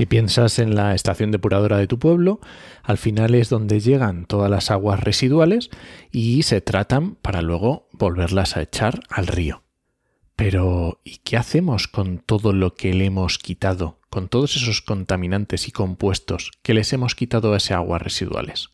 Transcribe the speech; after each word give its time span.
Si 0.00 0.06
piensas 0.06 0.58
en 0.58 0.76
la 0.76 0.94
estación 0.94 1.30
depuradora 1.30 1.76
de 1.76 1.86
tu 1.86 1.98
pueblo, 1.98 2.40
al 2.82 2.96
final 2.96 3.34
es 3.34 3.50
donde 3.50 3.80
llegan 3.80 4.24
todas 4.24 4.50
las 4.50 4.70
aguas 4.70 4.98
residuales 4.98 5.68
y 6.10 6.42
se 6.42 6.62
tratan 6.62 7.16
para 7.16 7.42
luego 7.42 7.86
volverlas 7.92 8.56
a 8.56 8.62
echar 8.62 9.00
al 9.10 9.26
río. 9.26 9.62
Pero, 10.36 11.02
¿y 11.04 11.18
qué 11.18 11.36
hacemos 11.36 11.86
con 11.86 12.16
todo 12.16 12.54
lo 12.54 12.72
que 12.72 12.94
le 12.94 13.04
hemos 13.04 13.36
quitado, 13.36 13.98
con 14.08 14.30
todos 14.30 14.56
esos 14.56 14.80
contaminantes 14.80 15.68
y 15.68 15.70
compuestos 15.70 16.50
que 16.62 16.72
les 16.72 16.94
hemos 16.94 17.14
quitado 17.14 17.52
a 17.52 17.58
esas 17.58 17.72
aguas 17.72 18.00
residuales? 18.00 18.70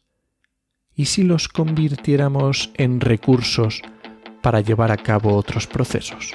¿Y 0.95 1.07
si 1.07 1.25
los 1.25 1.49
convirtiéramos 1.49 2.71
en 2.75 3.01
recursos 3.01 3.83
para 4.43 4.61
llevar 4.61 4.93
a 4.93 4.97
cabo 4.97 5.35
otros 5.35 5.67
procesos? 5.67 6.35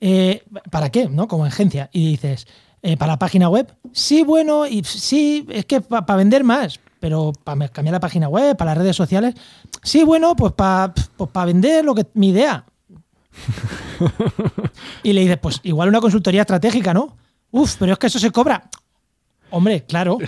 eh, 0.00 0.42
¿para 0.70 0.90
qué? 0.90 1.08
¿No? 1.08 1.28
Como 1.28 1.44
agencia. 1.44 1.90
Y 1.92 2.10
dices, 2.10 2.46
eh, 2.82 2.96
¿para 2.96 3.12
la 3.12 3.18
página 3.18 3.48
web? 3.48 3.72
Sí, 3.92 4.22
bueno, 4.22 4.66
y 4.66 4.82
sí, 4.84 5.46
es 5.50 5.64
que 5.64 5.80
para 5.80 6.06
pa 6.06 6.16
vender 6.16 6.44
más, 6.44 6.80
pero 7.00 7.32
para 7.44 7.68
cambiar 7.68 7.92
la 7.92 8.00
página 8.00 8.28
web, 8.28 8.56
para 8.56 8.72
las 8.72 8.78
redes 8.78 8.96
sociales. 8.96 9.34
Sí, 9.82 10.04
bueno, 10.04 10.34
pues 10.36 10.52
para 10.52 10.92
pues 11.16 11.30
pa 11.30 11.44
vender 11.44 11.84
lo 11.84 11.94
que 11.94 12.06
mi 12.14 12.30
idea. 12.30 12.64
y 15.02 15.12
le 15.12 15.20
dices, 15.22 15.38
pues 15.38 15.60
igual 15.62 15.88
una 15.88 16.00
consultoría 16.00 16.42
estratégica, 16.42 16.92
¿no? 16.92 17.16
Uf, 17.50 17.76
pero 17.78 17.92
es 17.92 17.98
que 17.98 18.08
eso 18.08 18.18
se 18.18 18.30
cobra. 18.30 18.68
Hombre, 19.50 19.84
claro. 19.84 20.18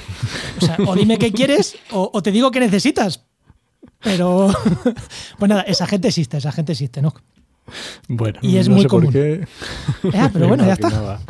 O, 0.60 0.64
sea, 0.64 0.76
o 0.86 0.94
dime 0.94 1.18
qué 1.18 1.32
quieres 1.32 1.76
o, 1.90 2.10
o 2.12 2.22
te 2.22 2.32
digo 2.32 2.50
qué 2.50 2.60
necesitas. 2.60 3.24
Pero, 4.02 4.50
pues 5.38 5.48
nada, 5.48 5.62
esa 5.62 5.86
gente 5.86 6.08
existe, 6.08 6.38
esa 6.38 6.52
gente 6.52 6.72
existe, 6.72 7.02
¿no? 7.02 7.12
Bueno, 8.08 8.38
y 8.42 8.56
es 8.56 8.68
no 8.68 8.74
muy 8.74 8.82
sé 8.82 8.88
común. 8.88 9.04
por 9.06 9.12
qué. 9.12 9.46
Ya, 10.12 10.30
pero 10.32 10.48
bueno, 10.48 10.66
ya 10.66 10.72
está. 10.74 11.20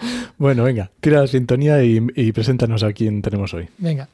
Bueno, 0.38 0.62
venga, 0.62 0.90
tira 1.00 1.20
la 1.20 1.26
sintonía 1.26 1.82
y, 1.82 2.00
y 2.14 2.30
preséntanos 2.30 2.84
a 2.84 2.92
quién 2.92 3.22
tenemos 3.22 3.54
hoy. 3.54 3.68
Venga. 3.78 4.08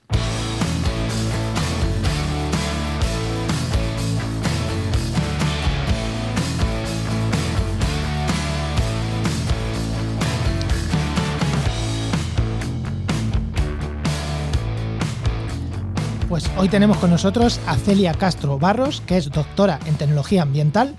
Pues 16.35 16.51
hoy 16.57 16.69
tenemos 16.69 16.97
con 16.97 17.11
nosotros 17.11 17.61
a 17.67 17.77
Celia 17.77 18.13
Castro 18.13 18.59
Barros, 18.59 19.01
que 19.03 19.17
es 19.17 19.31
doctora 19.31 19.79
en 19.87 19.95
tecnología 19.95 20.43
ambiental 20.43 20.97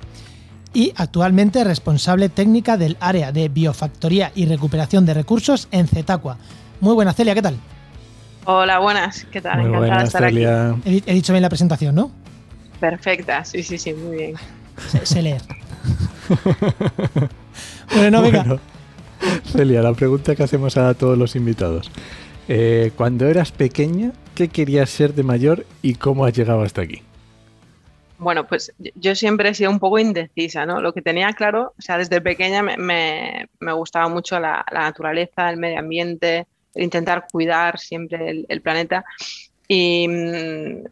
y 0.76 0.94
actualmente 0.98 1.64
responsable 1.64 2.28
técnica 2.28 2.78
del 2.78 2.98
área 3.00 3.32
de 3.32 3.48
biofactoría 3.48 4.32
y 4.36 4.46
recuperación 4.46 5.06
de 5.06 5.14
recursos 5.14 5.70
en 5.72 5.88
Cetacua. 5.88 6.38
Muy 6.82 6.94
buena, 6.94 7.14
Celia, 7.14 7.34
¿qué 7.34 7.42
tal? 7.42 7.56
Hola, 8.44 8.80
buenas, 8.80 9.26
¿qué 9.32 9.42
tal? 9.42 9.60
Muy 9.60 9.68
Encantada 9.70 9.88
buenas, 9.88 10.04
de 10.04 10.08
estar 10.08 10.24
Celia. 10.30 10.70
aquí. 10.72 11.04
He, 11.08 11.12
he, 11.12 11.14
dicho 11.16 11.32
bien 11.32 11.42
la 11.42 11.50
presentación, 11.50 11.96
¿no? 11.96 12.12
Perfecta, 12.80 13.46
sí, 13.46 13.64
sí, 13.64 13.78
sí, 13.78 13.94
muy 13.94 14.18
bien. 14.18 14.36
Sé 15.04 15.22
leer. 15.22 15.42
bueno, 17.96 18.12
no, 18.12 18.22
venga. 18.22 18.44
Bueno, 18.44 18.60
Celia, 19.46 19.82
la 19.82 19.94
pregunta 19.94 20.36
que 20.36 20.44
hacemos 20.44 20.76
a 20.76 20.94
todos 20.94 21.18
los 21.18 21.38
invitados. 21.38 21.90
Eh, 22.50 22.92
cuando 22.98 23.28
eras 23.28 23.54
pequeña, 23.54 24.12
¿qué 24.36 24.50
querías 24.50 24.90
ser 24.90 25.14
de 25.16 25.24
mayor 25.24 25.66
y 25.82 25.96
cómo 25.96 26.26
has 26.26 26.34
llegado 26.34 26.62
hasta 26.64 26.82
aquí? 26.82 27.05
Bueno, 28.18 28.48
pues 28.48 28.74
yo 28.96 29.14
siempre 29.14 29.50
he 29.50 29.54
sido 29.54 29.72
un 29.72 29.80
poco 29.80 30.00
indecisa, 30.00 30.66
¿no? 30.66 30.80
Lo 30.82 30.94
que 30.94 31.02
tenía 31.02 31.34
claro, 31.34 31.74
o 31.78 31.82
sea, 31.82 31.98
desde 31.98 32.22
pequeña 32.22 32.64
me, 32.64 32.78
me, 32.78 33.74
gustaba 33.74 34.08
mucho 34.08 34.40
la, 34.40 34.66
naturaleza, 34.72 35.50
el 35.50 35.58
medio 35.58 35.80
ambiente, 35.80 36.48
el 36.74 36.84
intentar 36.84 37.28
cuidar 37.30 37.78
siempre 37.78 38.46
el, 38.48 38.62
planeta. 38.62 39.04
Y 39.68 40.08
mmm, 40.08 40.86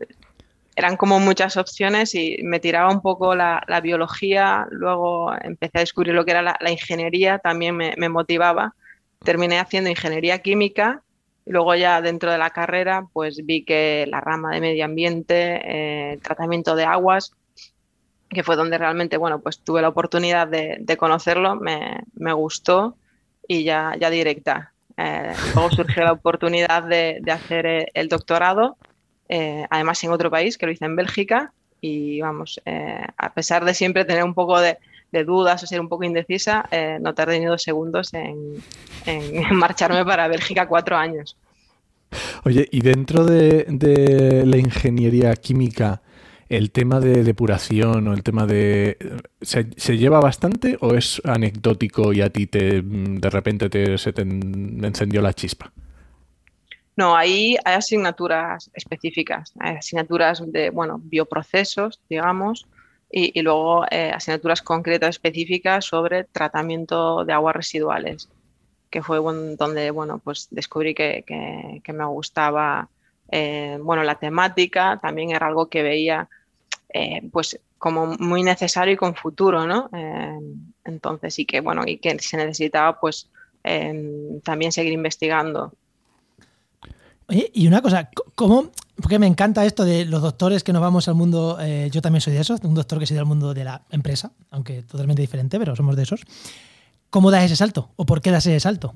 eran 0.75 0.97
como 0.97 1.19
muchas 1.19 1.55
opciones 1.55 2.13
y 2.15 2.39
me 2.43 2.59
tiraba 2.59 2.91
un 2.91 3.01
poco 3.01 3.35
la, 3.35 3.63
biología, 3.81 4.67
luego 4.71 5.33
empecé 5.41 5.77
a 5.77 5.81
descubrir 5.81 6.13
lo 6.13 6.25
que 6.25 6.31
era 6.31 6.41
la, 6.41 6.71
ingeniería, 6.71 7.39
también 7.39 7.77
me, 7.77 8.09
motivaba. 8.09 8.75
Terminé 9.23 9.59
haciendo 9.59 9.89
ingeniería 9.89 10.39
química 10.39 11.03
luego 11.45 11.75
ya 11.75 12.01
dentro 12.01 12.31
de 12.31 12.37
la 12.37 12.51
carrera, 12.51 13.07
pues 13.13 13.45
vi 13.45 13.63
que 13.65 14.05
la 14.09 14.21
rama 14.21 14.51
de 14.51 14.61
medio 14.61 14.85
ambiente, 14.85 15.61
eh, 15.63 16.19
tratamiento 16.21 16.75
de 16.75 16.85
aguas, 16.85 17.33
que 18.29 18.43
fue 18.43 18.55
donde 18.55 18.77
realmente, 18.77 19.17
bueno, 19.17 19.39
pues 19.41 19.59
tuve 19.59 19.81
la 19.81 19.89
oportunidad 19.89 20.47
de, 20.47 20.77
de 20.79 20.97
conocerlo, 20.97 21.55
me, 21.55 22.01
me, 22.15 22.33
gustó 22.33 22.97
y 23.47 23.63
ya, 23.63 23.95
ya 23.99 24.09
directa. 24.09 24.73
Eh, 24.97 25.33
luego 25.53 25.69
surgió 25.71 26.03
la 26.03 26.13
oportunidad 26.13 26.83
de, 26.83 27.19
de 27.21 27.31
hacer 27.31 27.91
el 27.93 28.09
doctorado, 28.09 28.77
eh, 29.29 29.65
además 29.69 30.03
en 30.03 30.11
otro 30.11 30.31
país, 30.31 30.57
que 30.57 30.65
lo 30.65 30.71
hice 30.71 30.85
en 30.85 30.95
Bélgica, 30.95 31.53
y 31.83 32.21
vamos, 32.21 32.61
eh, 32.65 33.05
a 33.17 33.33
pesar 33.33 33.65
de 33.65 33.73
siempre 33.73 34.05
tener 34.05 34.23
un 34.23 34.33
poco 34.33 34.57
de, 34.59 34.77
de 35.11 35.23
dudas 35.25 35.61
o 35.63 35.67
ser 35.67 35.81
un 35.81 35.89
poco 35.89 36.05
indecisa, 36.05 36.65
eh, 36.71 36.97
no 37.01 37.13
tardé 37.13 37.39
ni 37.39 37.45
dos 37.45 37.61
segundos 37.61 38.13
en, 38.13 38.63
en, 39.05 39.53
marcharme 39.55 40.05
para 40.05 40.29
Bélgica 40.29 40.65
cuatro 40.65 40.95
años. 40.95 41.37
Oye, 42.43 42.67
y 42.71 42.81
dentro 42.81 43.25
de, 43.25 44.43
la 44.45 44.57
ingeniería 44.57 45.33
química, 45.35 46.01
el 46.49 46.71
tema 46.71 46.99
de 46.99 47.23
depuración 47.23 48.07
o 48.07 48.13
el 48.13 48.23
tema 48.23 48.45
de... 48.45 48.97
¿Se, 49.41 49.63
lleva 49.97 50.19
bastante 50.19 50.77
o 50.81 50.93
es 50.93 51.21
anecdótico 51.25 52.13
y 52.13 52.21
a 52.21 52.29
ti 52.29 52.47
te, 52.47 52.81
de 52.81 53.29
repente 53.29 53.69
te, 53.69 53.97
se 53.97 54.13
te 54.13 54.21
encendió 54.21 55.21
la 55.21 55.33
chispa? 55.33 55.71
No, 56.95 57.15
ahí 57.15 57.57
hay 57.65 57.75
asignaturas 57.75 58.69
específicas, 58.73 59.53
hay 59.59 59.77
asignaturas 59.77 60.43
de, 60.45 60.69
bueno, 60.69 61.01
bioprocesos, 61.03 61.99
digamos, 62.07 62.67
y, 63.11 63.37
y 63.37 63.41
luego 63.41 63.85
eh, 63.89 64.11
asignaturas 64.13 64.61
concretas 64.61 65.09
específicas 65.09 65.85
sobre 65.85 66.25
tratamiento 66.25 67.25
de 67.25 67.33
aguas 67.33 67.55
residuales, 67.55 68.29
que 68.93 69.01
fue 69.01 69.17
donde 69.17 69.89
bueno, 69.89 70.21
pues 70.23 70.49
descubrí 70.51 70.93
que, 70.93 71.23
que, 71.25 71.81
que 71.83 71.93
me 71.93 72.05
gustaba 72.05 72.87
eh, 73.31 73.79
bueno, 73.81 74.03
la 74.03 74.19
temática 74.19 74.99
también 75.01 75.31
era 75.31 75.47
algo 75.47 75.65
que 75.65 75.81
veía 75.81 76.29
eh, 76.93 77.27
pues 77.31 77.59
como 77.79 78.05
muy 78.19 78.43
necesario 78.43 78.93
y 78.93 78.97
con 78.97 79.15
futuro, 79.15 79.65
¿no? 79.65 79.89
entonces, 80.85 81.33
sí 81.33 81.43
que, 81.43 81.59
bueno, 81.59 81.81
y 81.87 81.97
que 81.97 82.17
se 82.19 82.37
necesitaba 82.37 82.99
pues 82.99 83.27
también 84.43 84.71
seguir 84.71 84.93
investigando. 84.93 85.73
Y 87.27 87.67
una 87.67 87.81
cosa, 87.81 88.09
¿cómo, 88.35 88.71
porque 88.95 89.17
me 89.17 89.27
encanta 89.27 89.65
esto 89.65 89.83
de 89.83 90.05
los 90.05 90.21
doctores 90.21 90.63
que 90.63 90.71
nos 90.71 90.81
vamos 90.81 91.07
al 91.07 91.15
mundo, 91.15 91.57
yo 91.91 92.01
también 92.01 92.21
soy 92.21 92.33
de 92.33 92.41
esos, 92.41 92.61
un 92.63 92.75
doctor 92.75 92.99
que 92.99 93.07
soy 93.07 93.17
del 93.17 93.25
mundo 93.25 93.53
de 93.53 93.63
la 93.63 93.81
empresa, 93.89 94.31
aunque 94.51 94.83
totalmente 94.83 95.21
diferente, 95.23 95.57
pero 95.57 95.75
somos 95.75 95.95
de 95.95 96.03
esos. 96.03 96.21
¿Cómo 97.13 97.29
das 97.29 97.43
ese 97.43 97.55
salto? 97.55 97.91
¿O 97.95 98.07
por 98.07 98.23
qué 98.23 98.31
das 98.31 98.47
ese 98.47 98.59
salto? 98.59 98.95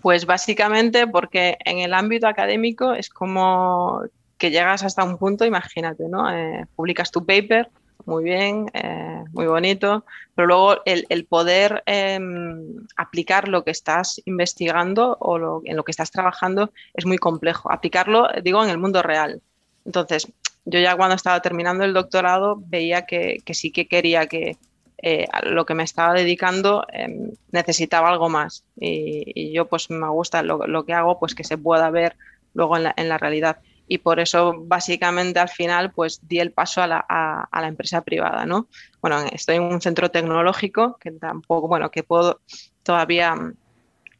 Pues 0.00 0.24
básicamente 0.24 1.08
porque 1.08 1.58
en 1.64 1.78
el 1.78 1.92
ámbito 1.92 2.28
académico 2.28 2.92
es 2.92 3.10
como 3.10 4.02
que 4.38 4.52
llegas 4.52 4.84
hasta 4.84 5.02
un 5.02 5.18
punto, 5.18 5.44
imagínate, 5.44 6.08
¿no? 6.08 6.32
Eh, 6.32 6.64
publicas 6.76 7.10
tu 7.10 7.26
paper, 7.26 7.70
muy 8.04 8.22
bien, 8.22 8.66
eh, 8.72 9.24
muy 9.32 9.46
bonito, 9.46 10.04
pero 10.36 10.46
luego 10.46 10.76
el, 10.84 11.24
poder 11.24 11.82
em, 11.86 12.86
aplicar 12.94 13.48
lo 13.48 13.64
que 13.64 13.72
estás 13.72 14.22
investigando 14.24 15.16
o 15.18 15.60
en 15.64 15.74
lo 15.74 15.82
que 15.82 15.90
estás 15.90 16.12
trabajando 16.12 16.70
es 16.94 17.04
muy 17.04 17.18
complejo. 17.18 17.72
Aplicarlo, 17.72 18.28
digo, 18.44 18.62
en 18.62 18.70
el 18.70 18.78
mundo 18.78 19.02
real. 19.02 19.42
Entonces, 19.84 20.28
yo 20.66 20.78
ya 20.78 20.94
cuando 20.94 21.16
estaba 21.16 21.42
terminando 21.42 21.82
el 21.82 21.94
doctorado 21.94 22.62
veía 22.64 23.06
que 23.06 23.42
sí 23.54 23.72
que 23.72 23.88
quería 23.88 24.28
que 24.28 24.56
eh, 25.04 25.26
lo 25.42 25.66
que 25.66 25.74
me 25.74 25.82
estaba 25.82 26.14
dedicando 26.14 26.86
em, 26.92 27.32
necesitaba 27.50 28.08
algo 28.08 28.28
más 28.28 28.64
y, 28.76 29.52
yo 29.52 29.66
pues 29.66 29.90
me 29.90 30.08
gusta 30.08 30.44
lo, 30.44 30.84
que 30.84 30.92
hago 30.92 31.18
pues 31.18 31.34
que 31.34 31.42
se 31.42 31.58
pueda 31.58 31.90
ver 31.90 32.16
luego 32.54 32.76
en 32.76 33.08
la, 33.08 33.18
realidad 33.18 33.58
y 33.88 33.98
por 33.98 34.20
eso 34.20 34.54
básicamente 34.56 35.40
al 35.40 35.48
final 35.48 35.90
pues 35.90 36.20
di 36.28 36.38
el 36.38 36.52
paso 36.52 36.82
a 36.82 36.86
la, 36.86 37.66
empresa 37.66 38.02
privada, 38.02 38.46
¿no? 38.46 38.68
Bueno, 39.00 39.18
estoy 39.32 39.56
en 39.56 39.64
un 39.64 39.80
centro 39.80 40.10
tecnológico 40.10 40.96
que 41.00 41.10
tampoco, 41.10 41.66
bueno, 41.66 41.90
que 41.90 42.04
puedo 42.04 42.40
todavía, 42.84 43.34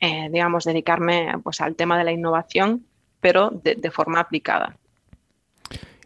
eh, 0.00 0.29
digamos, 0.32 0.64
dedicarme 0.64 1.32
pues 1.44 1.61
al 1.61 1.76
tema 1.76 1.96
de 1.96 2.05
la 2.05 2.12
innovación, 2.12 2.84
pero 3.20 3.50
de 3.52 3.90
forma 3.93 4.19
aplicada. 4.19 4.76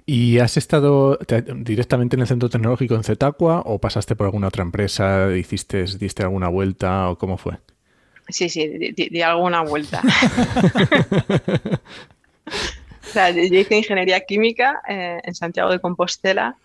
¿Y 0.09 0.39
has 0.39 0.57
estado 0.57 1.19
directamente 1.57 2.15
en 2.15 2.21
el 2.21 2.29
centro 2.29 2.49
tecnológico 2.49 2.95
en 2.95 3.03
Zetacua 3.03 3.63
o 3.67 3.81
pasaste 3.81 4.15
por 4.15 4.27
alguna 4.27 4.47
otra 4.47 4.63
empresa, 4.63 5.37
hiciste, 5.37 5.85
diste 5.99 6.23
alguna 6.23 6.49
vuelta 6.49 7.11
o 7.11 7.19
cómo 7.19 7.37
fue? 7.37 7.59
Sí, 8.29 8.49
sí, 8.49 8.69
di, 8.69 9.23
alguna 9.23 9.63
vuelta. 9.63 10.03
o 12.47 12.51
sea, 13.03 13.31
yo 13.31 13.43
hice 13.43 13.77
ingeniería 13.77 14.21
química 14.21 14.81
eh, 14.89 15.21
en 15.25 15.35
Santiago 15.35 15.71
de 15.71 15.81
Compostela, 15.81 16.57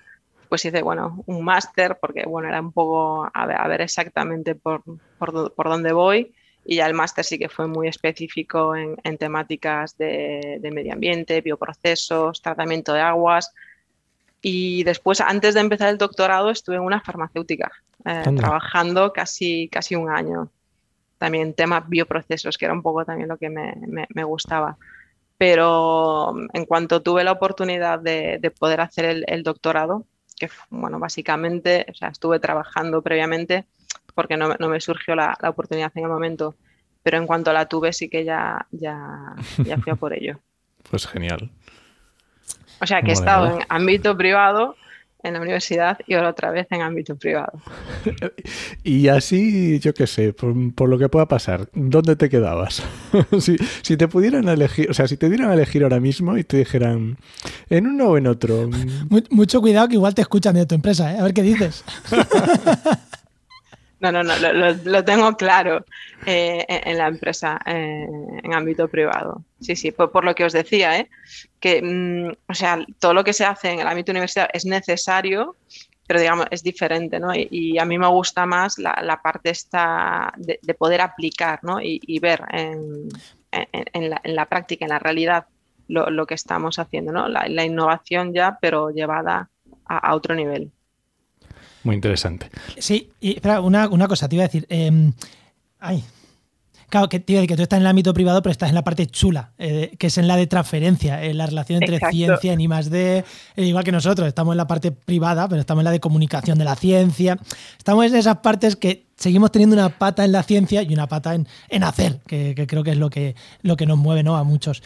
pues 0.47 0.63
hice, 0.65 0.83
bueno, 0.83 1.23
un 1.25 1.43
máster 1.43 1.97
porque, 1.99 2.25
bueno, 2.27 2.47
era 2.47 2.61
un 2.61 2.71
poco 2.71 3.27
a 3.33 3.67
ver, 3.67 3.81
exactamente 3.81 4.53
por, 4.53 4.83
por, 5.17 5.51
por 5.53 5.67
dónde 5.67 5.93
voy 5.93 6.31
y 6.63 6.77
ya 6.77 6.85
el 6.85 6.93
máster 6.93 7.25
sí 7.25 7.39
que 7.39 7.49
fue 7.49 7.67
muy 7.67 7.87
específico 7.87 8.75
en, 8.75 9.17
temáticas 9.17 9.97
de, 9.97 10.59
medio 10.71 10.93
ambiente, 10.93 11.41
bioprocesos, 11.41 12.41
tratamiento 12.41 12.93
de 12.93 13.01
aguas. 13.01 13.51
Y 14.41 14.83
después, 14.83 15.21
antes 15.21 15.53
de 15.55 15.61
empezar 15.61 15.89
el 15.89 15.97
doctorado, 15.97 16.49
estuve 16.49 16.75
en 16.75 16.83
una 16.83 17.01
farmacéutica, 17.01 17.71
eh, 18.05 18.23
trabajando 18.35 19.11
casi, 19.11 19.69
casi 19.69 19.95
un 19.95 20.09
año. 20.09 20.49
También 21.17 21.53
temas 21.53 21.87
bioprocesos, 21.87 22.57
que 22.57 22.65
era 22.65 22.73
un 22.73 22.81
poco 22.81 23.05
también 23.05 23.29
lo 23.29 23.37
que 23.37 23.49
me, 23.49 23.75
me, 23.87 24.23
gustaba. 24.23 24.77
Pero 25.37 26.33
en 26.53 26.65
cuanto 26.65 27.01
tuve 27.01 27.23
la 27.23 27.31
oportunidad 27.31 27.99
de, 27.99 28.37
de 28.39 28.51
poder 28.51 28.81
hacer 28.81 29.05
el, 29.05 29.25
el, 29.27 29.43
doctorado, 29.43 30.05
que 30.37 30.49
bueno, 30.69 30.99
básicamente, 30.99 31.85
o 31.89 31.93
sea, 31.93 32.09
estuve 32.09 32.39
trabajando 32.39 33.01
previamente 33.01 33.65
porque 34.13 34.37
no, 34.37 34.55
me 34.57 34.81
surgió 34.81 35.15
la, 35.15 35.37
oportunidad 35.43 35.91
en 35.95 36.03
el 36.03 36.09
momento. 36.09 36.55
Pero 37.03 37.17
en 37.17 37.25
cuanto 37.25 37.51
la 37.51 37.67
tuve, 37.67 37.93
sí 37.93 38.09
que 38.09 38.23
ya, 38.23 38.67
ya, 38.71 39.35
ya 39.65 39.77
fui 39.77 39.91
a 39.91 39.95
por 39.95 40.13
ello. 40.13 40.39
Pues 40.89 41.05
genial. 41.05 41.51
O 42.81 42.87
sea, 42.87 43.03
que 43.03 43.11
he 43.11 43.13
estado 43.13 43.59
en 43.59 43.65
ámbito 43.69 44.17
privado 44.17 44.75
en 45.23 45.33
la 45.33 45.41
universidad 45.41 45.99
y 46.07 46.15
ahora 46.15 46.29
otra 46.29 46.51
vez 46.51 46.67
en 46.71 46.81
ámbito 46.81 47.15
privado. 47.15 47.53
y 48.83 49.07
así, 49.07 49.79
yo 49.79 49.93
qué 49.93 50.07
sé, 50.07 50.33
por, 50.33 50.89
lo 50.89 50.97
que 50.97 51.09
pueda 51.09 51.27
pasar, 51.27 51.69
¿dónde 51.73 52.15
te 52.15 52.29
quedabas? 52.29 52.83
si, 53.39 53.57
si, 53.81 53.97
te 53.97 54.07
pudieran 54.07 54.47
elegir, 54.47 54.89
o 54.89 54.93
sea, 54.93 55.07
si 55.07 55.17
te 55.17 55.29
dieran 55.29 55.49
a 55.49 55.53
elegir 55.53 55.83
ahora 55.83 55.99
mismo 55.99 56.37
y 56.37 56.43
te 56.43 56.57
dijeran 56.57 57.17
en 57.69 57.87
uno 57.87 58.09
o 58.09 58.17
en 58.17 58.27
otro. 58.27 58.69
Mucho 59.29 59.61
cuidado 59.61 59.87
que 59.87 59.95
igual 59.95 60.15
te 60.15 60.21
escuchan 60.21 60.55
de 60.55 60.65
tu 60.65 60.75
empresa, 60.75 61.13
¿eh? 61.13 61.19
a 61.19 61.23
ver 61.23 61.33
qué 61.33 61.43
dices. 61.43 61.83
No, 64.01 64.11
no, 64.11 64.23
no, 64.23 64.33
lo, 64.83 65.05
tengo 65.05 65.37
claro 65.37 65.85
eh, 66.25 66.65
en 66.67 66.97
la 66.97 67.07
empresa, 67.07 67.59
eh, 67.67 68.07
en 68.43 68.51
ámbito 68.51 68.87
privado. 68.87 69.45
Sí, 69.59 69.75
sí, 69.75 69.91
por, 69.91 70.25
lo 70.25 70.33
que 70.33 70.43
os 70.43 70.53
decía, 70.53 70.97
¿eh? 70.97 71.07
que, 71.59 71.83
mm, 71.83 72.31
o 72.49 72.53
sea, 72.55 72.83
todo 72.97 73.13
lo 73.13 73.23
que 73.23 73.31
se 73.31 73.45
hace 73.45 73.69
en 73.69 73.79
el 73.79 73.87
ámbito 73.87 74.11
universitario 74.11 74.49
es 74.55 74.65
necesario, 74.65 75.55
pero 76.07 76.19
digamos, 76.19 76.47
es 76.49 76.63
diferente, 76.63 77.19
¿no? 77.19 77.29
Y, 77.35 77.77
a 77.77 77.85
mí 77.85 77.99
me 77.99 78.07
gusta 78.07 78.47
más 78.47 78.79
la, 78.79 79.19
parte 79.21 79.51
esta 79.51 80.33
de, 80.35 80.73
poder 80.73 81.01
aplicar, 81.01 81.59
¿no? 81.61 81.77
Y, 81.79 82.17
ver 82.19 82.41
en, 82.51 83.07
la, 84.23 84.45
práctica, 84.47 84.85
en 84.85 84.89
la 84.89 84.99
realidad, 84.99 85.45
lo, 85.87 86.25
que 86.25 86.33
estamos 86.33 86.79
haciendo, 86.79 87.11
¿no? 87.11 87.27
La, 87.27 87.63
innovación 87.63 88.33
ya, 88.33 88.57
pero 88.59 88.89
llevada 88.89 89.51
a 89.85 90.15
otro 90.15 90.33
nivel. 90.33 90.71
Muy 91.83 91.95
interesante. 91.95 92.49
Sí, 92.77 93.09
y 93.19 93.35
espera, 93.35 93.61
una, 93.61 94.07
cosa, 94.07 94.29
te 94.29 94.35
iba 94.35 94.43
a 94.43 94.47
decir. 94.47 94.65
Em, 94.69 95.13
ay. 95.79 96.03
Claro, 96.91 97.07
que 97.07 97.21
te 97.21 97.47
que 97.47 97.55
tú 97.55 97.63
estás 97.63 97.77
en 97.77 97.83
el 97.83 97.87
ámbito 97.87 98.13
privado, 98.13 98.41
pero 98.41 98.51
estás 98.51 98.67
en 98.67 98.75
la 98.75 98.83
parte 98.83 99.07
chula, 99.07 99.53
eh, 99.57 99.95
que 99.97 100.07
es 100.07 100.17
en 100.17 100.27
la 100.27 100.35
de 100.35 100.45
transferencia, 100.45 101.23
en 101.23 101.37
la 101.37 101.45
relación 101.45 101.81
entre 101.81 101.99
ciencia 102.11 102.53
y 102.53 102.67
más 102.67 102.89
de. 102.89 103.23
Eh, 103.55 103.63
igual 103.63 103.85
que 103.85 103.93
nosotros, 103.93 104.27
estamos 104.27 104.51
en 104.51 104.57
la 104.57 104.67
parte 104.67 104.91
privada, 104.91 105.47
pero 105.47 105.61
estamos 105.61 105.83
en 105.83 105.85
la 105.85 105.91
de 105.91 106.01
comunicación 106.01 106.59
de 106.59 106.65
la 106.65 106.75
ciencia. 106.75 107.39
Estamos 107.77 108.07
en 108.07 108.15
esas 108.15 108.39
partes 108.39 108.75
que 108.75 109.05
seguimos 109.15 109.53
teniendo 109.53 109.77
una 109.77 109.87
pata 109.87 110.25
en 110.25 110.33
la 110.33 110.43
ciencia 110.43 110.83
y 110.83 110.93
una 110.93 111.07
pata 111.07 111.33
en, 111.33 111.83
hacer, 111.85 112.19
que, 112.27 112.67
creo 112.67 112.83
que 112.83 112.91
es 112.91 112.97
lo 112.97 113.09
que, 113.09 113.35
lo 113.61 113.77
que 113.77 113.85
nos 113.85 113.97
mueve 113.97 114.23
¿no? 114.23 114.35
a 114.35 114.43
muchos. 114.43 114.83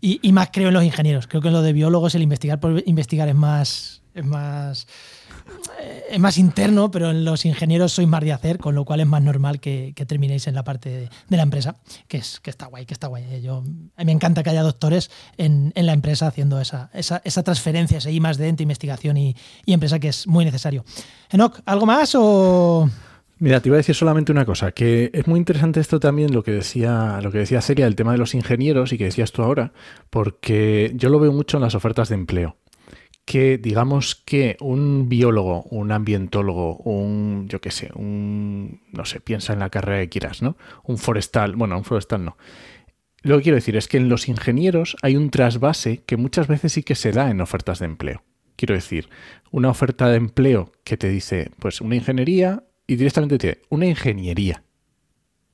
Y, 0.00 0.20
y, 0.22 0.30
más 0.30 0.50
creo 0.52 0.68
en 0.68 0.74
los 0.74 0.84
ingenieros. 0.84 1.26
Creo 1.26 1.42
que 1.42 1.48
en 1.48 1.54
lo 1.54 1.62
de 1.62 1.72
biólogos 1.72 2.14
el 2.14 2.22
investigar 2.22 2.60
por 2.60 2.84
investigar 2.86 3.28
es 3.28 3.34
más. 3.34 4.02
Es 4.14 4.24
más 4.24 4.86
eh, 4.86 4.90
es 6.10 6.18
más 6.18 6.38
interno, 6.38 6.90
pero 6.90 7.10
en 7.10 7.24
los 7.24 7.44
ingenieros 7.44 7.92
sois 7.92 8.08
más 8.08 8.22
de 8.22 8.32
hacer, 8.32 8.58
con 8.58 8.74
lo 8.74 8.84
cual 8.84 9.00
es 9.00 9.06
más 9.06 9.22
normal 9.22 9.60
que, 9.60 9.92
terminéis 10.06 10.46
en 10.46 10.54
la 10.54 10.64
parte 10.64 11.10
de, 11.28 11.36
la 11.36 11.42
empresa, 11.42 11.76
que, 12.08 12.18
es, 12.18 12.40
que 12.40 12.50
está 12.50 12.66
guay, 12.66 12.86
que 12.86 12.94
está 12.94 13.06
guay. 13.08 13.24
Eh, 13.30 13.42
yo, 13.42 13.62
me 13.96 14.12
encanta 14.12 14.42
que 14.42 14.50
haya 14.50 14.62
doctores 14.62 15.10
en, 15.36 15.72
la 15.74 15.92
empresa 15.92 16.26
haciendo 16.26 16.60
esa, 16.60 16.90
esa, 16.92 17.42
transferencia, 17.42 17.98
ese 17.98 18.12
I 18.12 18.20
más 18.20 18.38
de 18.38 18.48
entre 18.48 18.62
investigación 18.62 19.16
y, 19.16 19.36
empresa 19.66 19.98
que 19.98 20.08
es 20.08 20.26
muy 20.26 20.44
necesario. 20.44 20.84
Enoch, 21.30 21.60
¿algo 21.66 21.86
más 21.86 22.14
o...? 22.14 22.88
Mira, 23.40 23.60
te 23.60 23.68
iba 23.68 23.76
a 23.76 23.78
decir 23.78 23.94
solamente 23.94 24.32
una 24.32 24.44
cosa, 24.44 24.72
que 24.72 25.10
es 25.12 25.28
muy 25.28 25.38
interesante 25.38 25.78
esto 25.78 26.00
también, 26.00 26.32
lo 26.32 26.42
que 26.42 26.50
decía, 26.50 27.20
lo 27.22 27.30
que 27.30 27.38
decía 27.38 27.60
Celia, 27.60 27.86
el 27.86 27.94
tema 27.94 28.10
de 28.10 28.18
los 28.18 28.34
ingenieros 28.34 28.92
y 28.92 28.98
que 28.98 29.04
decías 29.04 29.30
tú 29.30 29.42
ahora, 29.42 29.72
porque 30.10 30.90
yo 30.96 31.08
lo 31.08 31.20
veo 31.20 31.30
mucho 31.30 31.58
en 31.58 31.62
las 31.62 31.76
ofertas 31.76 32.08
de 32.08 32.16
empleo 32.16 32.56
que 33.28 33.58
digamos 33.58 34.14
que 34.14 34.56
un 34.58 35.10
biólogo, 35.10 35.64
un 35.64 35.92
ambientólogo, 35.92 36.78
un, 36.78 37.46
yo 37.46 37.60
qué 37.60 37.70
sé, 37.70 37.90
un, 37.94 38.80
no 38.90 39.04
sé, 39.04 39.20
piensa 39.20 39.52
en 39.52 39.58
la 39.58 39.68
carrera 39.68 40.00
que 40.00 40.08
quieras, 40.08 40.40
¿no? 40.40 40.56
Un 40.84 40.96
forestal, 40.96 41.54
bueno, 41.54 41.76
un 41.76 41.84
forestal 41.84 42.24
no. 42.24 42.38
Lo 43.20 43.36
que 43.36 43.42
quiero 43.42 43.56
decir 43.56 43.76
es 43.76 43.86
que 43.86 43.98
en 43.98 44.08
los 44.08 44.28
ingenieros 44.28 44.96
hay 45.02 45.14
un 45.16 45.28
trasvase 45.28 45.98
que 46.06 46.16
muchas 46.16 46.46
veces 46.46 46.72
sí 46.72 46.82
que 46.82 46.94
se 46.94 47.12
da 47.12 47.30
en 47.30 47.42
ofertas 47.42 47.80
de 47.80 47.84
empleo. 47.84 48.22
Quiero 48.56 48.74
decir, 48.74 49.10
una 49.50 49.68
oferta 49.68 50.08
de 50.08 50.16
empleo 50.16 50.72
que 50.82 50.96
te 50.96 51.10
dice, 51.10 51.50
pues 51.58 51.82
una 51.82 51.96
ingeniería 51.96 52.64
y 52.86 52.96
directamente 52.96 53.36
te 53.36 53.46
dice, 53.48 53.62
una 53.68 53.84
ingeniería. 53.84 54.62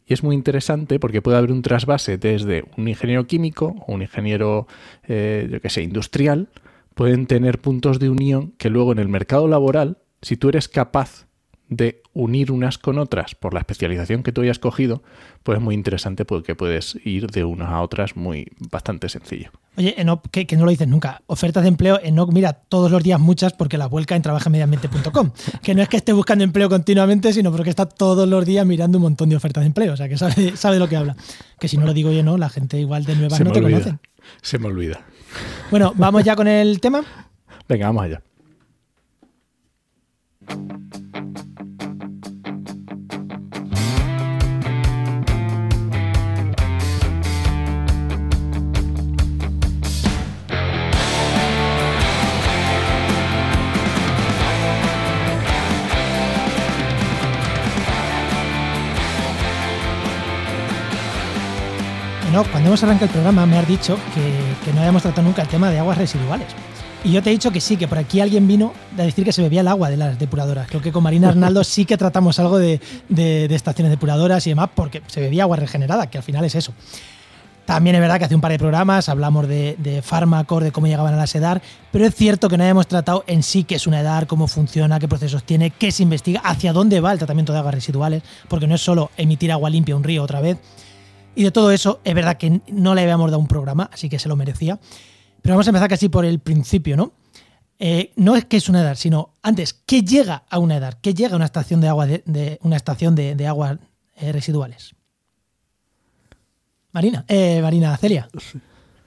Y 0.07 0.15
es 0.15 0.23
muy 0.23 0.37
interesante 0.37 1.01
porque 1.01 1.23
puede 1.23 1.39
haber 1.39 1.51
un 1.51 1.63
trasvase 1.63 2.19
desde 2.19 2.67
un 2.77 2.87
ingeniero 2.87 3.27
químico 3.27 3.75
o 3.85 3.95
un 3.95 4.03
ingeniero, 4.03 4.69
eh, 5.09 5.49
yo 5.51 5.61
qué 5.61 5.71
sé, 5.71 5.83
industrial, 5.83 6.51
pueden 6.95 7.27
tener 7.27 7.61
puntos 7.61 7.99
de 7.99 8.09
unión 8.09 8.53
que 8.59 8.71
luego 8.71 8.93
en 8.93 8.99
el 8.99 9.09
mercado 9.09 9.49
laboral, 9.49 9.99
si 10.23 10.37
tú 10.37 10.49
eres 10.49 10.69
capaz 10.69 11.27
de 11.69 12.03
unir 12.13 12.53
unas 12.53 12.79
con 12.79 12.99
otras 12.99 13.35
por 13.35 13.55
la 13.55 13.61
especialización 13.61 14.23
que 14.23 14.33
tú 14.33 14.43
hayas 14.43 14.59
cogido, 14.59 15.03
pues 15.43 15.59
es 15.59 15.65
muy 15.65 15.75
interesante 15.75 16.25
porque 16.25 16.55
puedes 16.55 16.97
ir 17.05 17.27
de 17.29 17.45
unas 17.45 17.71
a 17.71 17.81
otras 17.81 18.17
muy 18.17 18.47
bastante 18.71 19.09
sencillo. 19.09 19.51
Oye, 19.77 19.95
Enoch, 20.01 20.23
que, 20.31 20.47
no 20.57 20.65
lo 20.65 20.71
dices 20.71 20.87
nunca, 20.87 21.23
ofertas 21.27 21.65
de 21.65 21.71
empleo, 21.71 21.99
Enoch 22.03 22.31
mira 22.33 22.53
todos 22.53 22.91
los 22.91 23.03
días 23.03 23.19
muchas 23.19 23.55
porque 23.55 23.79
la 23.79 23.87
vuelca 23.87 24.15
en 24.15 24.23
trabajamediambiente.com, 24.23 25.33
que 25.63 25.75
no 25.75 25.83
es 25.83 25.89
que 25.89 25.97
esté 25.97 26.13
buscando 26.13 26.45
empleo 26.45 26.69
continuamente, 26.69 27.33
sino 27.33 27.51
porque 27.51 27.71
está 27.71 27.87
todos 27.87 28.29
los 28.29 28.45
días 28.45 28.65
mirando 28.67 28.99
un 28.99 29.03
montón 29.03 29.31
de 29.31 29.37
ofertas 29.37 29.63
de 29.63 29.67
empleo, 29.67 29.95
o 29.95 29.97
sea 29.97 30.09
que 30.09 30.17
sabe, 30.17 30.57
sabe 30.57 30.77
de 30.77 30.81
lo 30.81 30.89
que 30.89 30.97
habla. 30.97 31.17
Que 31.59 31.69
si 31.69 31.77
no 31.77 31.87
lo 31.87 31.95
digo 31.95 32.13
yo, 32.13 32.23
no, 32.23 32.37
la 32.37 32.51
gente 32.51 32.79
igual 32.79 33.05
de 33.05 33.17
nuevas 33.17 33.41
no 33.41 33.53
te 33.53 33.63
conoce. 33.63 33.97
Se 34.43 34.59
me 34.59 34.67
olvida. 34.67 35.05
Bueno, 35.71 35.93
vamos 35.97 36.25
ya 36.25 36.37
con 36.37 36.47
el 36.47 36.81
tema. 36.81 37.03
Venga, 37.69 37.87
vamos 37.87 38.05
allá. 38.05 38.23
Cuando 62.43 62.71
hemos 62.71 62.83
arrancado 62.83 63.07
el 63.07 63.13
programa 63.13 63.47
me 63.47 63.59
has 63.59 63.69
dicho 63.69 63.97
que, 64.13 64.73
no 64.73 64.81
habíamos 64.81 65.03
tratado 65.03 65.23
nunca 65.23 65.43
el 65.43 65.49
tema 65.49 65.71
de 65.71 65.79
aguas 65.79 65.97
residuales. 65.97 66.49
Y 67.05 67.13
yo 67.13 67.23
te 67.23 67.31
he 67.31 67.33
dicho 67.33 67.53
que 67.53 67.61
sí, 67.61 67.77
que 67.77 67.87
por 67.87 67.99
aquí 67.99 68.21
alguien 68.21 68.49
vino 68.49 68.73
a 68.99 69.03
decir 69.03 69.25
que 69.25 69.33
se 69.33 69.43
bebía 69.43 69.61
el 69.61 69.69
agua 69.69 69.91
de 69.91 69.97
las 69.97 70.19
depuradoras. 70.19 70.67
Creo 70.67 70.81
que 70.81 70.91
con 70.91 71.03
Marina 71.05 71.29
Arnaldo 71.35 71.63
sí 71.63 71.85
que 71.85 71.97
tratamos 71.97 72.39
algo 72.41 72.59
de, 72.59 72.81
estaciones 73.51 73.91
depuradoras 73.91 74.45
y 74.47 74.51
demás, 74.51 74.71
porque 74.75 75.03
se 75.07 75.21
bebía 75.21 75.45
agua 75.45 75.57
regenerada, 75.57 76.09
que 76.09 76.19
al 76.19 76.25
final 76.25 76.45
es 76.45 76.57
eso. 76.57 76.73
También 77.67 77.95
es 77.95 78.03
verdad 78.03 78.19
que 78.19 78.25
hace 78.25 78.35
un 78.35 78.41
par 78.41 78.53
de 78.53 78.59
programas 78.59 79.09
hablamos 79.09 79.47
de, 79.47 80.03
fármacos, 80.05 80.63
de 80.63 80.73
cómo 80.73 80.87
llegaban 80.87 81.15
a 81.15 81.17
la 81.17 81.27
SEDAR, 81.27 81.63
pero 81.93 82.05
es 82.05 82.15
cierto 82.15 82.49
que 82.49 82.59
no 82.59 82.65
habíamos 82.65 82.89
tratado 82.89 83.23
en 83.27 83.43
sí 83.43 83.65
qué 83.65 83.77
es 83.77 83.87
una 83.87 84.01
EDAR, 84.01 84.27
cómo 84.27 84.49
funciona, 84.49 84.99
qué 84.99 85.07
procesos 85.07 85.45
tiene, 85.45 85.71
qué 85.71 85.93
se 85.93 86.03
investiga, 86.03 86.41
hacia 86.41 86.73
dónde 86.73 87.01
va 87.01 87.13
el 87.13 87.19
tratamiento 87.19 87.53
de 87.53 87.61
aguas 87.61 87.75
residuales, 87.75 88.23
porque 88.49 88.67
no 88.67 88.75
es 88.75 88.81
solo 88.81 89.11
emitir 89.17 89.53
agua 89.53 89.71
limpia 89.71 89.95
a 89.95 89.99
un 89.99 90.05
río 90.05 90.23
otra 90.23 90.41
vez, 90.41 90.59
y 91.35 91.45
de 91.45 91.51
todo 91.51 91.71
eso, 91.71 92.01
es 92.05 92.15
verdad 92.15 92.37
que 92.37 92.61
no 92.69 92.95
le 92.95 93.03
habíamos 93.03 93.31
dado 93.31 93.41
un 93.41 93.49
programa, 93.49 93.91
así 93.93 94.09
que 94.09 94.19
se 94.19 94.29
lo 94.29 94.37
merecía. 94.37 94.79
Pero 95.43 95.55
vamos 95.55 95.67
a 95.67 95.71
empezar 95.71 95.89
casi 95.89 96.09
por 96.09 96.25
el 96.25 96.39
principio, 96.39 96.97
¿no? 96.97 97.13
Eh, 97.79 98.13
no 98.17 98.37
es 98.37 98.45
que 98.45 98.57
es 98.57 98.69
una 98.69 98.81
edad, 98.81 98.95
sino 98.95 99.35
antes, 99.43 99.75
¿qué 99.75 100.03
llega 100.03 100.45
a 100.49 100.59
una 100.59 100.77
edad? 100.77 100.99
¿Qué 101.03 101.13
llega 101.13 101.33
a 101.35 101.37
una 101.37 101.45
estación 101.45 101.81
de 101.81 101.89
agua 101.89 102.07
de, 102.07 102.59
una 102.63 102.77
estación 102.77 103.15
de, 103.15 103.47
aguas 103.47 103.79
eh, 104.17 104.33
residuales? 104.33 104.95
Marina, 106.93 107.25
eh, 107.29 107.61
Marina, 107.61 107.97
Celia. 107.97 108.29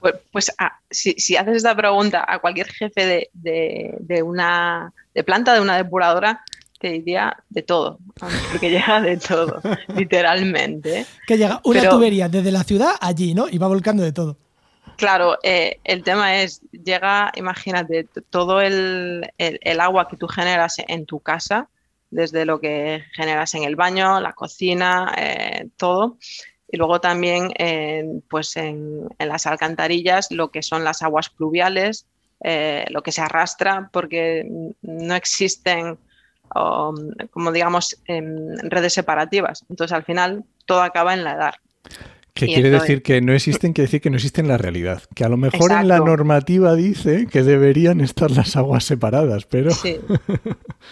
Pues, 0.00 0.14
pues 0.30 0.52
ah, 0.58 0.78
si, 0.90 1.36
haces 1.36 1.56
esta 1.56 1.74
pregunta 1.74 2.24
a 2.28 2.38
cualquier 2.38 2.68
jefe 2.68 3.28
de, 3.32 3.90
de, 3.98 4.22
una 4.22 4.92
de 5.14 5.24
planta 5.24 5.54
de 5.54 5.60
una 5.60 5.76
depuradora, 5.76 6.44
te 6.78 6.88
diría 6.90 7.36
de 7.48 7.62
todo, 7.62 7.98
porque 8.52 8.70
llega 8.70 9.00
de 9.00 9.16
todo, 9.16 9.60
literalmente. 9.94 11.06
Que 11.26 11.36
llega 11.36 11.60
una 11.64 11.88
tubería 11.88 12.28
desde 12.28 12.52
la 12.52 12.64
ciudad 12.64 12.92
allí, 13.00 13.34
¿no? 13.34 13.48
Y 13.48 13.58
va 13.58 13.68
volcando 13.68 14.02
de 14.02 14.12
todo. 14.12 14.36
Claro, 14.96 15.38
eh, 15.44 15.78
el 15.84 16.02
tema 16.02 16.42
es, 16.42 16.60
llega, 16.72 17.30
imagínate, 17.36 18.08
todo 18.30 18.60
el, 18.60 19.30
agua 19.80 20.08
que 20.08 20.16
tú 20.16 20.26
generas 20.26 20.76
en 20.88 21.06
tu 21.06 21.20
casa, 21.20 21.68
desde 22.10 22.44
lo 22.44 22.58
que 22.58 23.04
generas 23.14 23.54
en 23.54 23.62
el 23.62 23.76
baño, 23.76 24.20
la 24.20 24.32
cocina, 24.32 25.14
eh, 25.16 25.68
todo. 25.76 26.18
Y 26.70 26.76
luego 26.76 27.00
también 27.00 27.52
pues 28.28 28.56
en, 28.56 29.08
las 29.18 29.46
alcantarillas, 29.46 30.30
lo 30.30 30.50
que 30.50 30.62
son 30.62 30.84
las 30.84 31.02
aguas 31.02 31.30
pluviales, 31.30 32.06
eh, 32.42 32.84
lo 32.90 33.02
que 33.02 33.12
se 33.12 33.20
arrastra, 33.20 33.90
porque 33.92 34.46
no 34.82 35.14
existen 35.14 35.98
como 36.48 37.52
digamos, 37.52 38.00
en 38.06 38.70
redes 38.70 38.92
separativas. 38.94 39.64
Entonces, 39.68 39.94
al 39.94 40.04
final, 40.04 40.44
todo 40.66 40.82
acaba 40.82 41.14
en 41.14 41.24
la 41.24 41.34
edad. 41.34 41.54
Que 42.38 42.46
quiere 42.46 42.70
decir 42.70 43.02
que 43.02 43.20
no 43.20 43.32
existen, 43.32 43.72
quiere 43.72 43.86
decir 43.86 44.00
que 44.00 44.10
no 44.10 44.16
existe 44.16 44.40
en 44.40 44.48
la 44.48 44.58
realidad. 44.58 45.02
Que 45.14 45.24
a 45.24 45.28
lo 45.28 45.36
mejor 45.36 45.72
en 45.72 45.88
la 45.88 45.98
normativa 45.98 46.74
dice 46.76 47.26
que 47.26 47.42
deberían 47.42 48.00
estar 48.00 48.30
las 48.30 48.56
aguas 48.56 48.84
separadas, 48.84 49.44
pero. 49.46 49.70
Sí, 49.72 49.98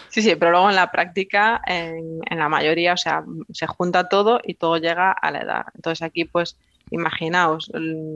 sí, 0.09 0.35
pero 0.35 0.51
luego 0.51 0.69
en 0.69 0.75
la 0.75 0.91
práctica, 0.91 1.61
en, 1.65 2.19
la 2.37 2.49
mayoría, 2.49 2.93
o 2.93 2.97
sea, 2.97 3.23
se 3.53 3.65
junta 3.65 4.09
todo 4.09 4.41
y 4.43 4.55
todo 4.55 4.77
llega 4.77 5.11
a 5.11 5.31
la 5.31 5.39
edad. 5.39 5.65
Entonces 5.75 6.01
aquí, 6.01 6.25
pues, 6.25 6.57
imaginaos, 6.91 7.71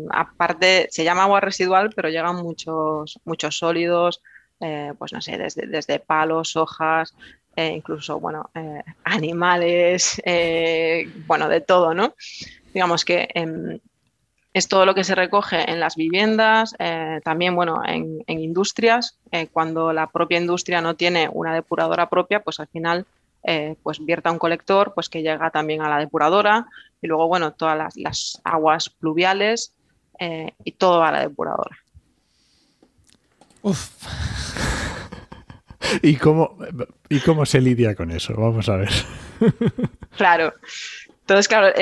aparte, 0.09 0.87
se 0.91 1.03
llama 1.03 1.23
agua 1.23 1.39
residual, 1.39 1.91
pero 1.95 2.09
llegan 2.09 2.35
muchos, 2.37 3.19
muchos 3.23 3.57
sólidos, 3.57 4.21
eh, 4.61 4.93
pues 4.97 5.11
no 5.11 5.21
sé, 5.21 5.39
desde, 5.39 5.65
desde 5.65 5.99
palos, 5.99 6.55
hojas, 6.55 7.15
eh, 7.55 7.73
incluso, 7.75 8.19
bueno, 8.19 8.51
eh, 8.53 8.83
animales, 9.03 10.21
bueno, 11.25 11.49
de 11.49 11.61
todo, 11.61 11.93
¿no? 11.95 12.13
Digamos 12.73 13.03
que 13.03 13.27
em, 13.33 13.79
es 14.53 14.67
todo 14.67 14.85
lo 14.85 14.93
que 14.93 15.03
se 15.03 15.15
recoge 15.15 15.69
en 15.69 15.79
las 15.79 15.95
viviendas, 15.95 16.75
también, 17.23 17.55
bueno, 17.55 17.81
en, 17.85 18.21
industrias, 18.27 19.17
cuando 19.53 19.93
la 19.93 20.07
propia 20.07 20.39
industria 20.39 20.81
no 20.81 20.95
tiene 20.95 21.29
una 21.31 21.53
depuradora 21.53 22.09
propia, 22.09 22.43
pues 22.43 22.59
al 22.59 22.67
final 22.67 23.05
pues 23.81 24.05
vierta 24.05 24.29
un 24.29 24.39
colector 24.39 24.93
pues 24.93 25.07
que 25.07 25.21
llega 25.21 25.49
también 25.51 25.81
a 25.81 25.89
la 25.89 25.99
depuradora 25.99 26.67
y 27.01 27.07
luego 27.07 27.29
bueno 27.29 27.53
todas 27.53 27.95
las, 27.95 28.41
aguas 28.43 28.89
pluviales 28.89 29.73
y 30.19 30.73
todo 30.73 31.01
a 31.01 31.13
la 31.13 31.21
depuradora. 31.21 31.77
Uf. 33.61 33.89
¿Y 36.01 36.15
cómo, 36.15 36.57
¿Y 37.09 37.19
cómo 37.19 37.45
se 37.45 37.61
lidia 37.61 37.95
con 37.95 38.11
eso? 38.11 38.33
Vamos 38.35 38.69
a 38.69 38.77
ver. 38.77 38.89
Claro. 40.15 40.53
Entonces, 41.21 41.47
claro, 41.47 41.73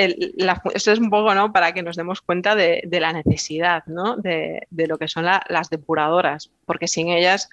esto 0.74 0.92
es 0.92 0.98
un 0.98 1.10
poco 1.10 1.34
¿no? 1.34 1.52
para 1.52 1.72
que 1.72 1.82
nos 1.82 1.96
demos 1.96 2.20
cuenta 2.20 2.54
de, 2.54 2.86
la 2.90 3.12
necesidad 3.12 3.84
¿no? 3.86 4.16
de, 4.16 4.66
lo 4.70 4.96
que 4.96 5.08
son 5.08 5.24
las 5.24 5.70
depuradoras, 5.70 6.50
porque 6.66 6.86
sin 6.86 7.08
ellas, 7.08 7.48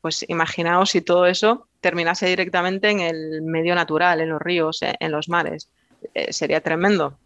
pues 0.00 0.24
imaginaos 0.28 0.90
si 0.90 1.02
todo 1.02 1.26
eso 1.26 1.66
terminase 1.80 2.26
directamente 2.26 2.88
en 2.90 3.00
el 3.00 3.42
medio 3.42 3.74
natural, 3.74 4.20
en 4.20 4.30
los 4.30 4.40
ríos, 4.40 4.82
eh, 4.82 4.94
en 4.98 5.12
los 5.12 5.28
mares. 5.28 5.68
Eh, 6.14 6.32
sería 6.32 6.62
tremendo. 6.62 7.18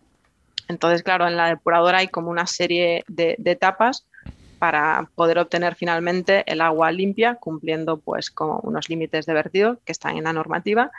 Entonces, 0.67 1.03
claro, 1.05 1.29
en 1.29 1.37
la 1.37 1.49
depuradora 1.49 1.99
hay 1.99 2.09
como 2.09 2.31
una 2.31 2.47
serie 2.47 3.05
de 3.07 3.37
etapas 3.45 4.07
para 4.67 5.09
poder 5.15 5.39
obtener 5.39 5.77
finalmente 5.77 6.43
el 6.45 6.61
agua 6.61 6.91
limpia, 6.91 7.37
cumpliendo 7.37 7.99
pues 7.99 8.33
con 8.33 8.59
unos 8.65 8.89
límites 8.89 9.25
de 9.25 9.33
vertido 9.33 9.79
que 9.85 9.93
están 9.93 10.17
en 10.17 10.25
la 10.25 10.33
normativa 10.33 10.91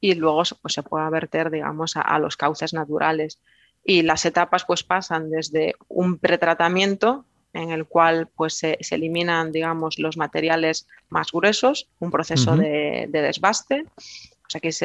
y 0.00 0.14
luego 0.14 0.42
pues, 0.60 0.74
se 0.74 0.82
pueda 0.82 1.08
verter, 1.10 1.48
digamos, 1.52 1.96
a, 1.96 2.18
los 2.18 2.36
cauces 2.36 2.74
naturales. 2.74 3.38
Y 3.84 4.02
las 4.02 4.24
etapas 4.24 4.64
pues 4.64 4.82
pasan 4.82 5.30
desde 5.30 5.76
un 5.86 6.18
pretratamiento 6.18 7.24
en 7.52 7.70
el 7.70 7.86
cual 7.86 8.26
pues 8.34 8.54
se, 8.54 8.78
eliminan, 8.90 9.52
digamos, 9.52 10.00
los 10.00 10.16
materiales 10.16 10.88
más 11.08 11.30
gruesos, 11.30 11.86
un 12.00 12.10
proceso 12.10 12.56
de, 12.56 13.06
desbaste. 13.12 13.86
O 13.96 14.48
sea 14.50 14.60
que 14.60 14.70
es 14.70 14.82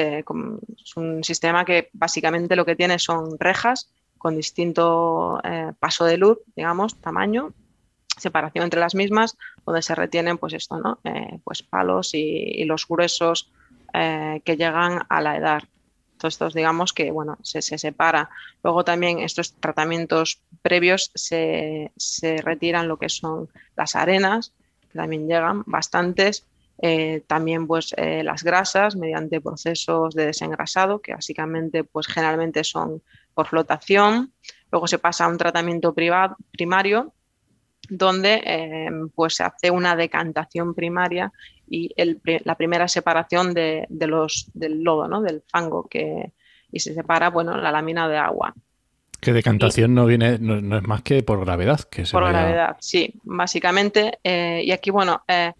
un 0.95 1.23
sistema 1.23 1.65
que 1.65 1.89
básicamente 1.93 2.55
lo 2.55 2.63
que 2.63 2.75
tiene 2.75 2.99
son 2.99 3.39
rejas 3.39 3.89
con 4.19 4.35
distinto 4.35 5.41
eh, 5.43 5.71
paso 5.79 6.05
de 6.05 6.17
luz, 6.17 6.37
digamos, 6.55 6.95
tamaño, 7.01 7.53
separación 8.19 8.63
entre 8.63 8.79
las 8.79 8.95
mismas, 8.95 9.37
donde 9.65 9.81
se 9.81 9.95
retienen 9.95 10.37
pues 10.37 10.53
esto, 10.53 10.77
¿no? 10.77 10.99
Eh, 11.03 11.39
pues 11.43 11.63
palos 11.63 12.13
y, 12.13 12.63
los 12.65 12.87
gruesos 12.87 13.51
eh, 13.93 14.41
que 14.43 14.57
llegan 14.57 15.03
a 15.09 15.21
la 15.21 15.37
edad. 15.37 15.63
Entonces, 16.13 16.35
estos 16.35 16.53
digamos 16.53 16.93
que 16.93 17.11
bueno, 17.11 17.37
se, 17.41 17.61
separa. 17.61 18.29
Luego 18.63 18.83
también 18.83 19.19
estos 19.19 19.53
tratamientos 19.53 20.41
previos 20.61 21.11
se, 21.15 21.91
retiran 22.43 22.87
lo 22.87 22.97
que 22.97 23.09
son 23.09 23.49
las 23.77 23.95
arenas, 23.95 24.53
que 24.91 24.97
también 24.97 25.27
llegan 25.27 25.63
bastantes. 25.65 26.45
Eh, 26.81 27.23
también 27.27 27.67
pues 27.67 27.93
las 27.97 28.43
grasas 28.43 28.95
mediante 28.95 29.41
procesos 29.41 30.15
de 30.15 30.27
desengrasado, 30.27 31.01
que 31.01 31.13
básicamente 31.13 31.83
pues 31.83 32.07
generalmente 32.07 32.63
son 32.63 33.01
por 33.33 33.47
flotación. 33.47 34.33
Luego 34.71 34.87
se 34.87 34.99
pasa 34.99 35.25
a 35.25 35.29
un 35.29 35.37
tratamiento 35.37 35.93
privado, 35.93 36.35
primario 36.51 37.13
donde 37.89 38.41
eh, 38.45 38.89
pues 39.15 39.35
se 39.35 39.43
hace 39.43 39.71
una 39.71 39.95
decantación 39.95 40.73
primaria 40.73 41.31
y 41.67 41.93
la 42.43 42.55
primera 42.55 42.87
separación 42.87 43.53
de, 43.53 43.87
los, 43.89 44.49
del 44.53 44.83
lodo, 44.83 45.07
¿no? 45.07 45.21
del 45.21 45.43
fango, 45.47 45.87
que, 45.87 46.33
y 46.71 46.79
se 46.79 46.93
separa 46.93 47.29
bueno, 47.29 47.57
la 47.57 47.71
lámina 47.71 48.07
de 48.07 48.17
agua. 48.17 48.53
Que 49.19 49.33
decantación 49.33 49.93
no 49.93 50.05
viene, 50.05 50.39
no, 50.39 50.77
es 50.77 50.83
más 50.83 51.01
que 51.01 51.21
por 51.23 51.43
gravedad. 51.43 51.81
Que 51.81 52.03
por 52.03 52.27
gravedad, 52.27 52.77
sí, 52.79 53.13
básicamente. 53.23 54.19
Eh, 54.23 54.61
y 54.63 54.71
aquí, 54.71 54.91
bueno, 54.91 55.23
eh, 55.27 55.51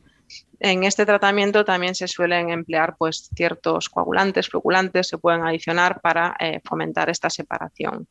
En 0.60 0.84
este 0.84 1.06
tratamiento 1.06 1.64
también 1.64 1.96
se 1.96 2.08
suelen 2.08 2.50
emplear 2.50 2.96
pues, 2.98 3.30
ciertos 3.34 3.90
coagulantes, 3.90 4.50
floculantes, 4.50 5.08
se 5.08 5.18
pueden 5.18 5.46
adicionar 5.46 6.02
para 6.02 6.36
eh, 6.40 6.60
fomentar 6.66 7.10
esta 7.10 7.30
separación. 7.30 8.08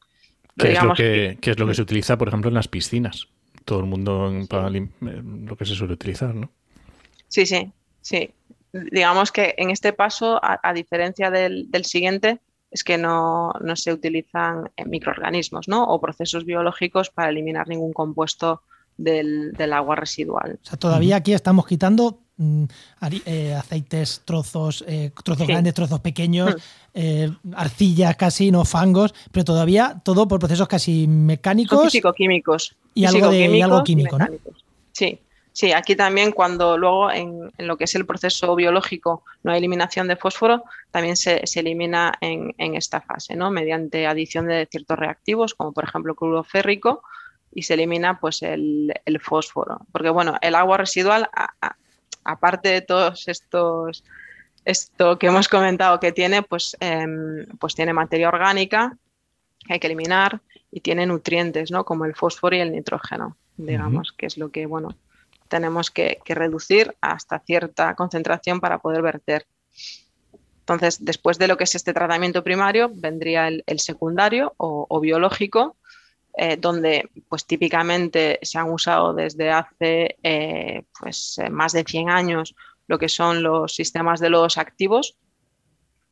¿Qué 0.56 0.72
es, 0.72 0.82
lo 0.82 0.94
que, 0.94 1.38
es 1.40 1.58
lo 1.58 1.66
que 1.66 1.74
se 1.74 1.82
utiliza, 1.82 2.16
por 2.16 2.28
ejemplo, 2.28 2.48
en 2.48 2.54
las 2.54 2.66
piscinas? 2.66 3.28
Todo 3.68 3.80
el 3.80 3.84
mundo 3.84 4.32
para 4.48 4.68
eh, 4.68 4.88
lo 5.00 5.54
que 5.54 5.66
se 5.66 5.74
suele 5.74 5.92
utilizar, 5.92 6.34
¿no? 6.34 6.50
Sí, 7.26 7.44
sí, 7.44 7.70
sí. 8.00 8.30
Digamos 8.72 9.30
que 9.30 9.54
en 9.58 9.68
este 9.68 9.92
paso, 9.92 10.40
a, 10.42 10.72
diferencia 10.72 11.30
del, 11.30 11.84
siguiente, 11.84 12.40
es 12.70 12.82
que 12.82 12.96
no, 12.96 13.52
se 13.74 13.92
utilizan 13.92 14.70
eh, 14.74 14.86
microorganismos 14.86 15.68
¿no? 15.68 15.84
o 15.84 16.00
procesos 16.00 16.46
biológicos 16.46 17.10
para 17.10 17.28
eliminar 17.28 17.68
ningún 17.68 17.92
compuesto 17.92 18.62
del, 18.96 19.54
agua 19.70 19.96
residual. 19.96 20.58
O 20.62 20.66
sea, 20.66 20.78
todavía 20.78 21.16
aquí 21.16 21.34
estamos 21.34 21.66
quitando 21.66 22.22
mm, 22.38 22.64
eh, 23.26 23.54
aceites, 23.54 24.22
trozos, 24.24 24.84
eh, 24.88 25.12
trozos 25.22 25.46
grandes, 25.46 25.74
trozos 25.74 26.00
pequeños, 26.00 26.56
mm. 26.94 27.54
arcillas 27.54 28.16
casi, 28.16 28.50
no 28.50 28.64
fangos, 28.64 29.14
pero 29.30 29.44
todavía 29.44 30.00
todo 30.02 30.26
por 30.26 30.40
procesos 30.40 30.66
casi 30.66 31.06
mecánicos. 31.06 31.84
Físico-químicos. 31.84 32.74
Y, 32.94 33.04
algo 33.04 33.32
y 33.32 33.60
algo 33.60 33.84
químico, 33.84 34.18
¿no? 34.18 34.26
Sí. 34.92 35.20
Sí, 35.58 35.72
aquí 35.72 35.96
también 35.96 36.30
cuando 36.30 36.78
luego 36.78 37.10
en, 37.10 37.50
lo 37.58 37.76
que 37.76 37.82
es 37.82 37.94
el 37.96 38.06
proceso 38.06 38.54
biológico 38.54 39.24
no 39.42 39.50
hay 39.50 39.58
eliminación 39.58 40.06
de 40.06 40.14
fósforo, 40.14 40.62
también 40.92 41.16
se, 41.16 41.42
elimina 41.56 42.14
en, 42.20 42.54
esta 42.76 43.00
fase, 43.00 43.34
¿no? 43.34 43.50
Mediante 43.50 44.06
adición 44.06 44.46
de 44.46 44.68
ciertos 44.70 44.96
reactivos, 44.96 45.54
como 45.54 45.72
por 45.72 45.82
ejemplo 45.82 46.14
cloruro 46.14 46.44
férrico, 46.44 47.02
y 47.52 47.62
se 47.62 47.74
elimina 47.74 48.20
pues 48.20 48.42
el, 48.42 48.94
fósforo. 49.20 49.80
Porque 49.90 50.10
bueno, 50.10 50.36
el 50.42 50.54
agua 50.54 50.76
residual, 50.76 51.28
aparte 52.24 52.68
de 52.68 52.80
todos 52.82 53.28
estos 53.28 54.04
esto 54.64 55.18
que 55.18 55.28
hemos 55.28 55.48
comentado 55.48 55.98
que 55.98 56.12
tiene, 56.12 56.42
pues, 56.42 56.76
em, 56.80 57.46
pues 57.58 57.74
tiene 57.74 57.94
materia 57.94 58.28
orgánica 58.28 58.98
que 59.66 59.74
hay 59.74 59.80
que 59.80 59.86
eliminar 59.86 60.42
y 60.70 60.80
tiene 60.80 61.06
nutrientes, 61.06 61.70
¿no? 61.70 61.84
Como 61.84 62.04
el 62.04 62.14
fósforo 62.14 62.54
y 62.54 62.60
el 62.60 62.72
nitrógeno, 62.72 63.36
digamos, 63.56 64.12
que 64.12 64.26
es 64.26 64.36
lo 64.36 64.50
que, 64.50 64.66
bueno, 64.66 64.94
tenemos 65.48 65.90
que, 65.90 66.20
reducir 66.26 66.94
hasta 67.00 67.38
cierta 67.40 67.94
concentración 67.94 68.60
para 68.60 68.78
poder 68.78 69.02
verter. 69.02 69.46
Entonces, 70.60 71.02
después 71.02 71.38
de 71.38 71.48
lo 71.48 71.56
que 71.56 71.64
es 71.64 71.74
este 71.74 71.94
tratamiento 71.94 72.44
primario, 72.44 72.90
vendría 72.92 73.48
el, 73.48 73.80
secundario 73.80 74.52
o, 74.58 75.00
biológico, 75.00 75.76
eh, 76.38 76.56
donde 76.56 77.10
pues 77.28 77.44
típicamente 77.44 78.38
se 78.42 78.58
han 78.58 78.70
usado 78.70 79.12
desde 79.12 79.50
hace 79.50 80.16
eh, 80.22 80.84
pues, 80.98 81.38
eh, 81.38 81.50
más 81.50 81.72
de 81.72 81.82
100 81.82 82.10
años 82.10 82.54
lo 82.86 82.98
que 82.98 83.08
son 83.08 83.42
los 83.42 83.74
sistemas 83.74 84.20
de 84.20 84.30
lodos 84.30 84.56
activos, 84.56 85.16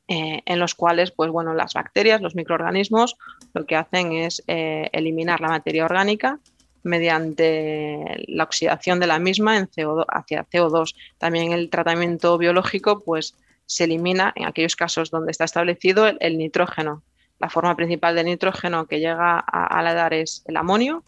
en 0.09 0.61
los 0.61 0.75
cuales 0.75 1.11
pues, 1.11 1.30
bueno, 1.30 1.52
las 1.54 1.73
bacterias, 1.73 2.21
los 2.21 2.37
microorganismos, 2.37 3.16
lo 3.54 3.64
que 3.66 3.75
hacen 3.75 4.12
es 4.12 4.42
eliminar 4.47 5.40
la 5.40 5.49
materia 5.49 5.85
orgánica 5.85 6.38
mediante 6.85 8.25
la 8.28 8.45
oxidación 8.45 9.00
de 9.00 9.06
la 9.09 9.18
misma 9.18 9.56
en 9.56 9.66
CO2, 9.66 10.04
hacia 10.09 10.45
CO2. 10.45 10.95
También 11.18 11.52
el 11.52 11.71
tratamiento 11.71 12.38
biológico 12.38 13.00
pues, 13.00 13.35
se 13.66 13.85
elimina 13.85 14.33
en 14.37 14.47
aquellos 14.47 14.76
casos 14.76 15.11
donde 15.11 15.33
está 15.33 15.45
establecido 15.45 16.06
el, 16.06 16.38
nitrógeno. 16.38 17.02
La 17.38 17.50
forma 17.50 17.76
principal 17.76 18.14
del 18.14 18.26
nitrógeno 18.26 18.87
que 18.87 18.99
llega 18.99 19.38
a, 19.38 19.83
la 19.83 19.95
dar 19.95 20.14
es 20.14 20.43
el 20.47 20.57
amonio 20.57 21.05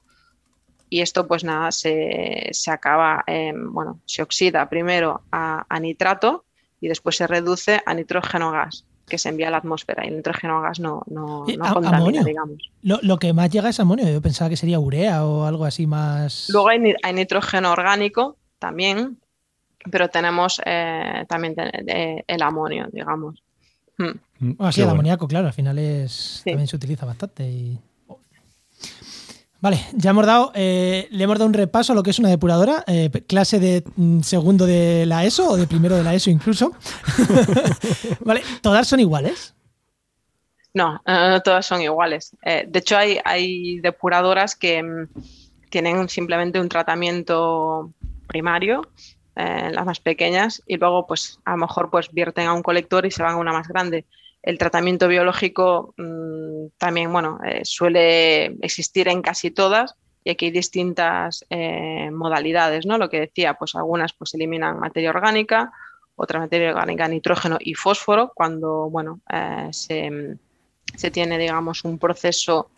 y 0.90 1.00
esto 1.00 1.26
pues 1.26 1.44
nada 1.44 1.72
se, 1.72 2.50
acaba, 2.66 3.24
bueno, 3.70 4.00
se 4.04 4.22
oxida 4.22 4.68
primero 4.68 5.22
a 5.30 5.80
nitrato 5.80 6.44
y 6.80 6.88
después 6.88 7.16
se 7.16 7.26
reduce 7.26 7.80
a 7.84 7.94
nitrógeno 7.94 8.52
gas 8.52 8.84
que 9.08 9.18
se 9.18 9.28
envía 9.30 9.48
a 9.48 9.50
la 9.50 9.56
atmósfera 9.58 10.04
y 10.04 10.08
el 10.08 10.16
nitrógeno 10.16 10.60
gas 10.60 10.78
no, 10.78 11.02
no, 11.06 11.44
contamina, 11.72 12.22
digamos. 12.22 12.70
Lo, 12.82 13.18
que 13.18 13.32
más 13.32 13.50
llega 13.50 13.70
es 13.70 13.80
amonio, 13.80 14.08
yo 14.08 14.20
pensaba 14.20 14.50
que 14.50 14.56
sería 14.56 14.78
urea 14.78 15.24
o 15.24 15.44
algo 15.44 15.64
así 15.64 15.86
más... 15.86 16.48
Luego 16.50 16.68
hay, 16.68 17.12
nitrógeno 17.14 17.72
orgánico 17.72 18.36
también, 18.58 19.18
pero 19.90 20.08
tenemos 20.08 20.60
eh, 20.64 21.24
también 21.28 21.54
el 22.26 22.42
amonio, 22.42 22.86
digamos. 22.92 23.42
Hmm. 23.96 24.18
Ah, 24.58 24.70
sí, 24.72 24.82
el 24.82 24.88
amoníaco, 24.88 25.26
claro, 25.26 25.48
al 25.48 25.52
final 25.52 25.78
es, 25.78 26.42
también 26.44 26.68
se 26.68 26.76
utiliza 26.76 27.04
bastante 27.04 27.48
y 27.48 27.78
Vale, 29.60 29.80
ya 29.92 30.10
hemos 30.10 30.24
dado, 30.24 30.52
eh, 30.54 31.08
le 31.10 31.24
hemos 31.24 31.36
dado 31.36 31.48
un 31.48 31.54
repaso 31.54 31.92
a 31.92 31.96
lo 31.96 32.04
que 32.04 32.10
es 32.10 32.18
una 32.20 32.28
depuradora, 32.28 32.84
eh, 32.86 33.10
clase 33.26 33.58
de 33.58 33.82
mm, 33.96 34.20
segundo 34.20 34.66
de 34.66 35.04
la 35.04 35.24
ESO 35.24 35.50
o 35.50 35.56
de 35.56 35.66
primero 35.66 35.96
de 35.96 36.04
la 36.04 36.14
ESO 36.14 36.30
incluso. 36.30 36.72
vale, 38.20 38.42
¿todas 38.62 38.86
son 38.86 39.00
iguales? 39.00 39.56
No, 40.74 41.02
no 41.04 41.40
todas 41.40 41.66
son 41.66 41.82
iguales. 41.82 42.36
Eh, 42.42 42.66
de 42.68 42.78
hecho, 42.78 42.96
hay, 42.96 43.18
hay 43.24 43.80
depuradoras 43.80 44.54
que 44.54 44.80
mm, 44.80 45.08
tienen 45.70 46.08
simplemente 46.08 46.60
un 46.60 46.68
tratamiento 46.68 47.92
primario, 48.28 48.82
las 49.34 49.86
más 49.86 50.00
pequeñas, 50.00 50.62
y 50.66 50.78
luego, 50.78 51.06
pues, 51.06 51.38
a 51.44 51.52
lo 51.52 51.58
mejor, 51.58 51.90
pues, 51.90 52.10
vierten 52.10 52.48
a 52.48 52.52
un 52.52 52.62
colector 52.62 53.06
y 53.06 53.12
se 53.12 53.22
van 53.22 53.34
a 53.34 53.36
una 53.36 53.52
más 53.52 53.68
grande 53.68 54.04
el 54.48 54.56
tratamiento 54.56 55.08
biológico 55.08 55.92
mm, 55.98 56.68
también 56.78 57.12
bueno, 57.12 57.38
eh, 57.44 57.60
suele 57.64 58.46
existir 58.62 59.06
en 59.08 59.20
casi 59.20 59.50
todas 59.50 59.94
y 60.24 60.30
aquí 60.30 60.46
hay 60.46 60.50
distintas 60.50 61.44
eh, 61.50 62.10
modalidades, 62.10 62.86
¿no? 62.86 62.96
Lo 62.96 63.10
que 63.10 63.20
decía, 63.20 63.54
pues 63.54 63.74
algunas 63.74 64.14
pues 64.14 64.32
eliminan 64.32 64.80
materia 64.80 65.10
orgánica, 65.10 65.70
otra 66.16 66.40
materia 66.40 66.70
orgánica, 66.70 67.06
nitrógeno 67.08 67.58
y 67.60 67.74
fósforo, 67.74 68.32
cuando 68.34 68.88
bueno, 68.88 69.20
eh, 69.30 69.68
se, 69.70 71.10
tiene, 71.10 71.36
digamos, 71.36 71.84
un 71.84 71.98
proceso 71.98 72.70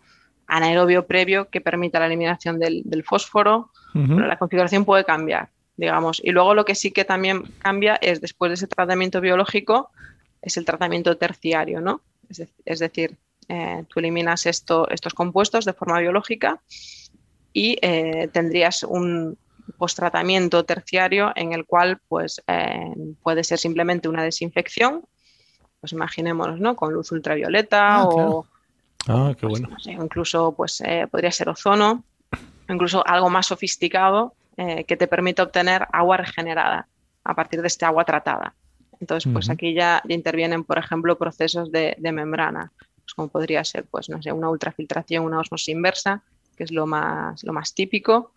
anaerobio 0.47 1.07
previo 1.07 1.47
que 1.49 1.61
permita 1.61 1.99
la 1.99 2.07
eliminación 2.07 2.59
del, 2.59 3.03
fósforo. 3.05 3.71
la 3.93 4.37
configuración 4.37 4.83
puede 4.83 5.05
cambiar, 5.05 5.47
digamos. 5.77 6.19
Y 6.21 6.31
luego 6.31 6.53
lo 6.53 6.65
que 6.65 6.75
sí 6.75 6.91
que 6.91 7.05
también 7.05 7.43
cambia 7.59 7.95
es 7.95 8.19
después 8.19 8.49
de 8.49 8.55
ese 8.55 8.67
tratamiento 8.67 9.21
biológico, 9.21 9.89
es 10.41 10.57
el 10.57 10.65
tratamiento 10.65 11.17
terciario, 11.17 11.81
¿no? 11.81 12.01
Es, 12.65 12.79
decir, 12.79 13.17
eh, 13.49 13.83
tú 13.89 13.99
eliminas 13.99 14.45
esto, 14.45 14.89
estos 14.89 15.13
compuestos 15.13 15.65
de 15.65 15.73
forma 15.73 15.99
biológica 15.99 16.61
y 17.51 17.77
eh, 17.81 18.29
tendrías 18.31 18.83
un 18.83 19.37
post-tratamiento 19.77 20.63
terciario 20.63 21.31
en 21.35 21.53
el 21.53 21.65
cual 21.65 21.99
pues, 22.07 22.41
eh, 22.47 22.93
puede 23.21 23.43
ser 23.43 23.59
simplemente 23.59 24.07
una 24.07 24.23
desinfección, 24.23 25.03
pues 25.81 25.91
imaginémonos, 25.91 26.59
¿no? 26.59 26.75
Con 26.75 26.93
luz 26.93 27.11
ultravioleta 27.11 27.95
ah, 27.95 28.05
o... 28.05 28.45
Ah, 29.07 29.33
qué 29.37 29.47
pues, 29.47 29.61
bueno. 29.61 29.75
incluso 29.85 30.53
pues, 30.53 30.81
podría 31.09 31.31
ser 31.31 31.49
ozono, 31.49 32.05
incluso 32.69 33.05
algo 33.05 33.29
más 33.29 33.47
sofisticado 33.47 34.35
que 34.55 34.95
te 34.95 35.07
permite 35.07 35.41
obtener 35.41 35.87
agua 35.91 36.17
regenerada 36.17 36.87
a 37.23 37.33
partir 37.33 37.61
de 37.61 37.67
este 37.67 37.83
agua 37.83 38.05
tratada. 38.05 38.53
Entonces, 39.01 39.33
pues 39.33 39.49
aquí 39.49 39.73
ya 39.73 40.01
intervienen, 40.07 40.63
por 40.63 40.77
ejemplo, 40.77 41.17
procesos 41.17 41.71
de, 41.71 41.97
membrana, 41.99 42.71
pues 42.77 43.15
como 43.15 43.29
podría 43.29 43.63
ser, 43.63 43.85
pues 43.85 44.09
no 44.09 44.21
sé, 44.21 44.31
una 44.31 44.49
ultrafiltración, 44.49 45.25
una 45.25 45.39
osmosis 45.39 45.69
inversa, 45.69 46.23
que 46.55 46.63
es 46.63 46.71
lo 46.71 46.85
más, 46.85 47.43
lo 47.43 47.51
más 47.51 47.73
típico. 47.73 48.31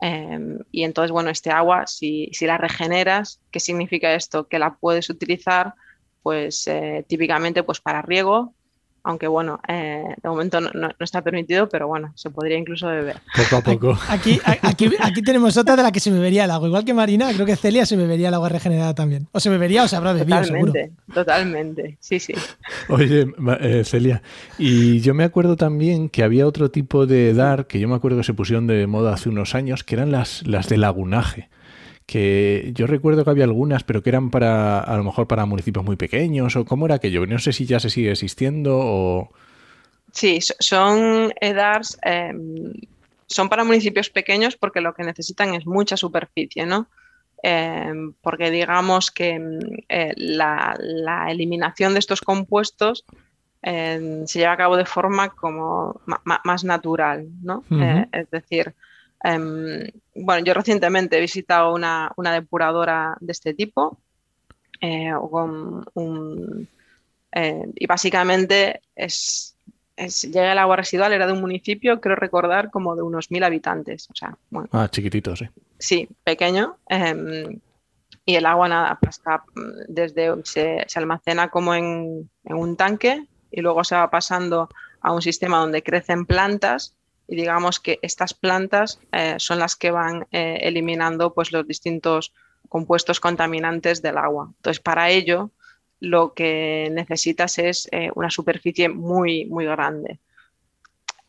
Em, 0.00 0.58
y 0.72 0.84
entonces, 0.84 1.12
bueno, 1.12 1.28
este 1.28 1.50
agua, 1.50 1.86
si, 1.86 2.30
si, 2.32 2.46
la 2.46 2.56
regeneras, 2.56 3.42
¿qué 3.50 3.60
significa 3.60 4.14
esto? 4.14 4.48
Que 4.48 4.58
la 4.58 4.76
puedes 4.76 5.10
utilizar, 5.10 5.74
pues 6.22 6.66
eh, 6.66 7.04
típicamente, 7.06 7.62
pues 7.62 7.82
para 7.82 8.00
riego, 8.00 8.54
aunque 9.02 9.26
bueno, 9.26 9.60
eh, 9.68 10.14
de 10.22 10.28
momento 10.28 10.60
no, 10.60 10.90
está 10.98 11.22
permitido, 11.22 11.68
pero 11.68 11.88
bueno, 11.88 12.12
se 12.14 12.30
podría 12.30 12.58
incluso 12.58 12.86
beber. 12.86 13.16
Poco 13.36 13.56
a 13.56 13.60
poco. 13.62 13.98
Aquí, 14.08 14.40
aquí, 14.44 14.90
aquí, 15.00 15.22
tenemos 15.22 15.56
otra 15.56 15.76
de 15.76 15.82
la 15.82 15.92
que 15.92 16.00
se 16.00 16.10
bebería 16.10 16.44
el 16.44 16.50
agua. 16.50 16.68
Igual 16.68 16.84
que 16.84 16.94
Marina, 16.94 17.32
creo 17.32 17.46
que 17.46 17.56
Celia 17.56 17.86
se 17.86 17.96
bebería 17.96 18.28
el 18.28 18.34
agua 18.34 18.48
regenerada 18.48 18.94
también. 18.94 19.28
O 19.32 19.40
se 19.40 19.50
bebería 19.50 19.84
o 19.84 19.88
se 19.88 19.96
habrá 19.96 20.12
bebido, 20.12 20.40
totalmente, 20.40 20.92
Totalmente, 21.12 21.96
sí, 22.00 22.20
sí. 22.20 22.34
Oye, 22.88 23.26
eh, 23.60 23.84
Celia, 23.84 24.22
y 24.58 25.00
yo 25.00 25.14
me 25.14 25.24
acuerdo 25.24 25.56
también 25.56 26.08
que 26.08 26.22
había 26.22 26.46
otro 26.46 26.70
tipo 26.70 27.06
de 27.06 27.34
dar, 27.34 27.66
que 27.66 27.80
yo 27.80 27.88
me 27.88 27.94
acuerdo 27.94 28.18
que 28.18 28.24
se 28.24 28.34
pusieron 28.34 28.66
de 28.66 28.86
moda 28.86 29.14
hace 29.14 29.28
unos 29.28 29.54
años, 29.54 29.84
que 29.84 29.94
eran 29.94 30.10
las, 30.10 30.46
las 30.46 30.68
de 30.68 30.76
lagunaje 30.78 31.48
que 32.10 32.72
yo 32.74 32.88
recuerdo 32.88 33.22
que 33.22 33.30
había 33.30 33.44
algunas, 33.44 33.84
pero 33.84 34.02
que 34.02 34.10
eran 34.10 34.30
para, 34.30 34.80
a 34.80 34.96
lo 34.96 35.04
mejor 35.04 35.28
para 35.28 35.46
municipios 35.46 35.84
muy 35.84 35.94
pequeños, 35.94 36.56
o 36.56 36.64
cómo 36.64 36.86
era 36.86 36.96
aquello, 36.96 37.24
no 37.24 37.38
sé 37.38 37.52
si 37.52 37.66
ya 37.66 37.78
se 37.78 37.88
sigue 37.88 38.10
existiendo 38.10 38.76
o... 38.76 39.30
Sí, 40.10 40.40
son 40.40 41.32
EDARs, 41.40 41.98
em, 42.02 42.72
son 43.28 43.48
para 43.48 43.62
municipios 43.62 44.10
pequeños 44.10 44.56
porque 44.56 44.80
lo 44.80 44.92
que 44.92 45.04
necesitan 45.04 45.54
es 45.54 45.66
mucha 45.66 45.96
superficie, 45.96 46.66
¿no? 46.66 46.88
Em, 47.44 48.12
porque 48.20 48.50
digamos 48.50 49.12
que 49.12 49.30
em, 49.30 49.60
eh, 49.88 50.12
la, 50.16 50.76
eliminación 51.30 51.92
de 51.92 52.00
estos 52.00 52.22
compuestos 52.22 53.04
se 53.62 54.38
lleva 54.38 54.54
a 54.54 54.56
cabo 54.56 54.76
de 54.76 54.86
forma 54.86 55.28
como 55.28 56.00
más 56.44 56.64
natural, 56.64 57.28
¿no? 57.42 57.62
Eh, 57.70 58.06
es 58.10 58.30
decir, 58.30 58.74
Em, 59.22 59.86
bueno, 60.14 60.44
yo 60.44 60.54
recientemente 60.54 61.18
he 61.18 61.20
visitado 61.20 61.74
una, 61.74 62.12
depuradora 62.16 63.16
de 63.20 63.32
este 63.32 63.54
tipo 63.54 63.98
eh, 64.80 65.12
eh, 67.32 67.64
y 67.74 67.86
básicamente 67.86 68.80
es, 68.96 69.54
llega 70.32 70.52
el 70.52 70.58
agua 70.58 70.76
residual, 70.76 71.12
era 71.12 71.26
de 71.26 71.32
un 71.32 71.40
municipio, 71.40 72.00
creo 72.00 72.16
recordar, 72.16 72.70
como 72.70 72.96
de 72.96 73.02
unos 73.02 73.30
mil 73.30 73.44
habitantes. 73.44 74.08
O 74.10 74.14
sea, 74.14 74.36
ah, 74.72 74.88
chiquitito, 74.90 75.36
sí. 75.36 75.46
Sí, 75.78 76.08
pequeño. 76.24 76.76
Em, 76.88 77.60
y 78.24 78.36
el 78.36 78.46
agua 78.46 78.68
nada, 78.68 78.98
pues 79.00 79.20
desde 79.88 80.34
se, 80.44 80.86
almacena 80.94 81.48
como 81.48 81.74
en, 81.74 82.30
un 82.44 82.76
tanque 82.76 83.26
y 83.50 83.60
luego 83.60 83.84
se 83.84 83.96
va 83.96 84.10
pasando 84.10 84.68
a 85.00 85.12
un 85.12 85.22
sistema 85.22 85.58
donde 85.58 85.82
crecen 85.82 86.26
plantas 86.26 86.94
y 87.30 87.36
digamos 87.36 87.78
que 87.78 88.00
estas 88.02 88.34
plantas 88.34 88.98
eh, 89.12 89.36
son 89.38 89.60
las 89.60 89.76
que 89.76 89.92
van 89.92 90.26
eh, 90.32 90.58
eliminando 90.62 91.32
pues 91.32 91.52
los 91.52 91.66
distintos 91.66 92.32
compuestos 92.68 93.20
contaminantes 93.20 94.02
del 94.02 94.18
agua. 94.18 94.48
Entonces, 94.56 94.80
para 94.80 95.10
ello 95.10 95.50
lo 96.00 96.34
que 96.34 96.88
necesitas 96.90 97.58
es 97.58 97.88
eh, 97.92 98.10
una 98.16 98.30
superficie 98.30 98.88
muy, 98.88 99.44
muy 99.46 99.64
grande. 99.64 100.18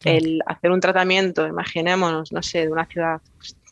El 0.04 0.42
hacer 0.48 0.72
un 0.72 0.80
tratamiento, 0.80 1.46
imaginémonos, 1.46 2.32
no 2.32 2.42
sé, 2.42 2.62
de 2.62 2.72
una 2.72 2.88
ciudad 2.88 3.22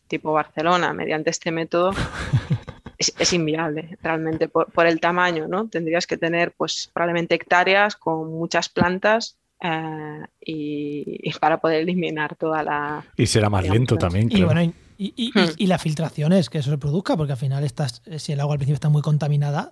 tipo 0.07 0.31
Barcelona, 0.31 0.93
mediante 0.93 1.31
este 1.31 1.51
método, 1.51 1.93
es, 2.99 3.33
inviable 3.33 3.97
realmente 4.03 4.47
por, 4.47 4.85
el 4.85 4.99
tamaño, 4.99 5.47
¿no? 5.47 5.67
Tendrías 5.67 6.05
que 6.05 6.17
tener 6.17 6.51
pues 6.51 6.91
probablemente 6.93 7.33
hectáreas 7.33 7.95
con 7.95 8.31
muchas 8.31 8.69
plantas 8.69 9.38
eh, 9.61 10.23
y, 10.41 11.31
para 11.39 11.59
poder 11.59 11.81
eliminar 11.81 12.35
toda 12.35 12.63
la... 12.63 13.05
Y 13.17 13.25
será 13.25 13.49
más 13.49 13.67
lento 13.67 13.97
también. 13.97 14.29
Y, 14.31 14.43
bueno, 14.43 14.61
y, 14.97 15.31
hmm. 15.33 15.53
y, 15.57 15.67
la 15.67 15.77
filtración 15.77 16.33
es 16.33 16.49
que 16.49 16.59
eso 16.59 16.71
se 16.71 16.77
produzca, 16.77 17.15
porque 17.17 17.33
al 17.33 17.37
final 17.37 17.63
estás, 17.63 18.01
si 18.17 18.33
el 18.33 18.39
agua 18.39 18.53
al 18.53 18.59
principio 18.59 18.75
está 18.75 18.89
muy 18.89 19.01
contaminada, 19.01 19.71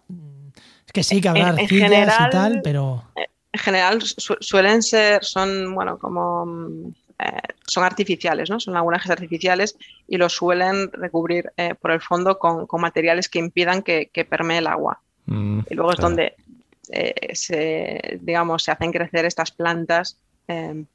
es 0.86 0.92
que 0.94 1.04
sí 1.04 1.22
que 1.22 1.30
habrá 1.30 1.50
arcillas 1.50 2.16
y 2.28 2.30
tal, 2.30 2.62
pero... 2.64 3.04
En 3.54 3.60
general 3.60 4.02
suelen 4.04 4.84
ser, 4.84 5.24
son, 5.24 5.74
bueno, 5.74 5.98
como 5.98 6.94
eh, 7.20 7.26
son 7.66 7.84
artificiales, 7.84 8.50
¿no? 8.50 8.60
Son 8.60 8.74
lagunajes 8.76 9.10
artificiales 9.10 9.76
y 10.08 10.18
los 10.18 10.34
suelen 10.34 10.92
recubrir 10.92 11.52
eh, 11.58 11.74
por 11.74 11.92
el 11.92 12.02
fondo 12.02 12.38
con, 12.38 12.68
materiales 12.80 13.28
que 13.28 13.40
impidan 13.40 13.82
que, 13.82 14.28
permee 14.30 14.60
el 14.60 14.68
agua. 14.68 15.02
Mm, 15.26 15.62
y 15.70 15.74
luego 15.74 15.94
es 15.94 15.98
donde 15.98 16.36
eh, 16.92 17.14
se, 17.34 18.20
digamos, 18.22 18.64
se 18.64 18.72
hacen 18.72 18.92
crecer 18.92 19.26
estas 19.26 19.52
plantas, 19.52 20.18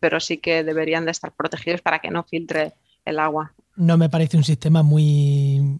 pero 0.00 0.18
sí 0.18 0.38
que 0.38 0.64
deberían 0.64 1.04
de 1.04 1.10
estar 1.10 1.30
protegidos 1.32 1.82
para 1.82 1.98
que 1.98 2.10
no 2.10 2.24
filtre 2.24 2.72
el 3.04 3.18
agua. 3.18 3.52
No 3.76 3.98
me 3.98 4.08
parece 4.08 4.38
un 4.38 4.44
sistema 4.44 4.82
muy... 4.82 5.78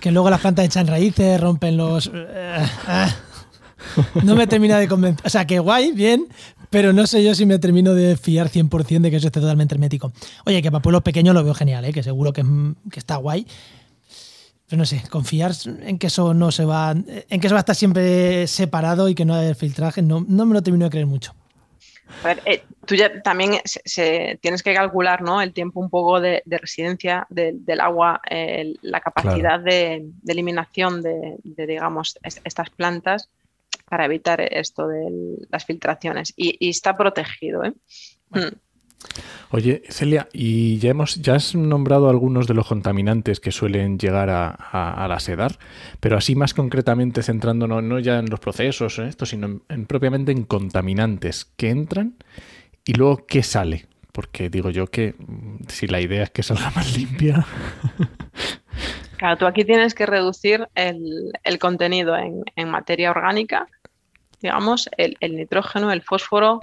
que 0.00 0.10
luego 0.10 0.30
las 0.30 0.40
plantas 0.40 0.64
echan 0.64 0.86
raíces, 0.86 1.38
rompen 1.38 1.76
los... 1.76 2.10
No 4.22 4.34
me 4.34 4.46
termina 4.46 4.78
de 4.78 4.88
convencer. 4.88 5.26
O 5.26 5.30
sea, 5.30 5.46
que 5.46 5.58
guay, 5.58 5.92
bien, 5.92 6.26
pero 6.70 6.92
no 6.92 7.06
sé 7.06 7.22
yo 7.24 7.34
si 7.34 7.46
me 7.46 7.58
termino 7.58 7.94
de 7.94 8.16
fiar 8.16 8.48
100% 8.48 9.00
de 9.00 9.10
que 9.10 9.16
eso 9.16 9.26
esté 9.26 9.40
totalmente 9.40 9.74
hermético. 9.74 10.12
Oye, 10.46 10.62
que 10.62 10.70
para 10.70 10.82
pueblos 10.82 11.02
pequeños 11.02 11.34
lo 11.34 11.44
veo 11.44 11.54
genial, 11.54 11.84
¿eh? 11.84 11.92
que 11.92 12.02
seguro 12.02 12.32
que, 12.32 12.44
está 12.94 13.16
guay. 13.16 13.46
Pero 14.70 14.78
no 14.78 14.86
sé, 14.86 15.02
confiar 15.10 15.50
en 15.82 15.98
que 15.98 16.06
eso 16.06 16.32
no 16.32 16.52
se 16.52 16.64
va. 16.64 16.92
en 16.92 17.40
que 17.40 17.46
eso 17.48 17.54
va 17.54 17.58
a 17.58 17.66
estar 17.66 17.74
siempre 17.74 18.46
separado 18.46 19.08
y 19.08 19.16
que 19.16 19.24
no 19.24 19.34
haya 19.34 19.52
filtraje, 19.56 20.00
no, 20.00 20.24
no 20.26 20.46
me 20.46 20.54
lo 20.54 20.62
termino 20.62 20.84
de 20.84 20.90
creer 20.90 21.06
mucho. 21.06 21.34
A 22.22 22.28
ver, 22.28 22.42
eh, 22.44 22.62
tú 22.86 22.94
ya 22.94 23.20
también 23.22 23.60
se, 23.64 24.38
tienes 24.40 24.62
que 24.62 24.74
calcular 24.74 25.22
¿no? 25.22 25.40
el 25.42 25.52
tiempo 25.52 25.80
un 25.80 25.90
poco 25.90 26.20
de, 26.20 26.42
residencia 26.46 27.26
del 27.30 27.80
agua, 27.80 28.20
la 28.82 29.00
capacidad 29.00 29.58
de, 29.60 30.06
eliminación 30.26 31.02
de, 31.02 31.38
digamos, 31.42 32.18
estas 32.22 32.70
plantas 32.70 33.28
para 33.88 34.04
evitar 34.04 34.40
esto 34.40 34.86
de 34.86 35.38
las 35.50 35.64
filtraciones. 35.64 36.32
Y, 36.36 36.68
está 36.68 36.96
protegido. 36.96 37.64
¿eh? 37.64 37.72
Mm. 38.30 38.54
Oye, 39.50 39.82
Celia, 39.88 40.28
y 40.32 40.78
ya 40.78 40.90
hemos, 40.90 41.16
ya 41.16 41.34
has 41.34 41.54
nombrado 41.54 42.08
algunos 42.08 42.46
de 42.46 42.54
los 42.54 42.68
contaminantes 42.68 43.40
que 43.40 43.50
suelen 43.50 43.98
llegar 43.98 44.30
a, 44.30 45.06
la 45.08 45.18
sedar, 45.18 45.58
pero 45.98 46.16
así 46.16 46.36
más 46.36 46.54
concretamente 46.54 47.22
centrándonos 47.22 47.82
no 47.82 47.98
ya 47.98 48.18
en 48.18 48.30
los 48.30 48.38
procesos, 48.38 48.98
en 48.98 49.06
esto, 49.06 49.26
sino 49.26 49.60
en, 49.68 49.86
propiamente 49.86 50.30
en 50.30 50.44
contaminantes 50.44 51.46
que 51.56 51.70
entran 51.70 52.14
y 52.84 52.94
luego 52.94 53.26
qué 53.26 53.42
sale. 53.42 53.86
Porque 54.12 54.50
digo 54.50 54.70
yo 54.70 54.86
que 54.86 55.14
mm, 55.18 55.68
si 55.68 55.86
la 55.86 56.00
idea 56.00 56.24
es 56.24 56.30
que 56.30 56.42
salga 56.42 56.70
más 56.76 56.96
limpia. 56.96 57.44
Claro, 59.20 59.36
tú 59.36 59.46
aquí 59.46 59.64
tienes 59.64 59.94
que 59.94 60.06
reducir 60.06 60.66
el, 60.74 61.58
contenido 61.58 62.16
en, 62.16 62.70
materia 62.70 63.10
orgánica, 63.10 63.66
digamos, 64.40 64.88
el, 64.96 65.16
nitrógeno, 65.36 65.92
el 65.92 66.00
fósforo. 66.00 66.60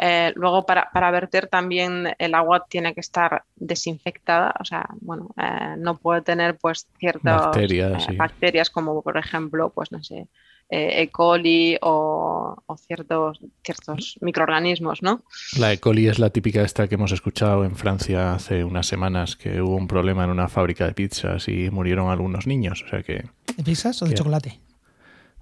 Eh, 0.00 0.32
luego, 0.36 0.64
para, 0.64 1.10
verter 1.10 1.48
también 1.48 2.14
el 2.18 2.34
agua 2.34 2.66
tiene 2.68 2.94
que 2.94 3.00
estar 3.00 3.42
desinfectada, 3.56 4.54
o 4.60 4.64
sea, 4.64 4.86
bueno, 5.00 5.34
eh, 5.36 5.74
no 5.76 5.96
puede 5.96 6.22
tener 6.22 6.56
pues 6.56 6.86
ciertas 6.98 7.46
bacterias, 7.46 8.08
eh, 8.08 8.16
bacterias 8.16 8.70
como 8.70 9.02
por 9.02 9.16
ejemplo, 9.16 9.72
pues 9.74 9.90
no 9.90 10.00
sé, 10.04 10.28
eh, 10.70 11.02
E. 11.02 11.10
coli 11.10 11.76
o, 11.82 12.62
ciertos, 12.86 13.40
ciertos 13.64 14.18
microorganismos, 14.20 15.02
¿no? 15.02 15.24
La 15.58 15.72
E. 15.72 15.80
coli 15.80 16.06
es 16.06 16.20
la 16.20 16.30
típica 16.30 16.62
esta 16.62 16.86
que 16.86 16.94
hemos 16.94 17.10
escuchado 17.10 17.64
en 17.64 17.74
Francia 17.74 18.34
hace 18.34 18.62
unas 18.62 18.86
semanas, 18.86 19.34
que 19.34 19.60
hubo 19.60 19.74
un 19.74 19.88
problema 19.88 20.22
en 20.22 20.30
una 20.30 20.46
fábrica 20.46 20.86
de 20.86 20.94
pizzas 20.94 21.48
y 21.48 21.70
murieron 21.70 22.08
algunos 22.08 22.46
niños, 22.46 22.84
o 22.86 22.88
sea 22.88 23.02
que... 23.02 23.24
¿De 23.56 23.64
pizzas 23.64 24.00
o 24.02 24.06
de 24.06 24.14
chocolate? 24.14 24.60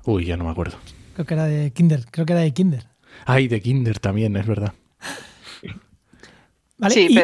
Uy, 0.06 0.24
ya 0.24 0.38
no 0.38 0.44
me 0.44 0.50
acuerdo. 0.50 0.78
Creo 1.12 1.26
que 1.26 1.34
era 1.34 1.44
de 1.44 1.72
Kinder, 1.72 2.06
creo 2.10 2.24
que 2.24 2.32
era 2.32 2.42
de 2.42 2.54
Kinder. 2.54 2.95
Ay, 3.24 3.48
de 3.48 3.60
Kinder 3.60 3.98
también, 3.98 4.36
es 4.36 4.46
verdad. 4.46 4.72
¿Vale? 6.78 7.00
y, 7.00 7.18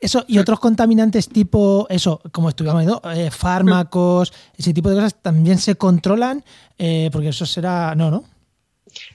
eso, 0.00 0.24
y 0.26 0.38
otros 0.38 0.58
contaminantes 0.58 1.28
tipo, 1.28 1.86
eso, 1.88 2.20
como 2.32 2.48
estuvimos 2.48 2.78
viendo, 2.78 3.00
eh, 3.12 3.30
fármacos, 3.30 4.32
ese 4.56 4.74
tipo 4.74 4.88
de 4.90 4.96
cosas, 4.96 5.22
también 5.22 5.58
se 5.58 5.76
controlan, 5.76 6.44
eh, 6.76 7.08
porque 7.12 7.28
eso 7.28 7.46
será. 7.46 7.94
No, 7.94 8.10
¿no? 8.10 8.24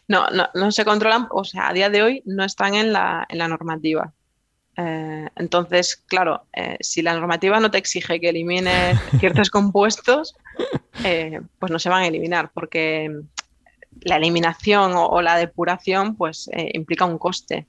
No, 0.07 0.29
no, 0.29 0.47
no 0.53 0.71
se 0.71 0.85
controlan, 0.85 1.27
o 1.31 1.43
sea, 1.43 1.69
a 1.69 1.73
día 1.73 1.89
de 1.89 2.03
hoy 2.03 2.23
no 2.25 2.45
están 2.45 2.75
en 2.75 2.93
la, 2.93 3.25
en 3.27 3.37
la 3.39 3.47
normativa. 3.47 4.13
Eh, 4.77 5.27
entonces, 5.35 5.97
claro, 6.07 6.45
si 6.79 7.01
la 7.01 7.13
normativa 7.13 7.59
no 7.59 7.69
te 7.69 7.77
exige 7.77 8.21
que 8.21 8.29
elimines 8.29 8.97
ciertos 9.19 9.49
compuestos, 9.49 10.35
pues 11.01 11.71
no 11.71 11.79
se 11.79 11.89
van 11.89 12.03
a 12.03 12.07
eliminar, 12.07 12.51
porque 12.53 13.11
la 14.01 14.17
eliminación 14.17 14.93
o 14.95 15.21
la 15.21 15.37
depuración 15.37 16.15
pues 16.15 16.49
implica 16.73 17.05
un 17.05 17.17
coste. 17.17 17.67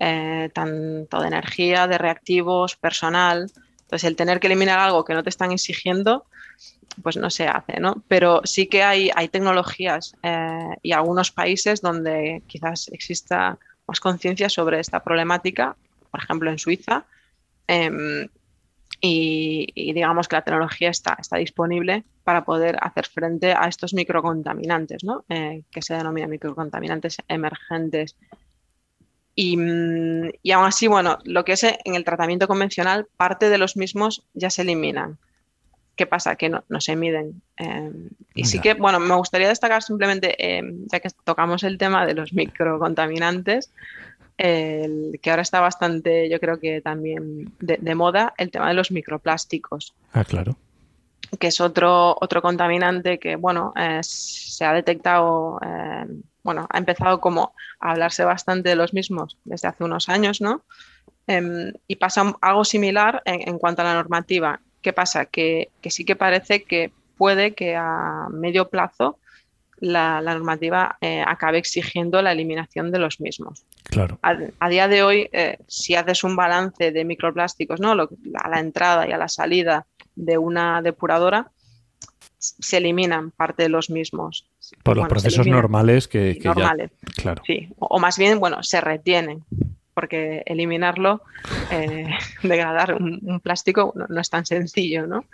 Eh, 0.00 0.50
tanto 0.52 1.20
de 1.20 1.28
energía, 1.28 1.86
de 1.86 1.96
reactivos, 1.96 2.74
personal. 2.74 3.52
Entonces, 3.82 4.04
el 4.04 4.16
tener 4.16 4.40
que 4.40 4.48
eliminar 4.48 4.80
algo 4.80 5.04
que 5.04 5.14
no 5.14 5.22
te 5.22 5.28
están 5.28 5.52
exigiendo, 5.52 6.26
pues 7.02 7.16
no 7.16 7.30
se 7.30 7.46
hace, 7.46 7.78
¿no? 7.78 8.02
Pero 8.08 8.40
sí 8.44 8.66
que 8.66 8.82
hay, 8.82 9.10
hay 9.14 9.28
tecnologías 9.28 10.16
eh, 10.24 10.76
y 10.82 10.90
algunos 10.90 11.30
países 11.30 11.82
donde 11.82 12.42
quizás 12.48 12.88
exista 12.88 13.58
más 13.86 14.00
conciencia 14.00 14.48
sobre 14.48 14.80
esta 14.80 15.04
problemática, 15.04 15.76
por 16.10 16.20
ejemplo 16.20 16.50
en 16.50 16.58
Suiza, 16.58 17.04
y, 19.04 19.92
digamos 19.92 20.28
que 20.28 20.36
la 20.36 20.42
tecnología 20.42 20.88
está, 20.88 21.16
está 21.20 21.36
disponible 21.36 22.04
para 22.24 22.44
poder 22.44 22.78
hacer 22.80 23.06
frente 23.06 23.52
a 23.52 23.66
estos 23.66 23.92
microcontaminantes, 23.92 25.02
¿no? 25.02 25.24
Eh, 25.28 25.64
que 25.70 25.82
se 25.82 25.94
denominan 25.94 26.30
microcontaminantes 26.30 27.18
emergentes 27.26 28.16
Mm, 29.36 30.28
y, 30.42 30.52
aún 30.52 30.66
así, 30.66 30.86
bueno, 30.88 31.18
lo 31.24 31.44
que 31.44 31.52
es 31.52 31.64
en 31.64 31.94
el 31.94 32.04
tratamiento 32.04 32.46
convencional, 32.48 33.06
parte 33.16 33.48
de 33.48 33.58
los 33.58 33.76
mismos 33.76 34.24
ya 34.34 34.50
se 34.50 34.62
eliminan. 34.62 35.18
¿Qué 35.96 36.06
pasa? 36.06 36.36
Que 36.36 36.48
no, 36.48 36.62
se 36.80 36.96
miden. 36.96 37.42
Em, 37.56 38.08
y 38.34 38.44
sí 38.44 38.60
que, 38.60 38.74
bueno, 38.74 38.98
me 38.98 39.14
gustaría 39.14 39.48
destacar 39.48 39.82
simplemente, 39.82 40.34
em, 40.38 40.86
ya 40.90 41.00
que 41.00 41.10
tocamos 41.24 41.62
el 41.64 41.76
tema 41.78 42.06
de 42.06 42.14
los 42.14 42.32
microcontaminantes, 42.32 43.70
el, 44.38 45.18
que 45.22 45.30
ahora 45.30 45.42
está 45.42 45.60
bastante, 45.60 46.28
yo 46.28 46.40
creo 46.40 46.58
que 46.58 46.80
también 46.80 47.52
de, 47.60 47.94
moda, 47.94 48.34
el 48.38 48.50
tema 48.50 48.68
de 48.68 48.74
los 48.74 48.90
microplásticos. 48.90 49.94
Ah, 50.12 50.24
claro. 50.24 50.56
Que 51.38 51.48
es 51.48 51.60
otro, 51.60 52.16
otro 52.20 52.42
contaminante 52.42 53.18
que, 53.18 53.36
bueno, 53.36 53.72
se 54.02 54.64
ha 54.64 54.72
detectado 54.72 55.58
em, 55.62 56.22
bueno, 56.42 56.66
ha 56.70 56.78
empezado 56.78 57.20
como 57.20 57.54
a 57.80 57.92
hablarse 57.92 58.24
bastante 58.24 58.70
de 58.70 58.76
los 58.76 58.92
mismos 58.92 59.38
desde 59.44 59.68
hace 59.68 59.84
unos 59.84 60.08
años, 60.08 60.40
¿no? 60.40 60.64
Em, 61.26 61.72
y 61.86 61.96
pasa 61.96 62.34
algo 62.40 62.64
similar 62.64 63.22
en, 63.24 63.58
cuanto 63.58 63.82
a 63.82 63.84
la 63.84 63.94
normativa. 63.94 64.60
¿Qué 64.80 64.92
pasa? 64.92 65.26
Que, 65.26 65.70
sí 65.84 66.04
que 66.04 66.16
parece 66.16 66.64
que 66.64 66.92
puede 67.16 67.54
que 67.54 67.76
a 67.76 68.26
medio 68.30 68.68
plazo 68.68 69.18
la, 69.82 70.20
normativa 70.20 70.96
eh, 71.00 71.22
acabe 71.26 71.58
exigiendo 71.58 72.22
la 72.22 72.32
eliminación 72.32 72.92
de 72.92 73.00
los 73.00 73.20
mismos. 73.20 73.66
Claro. 73.82 74.18
A, 74.22 74.68
día 74.68 74.86
de 74.86 75.02
hoy, 75.02 75.28
eh, 75.32 75.58
si 75.66 75.96
haces 75.96 76.22
un 76.22 76.36
balance 76.36 76.92
de 76.92 77.04
microplásticos 77.04 77.80
¿no? 77.80 77.90
a 77.90 78.48
la 78.48 78.60
entrada 78.60 79.08
y 79.08 79.12
a 79.12 79.18
la 79.18 79.28
salida 79.28 79.86
de 80.14 80.38
una 80.38 80.82
depuradora, 80.82 81.50
se 82.38 82.76
eliminan 82.76 83.32
parte 83.32 83.64
de 83.64 83.68
los 83.68 83.90
mismos. 83.90 84.48
Por 84.84 84.96
los 84.96 85.08
procesos 85.08 85.46
normales 85.46 86.06
que, 86.06 86.38
normales. 86.44 86.92
claro. 87.16 87.42
Sí, 87.44 87.68
o, 87.78 87.98
más 87.98 88.18
bien, 88.18 88.38
bueno, 88.38 88.62
se 88.62 88.80
retienen, 88.80 89.44
porque 89.94 90.42
eliminarlo, 90.46 91.22
eh, 91.72 92.06
degradar 92.42 92.94
un, 92.94 93.40
plástico 93.40 93.92
no, 93.96 94.20
es 94.20 94.30
tan 94.30 94.46
sencillo, 94.46 95.06
¿no? 95.08 95.24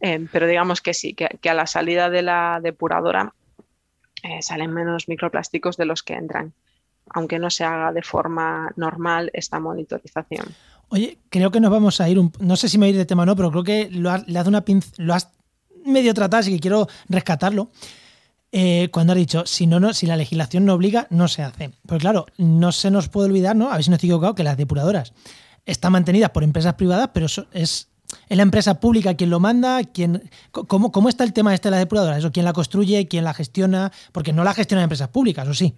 Eh, 0.00 0.26
pero 0.32 0.46
digamos 0.46 0.80
que 0.80 0.94
sí, 0.94 1.14
que, 1.14 1.48
a 1.48 1.54
la 1.54 1.66
salida 1.66 2.08
de 2.10 2.22
la 2.22 2.60
depuradora 2.62 3.32
eh, 4.24 4.40
salen 4.40 4.72
menos 4.72 5.06
microplásticos 5.06 5.76
de 5.76 5.84
los 5.84 6.02
que 6.02 6.14
entran, 6.14 6.54
aunque 7.10 7.38
no 7.38 7.50
se 7.50 7.62
haga 7.62 7.92
de 7.92 8.02
forma 8.02 8.72
normal 8.76 9.30
esta 9.34 9.60
monitorización. 9.60 10.46
Oye, 10.88 11.18
creo 11.28 11.50
que 11.50 11.60
nos 11.60 11.70
vamos 11.70 12.00
a 12.00 12.08
ir, 12.08 12.18
un, 12.18 12.32
no 12.40 12.56
sé 12.56 12.70
si 12.70 12.78
me 12.78 12.86
voy 12.86 12.88
a 12.88 12.92
ir 12.92 12.96
de 12.96 13.04
tema 13.04 13.24
o 13.24 13.26
no, 13.26 13.36
pero 13.36 13.50
creo 13.50 13.64
que 13.64 13.88
lo, 13.90 14.16
le 14.16 14.38
has 14.38 14.46
una 14.46 14.64
lo 14.96 15.12
has 15.12 15.30
medio 15.84 16.14
tratado, 16.14 16.40
así 16.40 16.54
que 16.54 16.60
quiero 16.60 16.88
rescatarlo. 17.06 17.70
Eh, 18.50 18.88
cuando 18.92 19.12
has 19.12 19.18
dicho, 19.18 19.44
si, 19.44 19.66
no, 19.66 19.78
no, 19.78 19.92
si 19.92 20.06
la 20.06 20.16
legislación 20.16 20.64
no 20.64 20.72
obliga, 20.72 21.06
no 21.10 21.28
se 21.28 21.42
hace. 21.42 21.72
Pues 21.86 22.00
claro, 22.00 22.24
no 22.38 22.72
se 22.72 22.90
nos 22.90 23.10
puede 23.10 23.28
olvidar, 23.28 23.54
¿no? 23.54 23.70
A 23.70 23.74
ver 23.74 23.84
si 23.84 23.90
no 23.90 23.96
estoy 23.96 24.08
equivocado, 24.08 24.34
que 24.34 24.44
las 24.44 24.56
depuradoras 24.56 25.12
están 25.66 25.92
mantenidas 25.92 26.30
por 26.30 26.44
empresas 26.44 26.74
privadas, 26.74 27.10
pero 27.12 27.26
es, 27.52 27.88
es 28.28 28.36
la 28.36 28.42
empresa 28.42 28.80
pública 28.80 29.14
quien 29.14 29.30
lo 29.30 29.40
manda, 29.40 29.82
quien, 29.84 30.30
¿cómo, 30.50 30.92
¿cómo 30.92 31.08
está 31.08 31.24
el 31.24 31.32
tema 31.32 31.54
este 31.54 31.68
de 31.68 31.72
la 31.72 31.78
depuradora? 31.78 32.18
¿Eso 32.18 32.32
quién 32.32 32.44
la 32.44 32.52
construye, 32.52 33.08
quién 33.08 33.24
la 33.24 33.34
gestiona? 33.34 33.92
Porque 34.12 34.32
no 34.32 34.44
la 34.44 34.54
gestionan 34.54 34.84
empresas 34.84 35.08
públicas, 35.08 35.46
¿o 35.48 35.54
sí? 35.54 35.74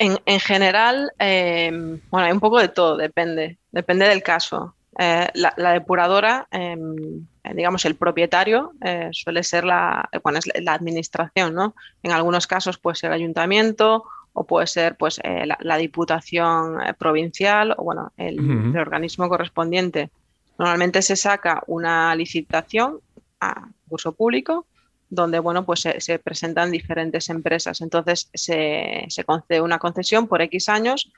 En, 0.00 0.38
general, 0.38 1.10
eh, 1.18 1.70
bueno, 2.10 2.26
hay 2.26 2.32
un 2.32 2.38
poco 2.38 2.60
de 2.60 2.68
todo, 2.68 2.96
depende, 2.96 3.58
depende 3.72 4.06
del 4.06 4.22
caso. 4.22 4.76
Eh, 4.96 5.26
la, 5.34 5.72
depuradora, 5.72 6.46
em, 6.52 7.26
digamos, 7.52 7.84
el 7.84 7.96
propietario 7.96 8.74
eh, 8.80 9.08
suele 9.10 9.42
ser 9.42 9.64
la, 9.64 10.08
bueno, 10.22 10.38
es 10.38 10.48
la 10.62 10.74
administración, 10.74 11.52
¿no? 11.52 11.74
En 12.04 12.12
algunos 12.12 12.46
casos 12.46 12.78
puede 12.78 12.94
ser 12.94 13.10
el 13.10 13.16
ayuntamiento 13.16 14.04
o 14.34 14.44
puede 14.44 14.68
ser 14.68 14.96
pues, 14.96 15.20
la, 15.24 15.76
diputación 15.78 16.78
provincial 16.96 17.74
o 17.76 17.82
bueno, 17.82 18.12
el, 18.16 18.76
organismo 18.76 19.28
correspondiente. 19.28 20.10
Normalmente 20.58 21.02
se 21.02 21.16
saca 21.16 21.62
una 21.66 22.14
licitación 22.14 23.00
a 23.40 23.68
curso 23.88 24.12
público 24.12 24.66
donde 25.10 25.38
bueno, 25.38 25.64
pues 25.64 25.80
se, 25.98 26.18
presentan 26.18 26.70
diferentes 26.70 27.28
empresas. 27.30 27.80
Entonces 27.80 28.28
se, 28.34 29.08
concede 29.24 29.60
una 29.60 29.78
concesión 29.78 30.26
por 30.26 30.42
X 30.42 30.68
años 30.68 31.10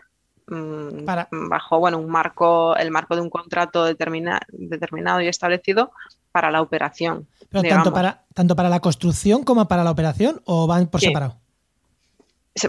mm, 0.47 1.05
bajo 1.49 1.79
bueno, 1.79 1.99
un 1.99 2.09
marco, 2.09 2.77
el 2.77 2.91
marco 2.91 3.17
de 3.17 3.23
un 3.23 3.31
contrato 3.31 3.85
determinado 3.85 5.21
y 5.21 5.27
establecido 5.27 5.91
para 6.31 6.51
la 6.51 6.61
operación. 6.63 7.27
Pero 7.49 7.63
tanto 7.69 7.93
para, 7.93 8.25
tanto 8.33 8.55
para 8.55 8.69
la 8.69 8.81
construcción 8.81 9.43
como 9.43 9.67
para 9.67 9.83
la 9.83 9.91
operación 9.91 10.41
o 10.45 10.67
van 10.67 10.87
por 10.87 11.01
separado? 11.01 11.37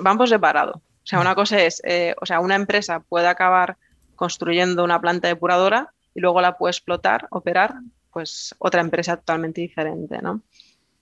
Van 0.01 0.17
por 0.17 0.27
separado. 0.27 0.81
O 1.03 1.07
sea, 1.07 1.19
una 1.19 1.35
cosa 1.35 1.59
es, 1.61 1.81
eh, 1.83 2.15
o 2.19 2.25
sea, 2.25 2.39
una 2.39 2.55
empresa 2.55 3.01
puede 3.01 3.27
acabar 3.27 3.77
construyendo 4.15 4.83
una 4.83 4.99
planta 5.01 5.27
depuradora 5.27 5.93
y 6.13 6.19
luego 6.19 6.41
la 6.41 6.57
puede 6.57 6.71
explotar, 6.71 7.27
operar, 7.31 7.75
pues 8.11 8.55
otra 8.59 8.81
empresa 8.81 9.17
totalmente 9.17 9.61
diferente, 9.61 10.21
¿no? 10.21 10.41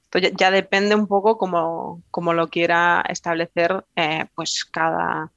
Entonces 0.06 0.34
ya 0.38 0.50
depende 0.50 0.96
un 0.96 1.08
poco 1.08 1.38
como, 1.38 2.02
lo 2.34 2.48
quiera 2.48 3.04
establecer 3.08 3.86
eh, 3.96 4.26
pues 4.34 4.66
cada 4.66 5.32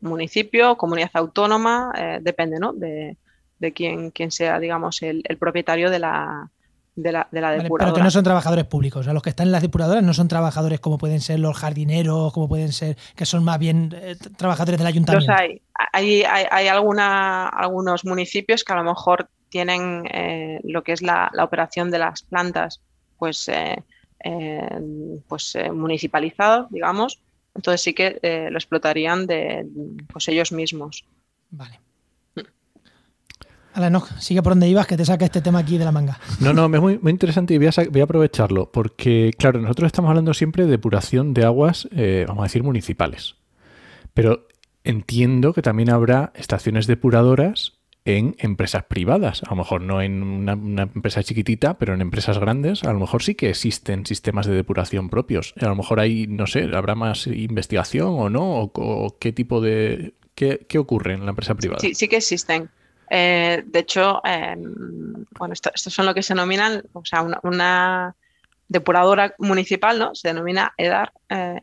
municipio, 0.00 0.76
comunidad 0.76 1.10
autónoma, 1.14 1.92
eh, 1.96 2.18
depende 2.22 2.58
¿no? 2.58 2.72
de, 2.72 3.18
de 3.58 3.72
quién, 3.72 4.30
sea, 4.30 4.58
digamos, 4.58 5.02
el, 5.02 5.22
propietario 5.38 5.90
de 5.90 5.98
la, 5.98 6.50
de 6.96 7.12
la, 7.12 7.28
de 7.30 7.40
la 7.40 7.52
depuradora. 7.52 7.86
pero 7.86 7.94
que 7.94 8.02
no 8.02 8.10
son 8.10 8.24
trabajadores 8.24 8.64
públicos. 8.64 9.00
O 9.00 9.04
sea, 9.04 9.12
los 9.12 9.22
que 9.22 9.30
están 9.30 9.46
en 9.46 9.52
las 9.52 9.62
depuradoras 9.62 10.02
no 10.02 10.14
son 10.14 10.28
trabajadores 10.28 10.80
como 10.80 10.98
pueden 10.98 11.20
ser 11.20 11.40
los 11.40 11.56
jardineros, 11.56 12.32
como 12.32 12.48
pueden 12.48 12.72
ser, 12.72 12.96
que 13.16 13.26
son 13.26 13.44
más 13.44 13.58
bien 13.58 13.94
eh, 13.94 14.16
trabajadores 14.36 14.78
del 14.78 14.86
ayuntamiento. 14.86 15.30
Los 15.30 15.38
hay. 15.38 15.60
Hay, 15.92 16.22
hay, 16.22 16.46
hay 16.50 16.68
alguna, 16.68 17.48
algunos 17.48 18.04
municipios 18.04 18.62
que 18.62 18.72
a 18.72 18.76
lo 18.76 18.84
mejor 18.84 19.28
tienen 19.48 20.04
lo 20.64 20.82
que 20.82 20.92
es 20.92 21.02
la, 21.02 21.30
la, 21.32 21.44
operación 21.44 21.90
de 21.90 21.98
las 21.98 22.22
plantas, 22.22 22.80
pues 23.18 23.48
pues, 25.28 25.54
eh, 25.54 25.70
municipalizado, 25.70 26.68
digamos, 26.70 27.20
entonces 27.54 27.82
sí 27.82 27.94
que 27.94 28.18
eh, 28.22 28.48
lo 28.50 28.58
explotarían 28.58 29.26
de 29.26 29.66
pues, 30.12 30.28
ellos 30.28 30.50
mismos. 30.52 31.04
Vale. 31.50 31.80
Ala, 33.74 33.90
no, 33.90 34.04
sigue 34.18 34.40
por 34.42 34.52
donde 34.52 34.68
ibas, 34.68 34.86
que 34.86 34.96
te 34.96 35.04
saca 35.04 35.24
este 35.24 35.40
tema 35.40 35.58
aquí 35.58 35.78
de 35.78 35.84
la 35.84 35.92
manga. 35.92 36.18
No, 36.40 36.52
no, 36.52 36.66
es 36.72 36.80
muy, 36.80 36.98
muy 36.98 37.10
interesante 37.10 37.54
y 37.54 37.58
voy 37.58 37.66
a, 37.66 37.72
voy 37.90 38.00
a, 38.00 38.04
aprovecharlo, 38.04 38.70
porque, 38.70 39.32
claro, 39.36 39.60
nosotros 39.60 39.88
estamos 39.88 40.10
hablando 40.10 40.32
siempre 40.32 40.64
de 40.64 40.70
depuración 40.70 41.34
de 41.34 41.44
aguas, 41.44 41.88
eh, 41.90 42.24
vamos 42.28 42.42
a 42.42 42.44
decir, 42.44 42.62
municipales. 42.62 43.34
Pero 44.14 44.46
entiendo 44.84 45.52
que 45.52 45.62
también 45.62 45.90
habrá 45.90 46.32
estaciones 46.36 46.86
depuradoras 46.86 47.72
en 48.04 48.36
empresas 48.38 48.84
privadas. 48.84 49.42
A 49.44 49.50
lo 49.50 49.56
mejor 49.56 49.80
no 49.80 50.02
en 50.02 50.22
una, 50.22 50.52
empresa 50.82 51.22
chiquitita, 51.22 51.78
pero 51.78 51.94
en 51.94 52.00
empresas 52.00 52.38
grandes, 52.38 52.84
a 52.84 52.92
lo 52.92 53.00
mejor 53.00 53.22
sí 53.22 53.34
que 53.34 53.50
existen 53.50 54.06
sistemas 54.06 54.46
de 54.46 54.54
depuración 54.54 55.08
propios. 55.08 55.54
A 55.60 55.66
lo 55.66 55.74
mejor 55.74 56.00
hay, 56.00 56.26
no 56.26 56.46
sé, 56.46 56.70
habrá 56.74 56.94
más 56.94 57.26
investigación 57.26 58.08
o 58.10 58.30
no, 58.30 58.70
o, 58.72 59.16
qué 59.18 59.32
tipo 59.32 59.60
de... 59.60 60.14
Qué, 60.34 60.66
ocurre 60.78 61.14
en 61.14 61.24
la 61.24 61.30
empresa 61.30 61.54
privada? 61.54 61.78
Sí, 61.80 61.94
sí 61.94 62.08
que 62.08 62.16
existen. 62.16 62.68
Eh, 63.10 63.62
de 63.66 63.78
hecho, 63.78 64.20
em, 64.24 65.24
bueno, 65.38 65.54
estos 65.54 65.92
son 65.92 66.06
lo 66.06 66.14
que 66.14 66.22
se 66.22 66.34
denominan, 66.34 66.82
o 66.92 67.04
sea, 67.04 67.22
una, 67.42 68.14
depuradora 68.66 69.34
municipal, 69.38 69.98
¿no? 69.98 70.14
Se 70.14 70.28
denomina 70.28 70.72
EDAR, 70.78 71.12
eh, 71.28 71.60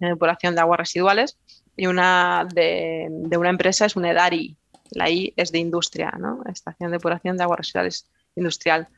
depuración 0.00 0.54
de 0.54 0.60
aguas 0.60 0.80
residuales, 0.80 1.38
y 1.76 1.86
una 1.86 2.46
de, 2.52 3.06
de, 3.10 3.36
una 3.36 3.50
empresa 3.50 3.86
es 3.86 3.96
un 3.96 4.04
EDARI, 4.04 4.56
la 4.90 5.08
I 5.08 5.32
es 5.36 5.52
de 5.52 5.58
industria, 5.58 6.12
¿no? 6.18 6.42
Estación 6.50 6.90
de 6.90 6.96
depuración 6.96 7.36
de 7.36 7.44
aguas 7.44 7.58
residuales 7.58 8.06
industrial. 8.34 8.88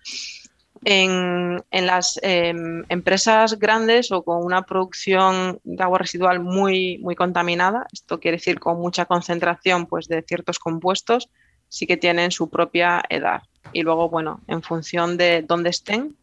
En, 0.85 1.63
las 1.71 2.19
em, 2.23 2.85
empresas 2.89 3.59
grandes 3.59 4.11
o 4.11 4.23
con 4.23 4.45
una 4.45 4.63
producción 4.63 5.61
de 5.63 5.83
agua 5.83 5.99
residual 5.99 6.41
muy, 6.41 6.99
muy 6.99 7.15
contaminada, 7.15 7.87
esto 7.93 8.19
quiere 8.19 8.39
decir 8.39 8.59
con 8.59 8.81
mucha 8.81 9.05
concentración 9.05 9.87
pues, 9.87 10.09
de 10.09 10.23
ciertos 10.23 10.59
compuestos, 10.59 11.29
sí 11.69 11.87
que 11.87 11.97
tienen 11.97 12.33
su 12.33 12.51
propia 12.51 13.03
edad. 13.09 13.43
Y 13.73 13.83
luego, 13.83 14.09
bueno, 14.09 14.41
en 14.49 14.63
función 14.63 15.17
de 15.17 15.43
dónde 15.43 15.71
estén, 15.71 16.17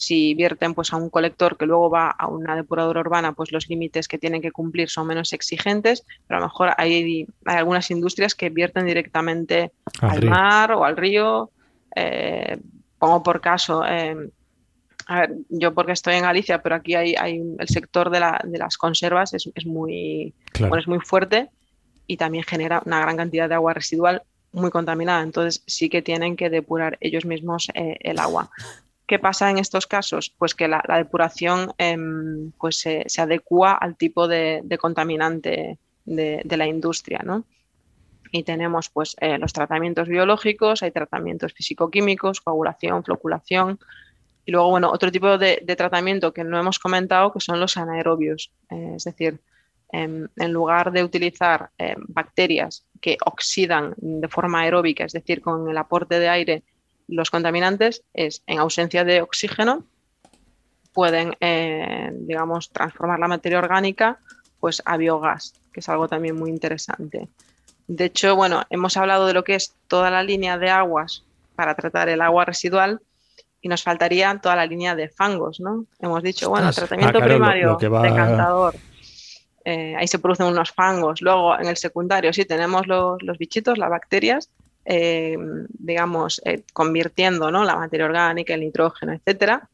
si 0.00 0.32
vierten 0.32 0.72
pues, 0.72 0.92
a 0.94 0.96
un 0.96 1.10
colector 1.10 1.58
que 1.58 1.66
luego 1.66 1.90
va 1.90 2.10
a 2.10 2.26
una 2.26 2.56
depuradora 2.56 3.00
urbana, 3.00 3.32
pues 3.32 3.52
los 3.52 3.68
límites 3.68 4.08
que 4.08 4.18
tienen 4.18 4.40
que 4.40 4.50
cumplir 4.50 4.88
son 4.88 5.06
menos 5.06 5.34
exigentes, 5.34 6.06
pero 6.26 6.38
a 6.38 6.40
lo 6.40 6.46
mejor 6.46 6.70
hay, 6.78 7.26
hay 7.44 7.56
algunas 7.56 7.90
industrias 7.90 8.34
que 8.34 8.48
vierten 8.48 8.86
directamente 8.86 9.72
al, 10.00 10.24
mar 10.24 10.72
o 10.72 10.84
al 10.84 10.96
río. 10.96 11.50
Eh, 11.94 12.56
pongo 13.00 13.22
por 13.22 13.40
caso, 13.40 13.84
eh, 13.84 14.30
a 15.06 15.20
ver, 15.20 15.34
yo 15.48 15.74
porque 15.74 15.92
estoy 15.92 16.14
en 16.14 16.22
Galicia, 16.22 16.62
pero 16.62 16.76
aquí 16.76 16.94
hay, 16.94 17.16
hay 17.16 17.42
el 17.58 17.68
sector 17.68 18.10
de, 18.10 18.20
las 18.20 18.76
conservas 18.76 19.34
es, 19.34 19.66
muy, 19.66 20.34
es 20.54 20.86
muy 20.86 21.00
fuerte 21.00 21.50
y 22.06 22.16
también 22.16 22.44
genera 22.44 22.82
una 22.84 23.00
gran 23.00 23.16
cantidad 23.16 23.48
de 23.48 23.56
agua 23.56 23.74
residual 23.74 24.22
muy 24.52 24.70
contaminada. 24.70 25.22
Entonces 25.22 25.64
sí 25.66 25.88
que 25.88 26.02
tienen 26.02 26.36
que 26.36 26.50
depurar 26.50 26.96
ellos 27.00 27.24
mismos 27.24 27.68
eh, 27.74 27.96
el 28.00 28.20
agua. 28.20 28.50
¿Qué 29.06 29.18
pasa 29.18 29.50
en 29.50 29.58
estos 29.58 29.88
casos? 29.88 30.32
Pues 30.38 30.54
que 30.54 30.68
la, 30.68 30.84
depuración 30.96 31.72
em, 31.78 32.52
pues 32.52 32.76
se, 32.76 33.04
adecua 33.18 33.72
al 33.72 33.96
tipo 33.96 34.28
de, 34.28 34.62
contaminante 34.78 35.78
de, 36.04 36.56
la 36.56 36.66
industria, 36.66 37.20
¿no? 37.24 37.44
Y 38.32 38.44
tenemos 38.44 38.88
pues 38.90 39.16
eh, 39.20 39.38
los 39.38 39.52
tratamientos 39.52 40.08
biológicos, 40.08 40.82
hay 40.82 40.90
tratamientos 40.90 41.52
físico-químicos, 41.52 42.40
coagulación, 42.40 43.04
floculación, 43.04 43.78
y 44.46 44.52
luego, 44.52 44.70
bueno, 44.70 44.90
otro 44.90 45.12
tipo 45.12 45.38
de, 45.38 45.62
tratamiento 45.76 46.32
que 46.32 46.44
no 46.44 46.58
hemos 46.58 46.78
comentado 46.78 47.32
que 47.32 47.40
son 47.40 47.60
los 47.60 47.76
anaerobios, 47.76 48.52
eh, 48.70 48.94
es 48.96 49.04
decir, 49.04 49.40
em, 49.92 50.28
en 50.36 50.52
lugar 50.52 50.92
de 50.92 51.04
utilizar 51.04 51.70
em, 51.78 51.96
bacterias 52.08 52.86
que 53.00 53.18
oxidan 53.24 53.94
de 53.96 54.28
forma 54.28 54.60
aeróbica, 54.60 55.04
es 55.04 55.12
decir, 55.12 55.40
con 55.40 55.68
el 55.68 55.76
aporte 55.76 56.18
de 56.18 56.28
aire 56.28 56.62
los 57.10 57.30
contaminantes 57.30 58.02
es, 58.14 58.42
en 58.46 58.58
ausencia 58.58 59.04
de 59.04 59.20
oxígeno, 59.20 59.84
pueden, 60.92 61.34
eh, 61.40 62.10
digamos, 62.12 62.70
transformar 62.70 63.18
la 63.18 63.28
materia 63.28 63.58
orgánica 63.58 64.18
pues, 64.58 64.82
a 64.84 64.96
biogás, 64.96 65.54
que 65.72 65.80
es 65.80 65.88
algo 65.88 66.08
también 66.08 66.36
muy 66.36 66.50
interesante. 66.50 67.28
De 67.90 68.04
hecho, 68.04 68.36
bueno, 68.36 68.62
hemos 68.70 68.96
hablado 68.96 69.26
de 69.26 69.34
lo 69.34 69.42
que 69.42 69.56
es 69.56 69.74
toda 69.88 70.12
la 70.12 70.22
línea 70.22 70.56
de 70.58 70.70
aguas 70.70 71.24
para 71.56 71.74
tratar 71.74 72.08
el 72.08 72.20
agua 72.20 72.44
residual 72.44 73.00
y 73.60 73.68
nos 73.68 73.82
faltaría 73.82 74.38
toda 74.40 74.54
la 74.54 74.64
línea 74.64 74.94
de 74.94 75.08
fangos, 75.08 75.58
¿no? 75.58 75.86
Hemos 75.98 76.22
dicho, 76.22 76.48
bueno, 76.48 76.72
tratamiento 76.72 77.18
ah, 77.18 77.24
primario, 77.24 77.76
decantador. 77.76 78.76
Eh, 79.64 79.96
ahí 79.98 80.06
se 80.06 80.20
producen 80.20 80.46
unos 80.46 80.70
fangos. 80.70 81.20
Luego, 81.20 81.58
en 81.58 81.66
el 81.66 81.76
secundario, 81.76 82.32
sí 82.32 82.44
tenemos 82.44 82.86
los, 82.86 83.38
bichitos, 83.38 83.76
las 83.76 83.90
bacterias, 83.90 84.50
eh, 84.84 85.36
digamos, 85.70 86.40
eh, 86.44 86.62
convirtiendo 86.72 87.50
¿no? 87.50 87.64
la 87.64 87.74
materia 87.74 88.06
orgánica, 88.06 88.54
el 88.54 88.60
nitrógeno, 88.60 89.14
etcétera. 89.14 89.68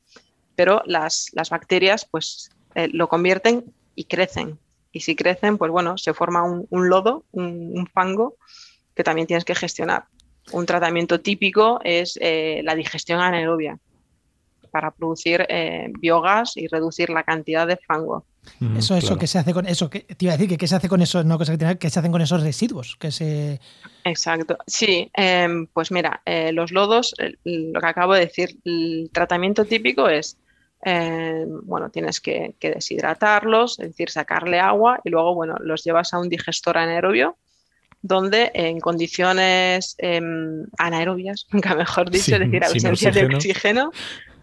Pero 0.54 0.80
las, 0.86 1.30
bacterias, 1.50 2.06
pues, 2.10 2.50
lo 2.74 3.08
convierten 3.08 3.62
y 3.94 4.04
crecen. 4.04 4.58
Y 4.96 5.00
si 5.00 5.14
crecen, 5.14 5.58
pues 5.58 5.70
bueno, 5.70 5.98
se 5.98 6.14
forma 6.14 6.42
un, 6.42 6.88
lodo, 6.88 7.26
un 7.32 7.86
fango 7.92 8.36
que 8.94 9.04
también 9.04 9.26
tienes 9.26 9.44
que 9.44 9.54
gestionar. 9.54 10.06
Un 10.52 10.64
tratamiento 10.64 11.20
típico 11.20 11.80
es 11.84 12.18
eh, 12.22 12.62
la 12.64 12.74
digestión 12.74 13.20
anaerobia 13.20 13.78
para 14.70 14.90
producir 14.90 15.44
eh, 15.50 15.92
biogás 16.00 16.56
y 16.56 16.66
reducir 16.66 17.10
la 17.10 17.24
cantidad 17.24 17.66
de 17.66 17.76
fango. 17.76 18.24
eso, 18.78 18.96
eso 18.96 19.18
que 19.18 19.26
se 19.26 19.38
hace 19.38 19.52
con 19.52 19.66
eso, 19.66 19.90
que 19.90 20.00
te 20.00 20.24
iba 20.24 20.32
a 20.32 20.38
decir 20.38 20.48
que 20.48 20.56
qué 20.56 20.66
se 20.66 20.76
hace 20.76 20.88
con 20.88 21.02
eso, 21.02 21.22
no 21.24 21.36
cosa 21.36 21.58
que, 21.58 21.76
que 21.76 21.90
se 21.90 21.98
hacen 21.98 22.12
con 22.12 22.22
esos 22.22 22.42
residuos, 22.42 22.96
que 22.98 23.10
se. 23.10 23.60
Exacto. 24.04 24.56
Sí, 24.66 25.10
em, 25.12 25.66
pues 25.74 25.92
mira, 25.92 26.22
eh, 26.24 26.52
los 26.52 26.72
lodos, 26.72 27.14
lo 27.44 27.80
que 27.80 27.86
acabo 27.86 28.14
de 28.14 28.20
decir, 28.20 28.56
el 28.64 29.10
tratamiento 29.12 29.66
típico 29.66 30.08
es 30.08 30.38
em, 30.82 31.60
bueno, 31.62 31.90
tienes 31.90 32.20
que, 32.20 32.54
que, 32.58 32.70
deshidratarlos, 32.70 33.78
es 33.78 33.88
decir, 33.88 34.10
sacarle 34.10 34.60
agua 34.60 35.00
y 35.04 35.10
luego, 35.10 35.34
bueno, 35.34 35.56
los 35.60 35.84
llevas 35.84 36.14
a 36.14 36.18
un 36.18 36.28
digestor 36.28 36.78
anaerobio 36.78 37.36
donde 38.02 38.52
en 38.54 38.78
condiciones 38.80 39.96
em, 39.98 40.66
anaerobias, 40.78 41.46
nunca 41.52 41.74
mejor 41.74 42.10
dicho, 42.10 42.36
es 42.36 42.40
decir, 42.40 42.64
ausencia 42.64 43.10
de 43.10 43.26
oxígeno, 43.26 43.90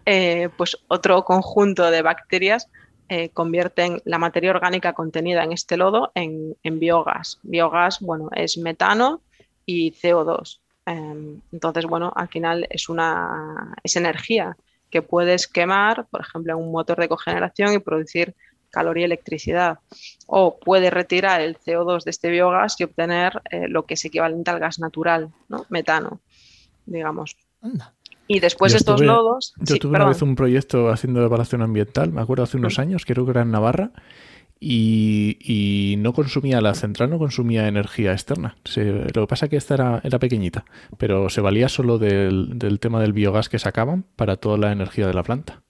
eh, 0.06 0.50
pues 0.56 0.76
otro 0.88 1.24
conjunto 1.24 1.90
de 1.90 2.02
bacterias 2.02 2.68
eh, 3.08 3.30
convierten 3.30 4.02
la 4.04 4.18
materia 4.18 4.50
orgánica 4.50 4.92
contenida 4.92 5.44
en 5.44 5.52
este 5.52 5.76
lodo 5.76 6.12
en, 6.14 6.56
biogás. 6.62 7.38
Biogás, 7.42 8.00
bueno, 8.00 8.28
es 8.34 8.58
metano 8.58 9.22
y 9.64 9.92
CO2. 9.92 10.60
Em, 10.86 11.40
entonces, 11.52 11.86
bueno, 11.86 12.12
al 12.14 12.28
final 12.28 12.66
es 12.68 12.88
una 12.88 13.74
es 13.82 13.96
energía 13.96 14.56
que 14.94 15.02
puedes 15.02 15.48
quemar, 15.48 16.06
por 16.08 16.20
ejemplo, 16.20 16.52
en 16.52 16.60
un 16.60 16.70
motor 16.70 17.00
de 17.00 17.08
cogeneración 17.08 17.72
y 17.72 17.80
producir 17.80 18.32
calor 18.70 18.96
y 18.96 19.02
electricidad. 19.02 19.80
O 20.28 20.56
puede 20.56 20.88
retirar 20.88 21.40
el 21.40 21.58
CO2 21.58 22.04
de 22.04 22.12
este 22.12 22.30
biogás 22.30 22.76
y 22.78 22.84
obtener 22.84 23.42
eh, 23.50 23.66
lo 23.66 23.86
que 23.86 23.94
es 23.94 24.04
equivalente 24.04 24.52
al 24.52 24.60
gas 24.60 24.78
natural, 24.78 25.32
¿no? 25.48 25.66
metano, 25.68 26.20
digamos. 26.86 27.36
Y 28.28 28.38
después 28.38 28.72
estos 28.72 29.00
lodos. 29.00 29.54
Yo 29.58 29.78
tuve 29.78 29.96
una 29.96 30.06
vez 30.06 30.22
un 30.22 30.36
proyecto 30.36 30.88
haciendo 30.90 31.24
evaluación 31.24 31.62
ambiental, 31.62 32.12
me 32.12 32.20
acuerdo 32.20 32.44
hace 32.44 32.56
unos 32.56 32.78
años, 32.78 33.04
creo 33.04 33.24
que 33.24 33.32
era 33.32 33.42
en 33.42 33.50
Navarra, 33.50 33.90
y, 34.66 35.96
no 35.98 36.12
consumía 36.12 36.60
la 36.60 36.74
central, 36.74 37.10
no 37.10 37.18
consumía 37.18 37.68
energía 37.68 38.12
externa. 38.12 38.56
lo 38.76 39.22
que 39.22 39.26
pasa 39.26 39.46
es 39.46 39.50
que 39.50 39.56
esta 39.56 39.74
era, 39.74 40.00
era 40.04 40.18
pequeñita, 40.18 40.64
pero 40.98 41.28
se 41.28 41.40
valía 41.40 41.68
solo 41.68 41.98
del, 41.98 42.58
del 42.58 42.80
tema 42.80 43.00
del 43.00 43.12
biogás 43.12 43.48
que 43.48 43.58
sacaban 43.58 44.04
para 44.16 44.36
toda 44.36 44.58
la 44.58 44.72
energía 44.72 45.06
de 45.06 45.14
la 45.14 45.22
planta 45.22 45.62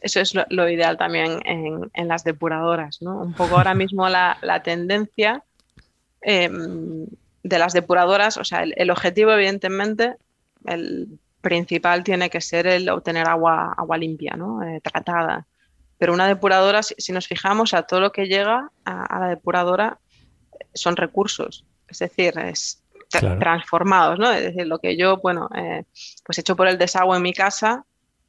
eso 0.00 0.20
es 0.20 0.34
lo, 0.48 0.68
ideal 0.68 0.96
también 0.96 1.40
en, 1.44 2.08
las 2.08 2.24
depuradoras, 2.24 3.02
¿no? 3.02 3.20
Un 3.20 3.34
poco 3.34 3.56
ahora 3.56 3.74
mismo 3.74 4.08
la, 4.08 4.62
tendencia 4.64 5.42
em, 6.22 7.06
de 7.42 7.58
las 7.58 7.72
depuradoras, 7.72 8.36
o 8.38 8.44
sea, 8.44 8.62
el, 8.62 8.90
objetivo 8.90 9.32
evidentemente, 9.32 10.14
el 10.64 11.18
principal 11.40 12.04
tiene 12.04 12.30
que 12.30 12.40
ser 12.40 12.66
el 12.66 12.88
obtener 12.88 13.28
agua, 13.28 13.74
agua 13.76 13.98
limpia, 13.98 14.34
¿no? 14.36 14.62
Eh, 14.62 14.80
tratada. 14.80 15.46
Pero 15.98 16.12
una 16.12 16.26
depuradora, 16.26 16.82
si, 16.82 17.12
nos 17.12 17.26
fijamos, 17.26 17.74
a 17.74 17.82
todo 17.82 18.00
lo 18.00 18.12
que 18.12 18.26
llega 18.26 18.70
a, 18.84 19.20
la 19.20 19.28
depuradora 19.28 19.98
son 20.74 20.96
recursos, 20.96 21.64
es 21.88 21.98
decir, 21.98 22.38
es 22.38 22.82
transformados, 23.08 24.18
¿no? 24.18 24.32
Es 24.32 24.42
decir, 24.42 24.66
lo 24.66 24.78
que 24.78 24.96
yo, 24.96 25.18
bueno, 25.18 25.48
eh, 25.54 25.84
pues 26.24 26.38
hecho 26.38 26.56
por 26.56 26.66
el 26.66 26.78
desagüe 26.78 27.16
en 27.16 27.22
mi 27.22 27.34
casa, 27.34 27.84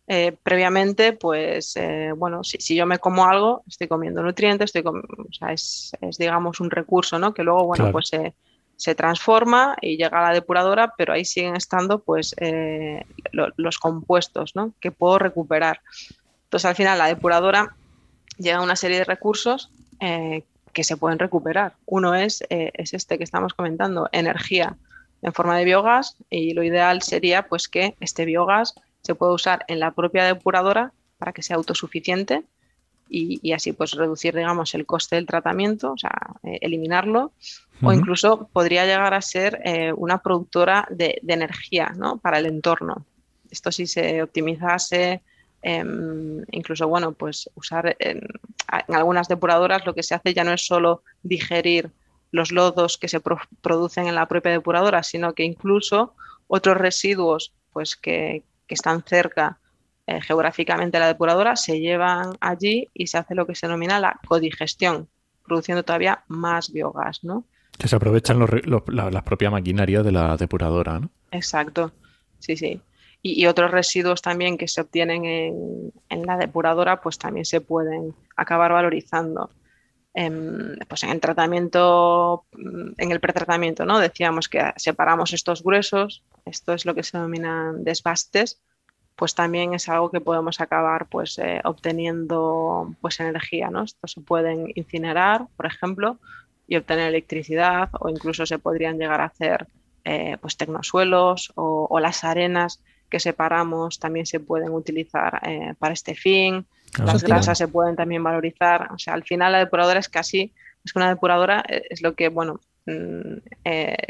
eh, 0.08 0.36
previamente, 0.44 1.14
pues 1.14 1.78
eh, 1.78 2.12
bueno, 2.16 2.44
si, 2.44 2.76
yo 2.76 2.86
me 2.86 3.00
como 3.00 3.26
algo, 3.26 3.64
estoy 3.68 3.88
comiendo 3.88 4.22
nutrientes, 4.22 4.76
estoy 4.76 4.84
o 4.86 5.34
sea, 5.34 5.54
es, 5.54 5.94
digamos 6.20 6.60
un 6.60 6.70
recurso, 6.70 7.18
¿no? 7.18 7.34
Que 7.34 7.44
luego, 7.44 7.66
bueno, 7.66 7.92
pues 7.92 8.12
se 8.76 8.96
transforma 8.96 9.78
y 9.82 9.98
llega 9.98 10.20
a 10.20 10.30
la 10.30 10.34
depuradora, 10.34 10.94
pero 10.98 11.14
ahí 11.14 11.24
siguen 11.24 11.56
estando 11.56 12.00
pues 12.00 12.36
eh, 12.40 13.06
los 13.32 13.80
compuestos, 13.80 14.56
¿no? 14.56 14.74
Que 14.82 14.92
puedo 14.92 15.20
recuperar. 15.20 15.80
Entonces, 16.54 16.70
al 16.70 16.76
final, 16.76 17.00
la 17.00 17.08
depuradora 17.08 17.76
llega 18.38 18.58
a 18.58 18.62
una 18.62 18.76
serie 18.76 19.00
de 19.00 19.06
recursos 19.06 19.72
que 20.00 20.84
se 20.84 20.98
pueden 20.98 21.18
recuperar. 21.18 21.74
Uno 21.88 22.14
es, 22.14 22.44
es 22.50 22.94
este 22.94 23.18
que 23.18 23.24
estamos 23.24 23.56
comentando, 23.56 24.08
energía 24.12 24.78
en 25.24 25.34
forma 25.34 25.58
de 25.58 25.66
biogás 25.66 26.16
y 26.30 26.54
lo 26.54 26.62
ideal 26.62 27.02
sería 27.02 27.48
pues 27.48 27.68
que 27.68 27.96
este 28.02 28.26
biogás 28.26 28.76
se 29.02 29.16
puede 29.16 29.34
usar 29.34 29.66
en 29.68 29.80
la 29.80 29.92
propia 29.96 30.26
depuradora 30.26 30.94
para 31.18 31.34
que 31.34 31.42
sea 31.42 31.56
autosuficiente 31.56 32.44
y, 33.10 33.52
así 33.52 33.74
pues 33.74 33.94
reducir, 33.94 34.36
digamos, 34.36 34.76
el 34.76 34.86
coste 34.86 35.16
del 35.16 35.26
tratamiento, 35.26 35.94
o 35.94 35.98
sea, 35.98 36.36
eh, 36.44 36.60
eliminarlo, 36.62 37.32
o 37.82 37.94
incluso 37.94 38.48
podría 38.54 38.86
llegar 38.86 39.16
a 39.16 39.22
ser 39.22 39.60
eh, 39.66 39.92
una 39.96 40.20
productora 40.20 40.88
de, 40.92 41.20
energía 41.28 41.94
¿no? 41.98 42.18
para 42.18 42.38
el 42.38 42.46
entorno. 42.46 43.08
Esto 43.50 43.72
si 43.72 43.88
se 43.88 44.22
optimizase, 44.22 45.22
em, 45.64 46.44
incluso, 46.52 46.88
bueno, 46.88 47.14
pues 47.14 47.50
usar 47.56 47.96
en, 48.00 48.22
algunas 48.68 49.28
depuradoras 49.28 49.86
lo 49.86 49.96
que 49.96 50.04
se 50.04 50.16
hace 50.16 50.34
ya 50.34 50.44
no 50.44 50.54
es 50.54 50.66
solo 50.66 51.04
digerir 51.24 51.92
los 52.32 52.52
lodos 52.52 52.98
que 52.98 53.08
se 53.08 53.22
producen 53.62 54.08
en 54.08 54.16
la 54.16 54.28
propia 54.28 54.52
depuradora, 54.52 55.04
sino 55.04 55.34
que 55.34 55.44
incluso 55.44 56.16
otros 56.48 56.78
residuos 56.78 57.54
pues 57.72 57.96
que, 57.96 58.44
que 58.68 58.76
están 58.76 59.04
cerca 59.04 59.60
eh, 60.06 60.20
geográficamente 60.22 60.98
de 60.98 61.00
la 61.00 61.08
depuradora 61.08 61.56
se 61.56 61.80
llevan 61.80 62.36
allí 62.42 62.90
y 62.94 63.08
se 63.08 63.18
hace 63.18 63.36
lo 63.36 63.48
que 63.48 63.56
se 63.56 63.68
denomina 63.68 64.02
la 64.02 64.20
codigestión, 64.28 65.08
produciendo 65.46 65.84
todavía 65.84 66.26
más 66.28 66.74
biogás, 66.74 67.24
¿no? 67.24 67.46
Que 67.78 67.88
se 67.88 67.96
aprovechan 67.96 68.38
la, 68.40 69.24
propia 69.24 69.50
maquinaria 69.50 70.04
de 70.04 70.12
la 70.12 70.36
depuradora, 70.36 71.00
¿no? 71.00 71.10
Exacto, 71.32 71.94
sí, 72.40 72.58
sí. 72.58 72.82
Y, 73.26 73.46
otros 73.46 73.72
residuos 73.72 74.22
también 74.22 74.58
que 74.58 74.68
se 74.68 74.82
obtienen 74.82 75.24
en, 75.26 76.26
la 76.26 76.38
depuradora, 76.38 77.02
pues 77.02 77.18
también 77.18 77.46
se 77.46 77.62
pueden 77.62 78.14
acabar 78.36 78.74
valorizando. 78.74 79.50
En, 80.14 80.78
pues 80.88 81.04
en 81.04 81.10
el 81.10 81.22
tratamiento, 81.22 82.46
en 82.52 83.12
el 83.12 83.20
pretratamiento, 83.20 83.86
¿no? 83.86 83.98
Decíamos 83.98 84.50
que 84.50 84.62
separamos 84.76 85.34
estos 85.34 85.64
gruesos, 85.64 86.24
esto 86.46 86.74
es 86.74 86.86
lo 86.86 86.94
que 86.94 87.02
se 87.02 87.18
denominan 87.18 87.84
desbastes, 87.84 88.62
pues 89.16 89.36
también 89.36 89.74
es 89.74 89.88
algo 89.90 90.12
que 90.12 90.22
podemos 90.22 90.60
acabar 90.60 91.08
pues 91.08 91.38
eh, 91.40 91.62
obteniendo 91.64 92.94
pues 93.02 93.20
energía, 93.20 93.70
¿no? 93.70 93.84
Estos 93.84 94.12
se 94.12 94.22
pueden 94.22 94.72
incinerar, 94.76 95.48
por 95.56 95.66
ejemplo, 95.66 96.20
y 96.68 96.78
obtener 96.78 97.10
electricidad 97.10 97.90
o 98.00 98.10
incluso 98.10 98.46
se 98.46 98.60
podrían 98.60 98.98
llegar 98.98 99.22
a 99.22 99.26
hacer 99.26 99.68
eh, 100.06 100.38
pues 100.42 100.58
tecnosuelos 100.58 101.52
o, 101.56 102.00
las 102.00 102.24
arenas 102.24 102.82
que 103.14 103.20
separamos 103.20 104.00
también 104.00 104.26
se 104.26 104.40
pueden 104.40 104.72
utilizar 104.72 105.40
eh, 105.48 105.76
para 105.78 105.94
este 105.94 106.16
fin. 106.16 106.66
Ah, 106.98 107.06
las 107.06 107.22
grasas 107.22 107.60
se 107.60 107.68
pueden 107.68 107.96
también 107.96 108.24
valorizar. 108.24 108.92
O 108.92 108.98
sea, 108.98 109.14
al 109.14 109.24
final 109.24 109.52
la 109.52 109.60
depuradora 109.60 110.00
es 110.00 110.10
casi, 110.10 110.52
es 110.84 110.92
que 110.92 110.98
una 110.98 111.10
depuradora 111.10 111.64
es 111.92 112.02
lo 112.02 112.16
que, 112.16 112.30
bueno, 112.30 112.60
mm, 112.88 113.38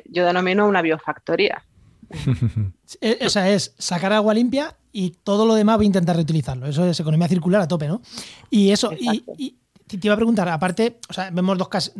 yo 0.05 0.25
denomino 0.25 0.65
una 0.69 0.81
biofactoría. 0.81 1.65
o 3.25 3.29
sea, 3.29 3.49
es 3.49 3.75
sacar 3.77 4.13
agua 4.13 4.33
limpia 4.33 4.73
y 4.93 5.09
todo 5.09 5.45
lo 5.45 5.55
demás 5.55 5.75
voy 5.75 5.85
a 5.85 5.87
intentar 5.87 6.15
reutilizarlo. 6.15 6.65
Eso 6.65 6.85
es 6.85 6.97
economía 6.97 7.27
circular 7.27 7.59
a 7.59 7.67
tope, 7.67 7.89
¿no? 7.89 8.01
Y 8.49 8.71
eso, 8.71 8.93
y, 8.97 9.57
te 9.85 9.99
iba 10.01 10.13
a 10.13 10.17
preguntar, 10.17 10.47
aparte, 10.47 11.01
o 11.09 11.13
sea, 11.13 11.29
vemos 11.29 11.57
dos, 11.57 11.91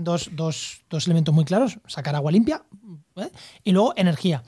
dos 0.89 1.06
elementos 1.06 1.36
muy 1.36 1.44
claros, 1.44 1.80
sacar 1.86 2.16
agua 2.16 2.32
limpia 2.32 2.63
¿eh? 3.18 3.30
y 3.66 3.74
luego 3.74 3.94
energía 3.98 4.42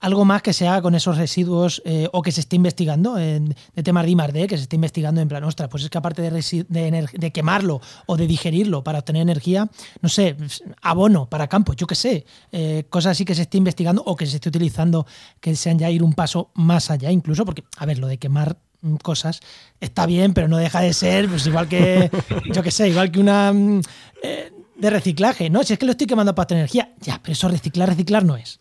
algo 0.00 0.24
más 0.24 0.42
que 0.42 0.52
se 0.52 0.68
haga 0.68 0.82
con 0.82 0.94
esos 0.94 1.16
residuos 1.16 1.82
eh, 1.84 2.08
o 2.12 2.22
que 2.22 2.32
se 2.32 2.40
esté 2.40 2.56
investigando 2.56 3.18
en, 3.18 3.54
de 3.74 3.82
temas 3.82 4.04
de 4.04 4.10
I+.D., 4.10 4.46
que 4.46 4.56
se 4.56 4.64
esté 4.64 4.76
investigando 4.76 5.20
en 5.20 5.28
plan, 5.28 5.42
ostras, 5.44 5.68
pues 5.68 5.84
es 5.84 5.90
que 5.90 5.98
aparte 5.98 6.22
de, 6.22 7.06
de, 7.12 7.32
quemarlo 7.32 7.80
o 8.06 8.16
de 8.16 8.26
digerirlo 8.26 8.84
para 8.84 8.98
obtener 8.98 9.22
energía, 9.22 9.68
no 10.02 10.08
sé, 10.08 10.36
abono 10.82 11.28
para 11.28 11.48
campo, 11.48 11.72
yo 11.72 11.86
qué 11.86 11.94
sé, 11.94 12.26
eh, 12.52 12.84
cosas 12.90 13.12
así 13.12 13.24
que 13.24 13.34
se 13.34 13.42
esté 13.42 13.58
investigando 13.58 14.02
o 14.04 14.16
que 14.16 14.26
se 14.26 14.36
esté 14.36 14.48
utilizando 14.48 15.06
que 15.40 15.56
sean 15.56 15.78
ya 15.78 15.90
ir 15.90 16.02
un 16.02 16.12
paso 16.12 16.50
más 16.54 16.90
allá 16.90 17.10
incluso, 17.10 17.44
porque, 17.44 17.64
a 17.76 17.86
ver, 17.86 17.98
lo 17.98 18.06
de 18.06 18.18
quemar 18.18 18.58
cosas 19.02 19.40
está 19.80 20.06
bien, 20.06 20.34
pero 20.34 20.46
no 20.46 20.58
deja 20.58 20.80
de 20.80 20.92
ser, 20.92 21.28
pues 21.28 21.46
igual 21.46 21.68
que, 21.68 22.10
yo 22.52 22.62
qué 22.62 22.70
sé, 22.70 22.88
igual 22.88 23.10
que 23.10 23.20
una... 23.20 23.52
Mm, 23.52 23.80
eh, 24.22 24.52
de 24.76 24.90
reciclaje, 24.90 25.48
¿no? 25.48 25.62
Si 25.62 25.72
es 25.72 25.78
que 25.78 25.86
lo 25.86 25.92
estoy 25.92 26.06
quemando 26.06 26.34
para 26.34 26.44
obtener 26.44 26.60
energía, 26.60 26.92
ya, 27.00 27.18
pero 27.22 27.32
eso 27.32 27.48
reciclar, 27.48 27.88
reciclar 27.88 28.24
no 28.26 28.36
es. 28.36 28.60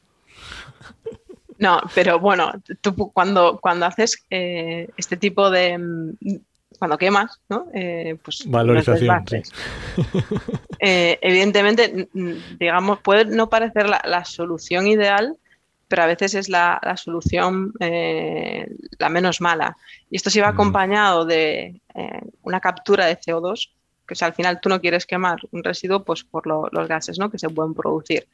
No, 1.58 1.80
pero 1.94 2.20
bueno, 2.20 2.52
tú 2.82 2.96
cuando, 3.14 3.60
cuando 3.62 3.86
haces 3.86 4.24
eh, 4.30 4.90
este 4.98 5.18
tipo 5.18 5.50
de, 5.50 5.78
mm, 5.78 6.18
cuando 6.78 6.98
quemas, 6.98 7.40
¿no? 7.50 7.68
Eh, 7.74 8.18
pues 8.24 8.44
valorización. 8.46 9.26
Eh, 10.88 11.18
evidentemente, 11.22 12.10
digamos, 12.60 13.00
puede 13.00 13.26
no 13.26 13.50
parecer 13.50 13.90
la, 13.90 14.26
solución 14.26 14.86
ideal, 14.86 15.36
pero 15.88 16.04
a 16.04 16.06
veces 16.06 16.36
es 16.36 16.50
la, 16.50 16.80
solución 16.98 17.74
la 17.80 19.10
menos 19.10 19.42
mala. 19.42 19.78
Y 20.12 20.18
esto 20.18 20.30
se 20.30 20.42
va 20.42 20.52
mm. 20.52 20.54
acompañado 20.54 21.26
de 21.26 21.82
una 22.44 22.60
captura 22.60 23.06
de 23.06 23.18
CO2, 23.18 23.72
que 24.06 24.26
al 24.26 24.34
final 24.34 24.60
tú 24.62 24.70
no 24.70 24.80
quieres 24.80 25.08
quemar 25.08 25.40
un 25.52 25.64
residuo 25.64 26.04
pues 26.04 26.24
por 26.24 26.46
los 26.46 26.88
gases 26.88 27.18
¿no? 27.18 27.32
que 27.32 27.40
se 27.40 27.50
pueden 27.50 27.74
producir. 27.74 28.28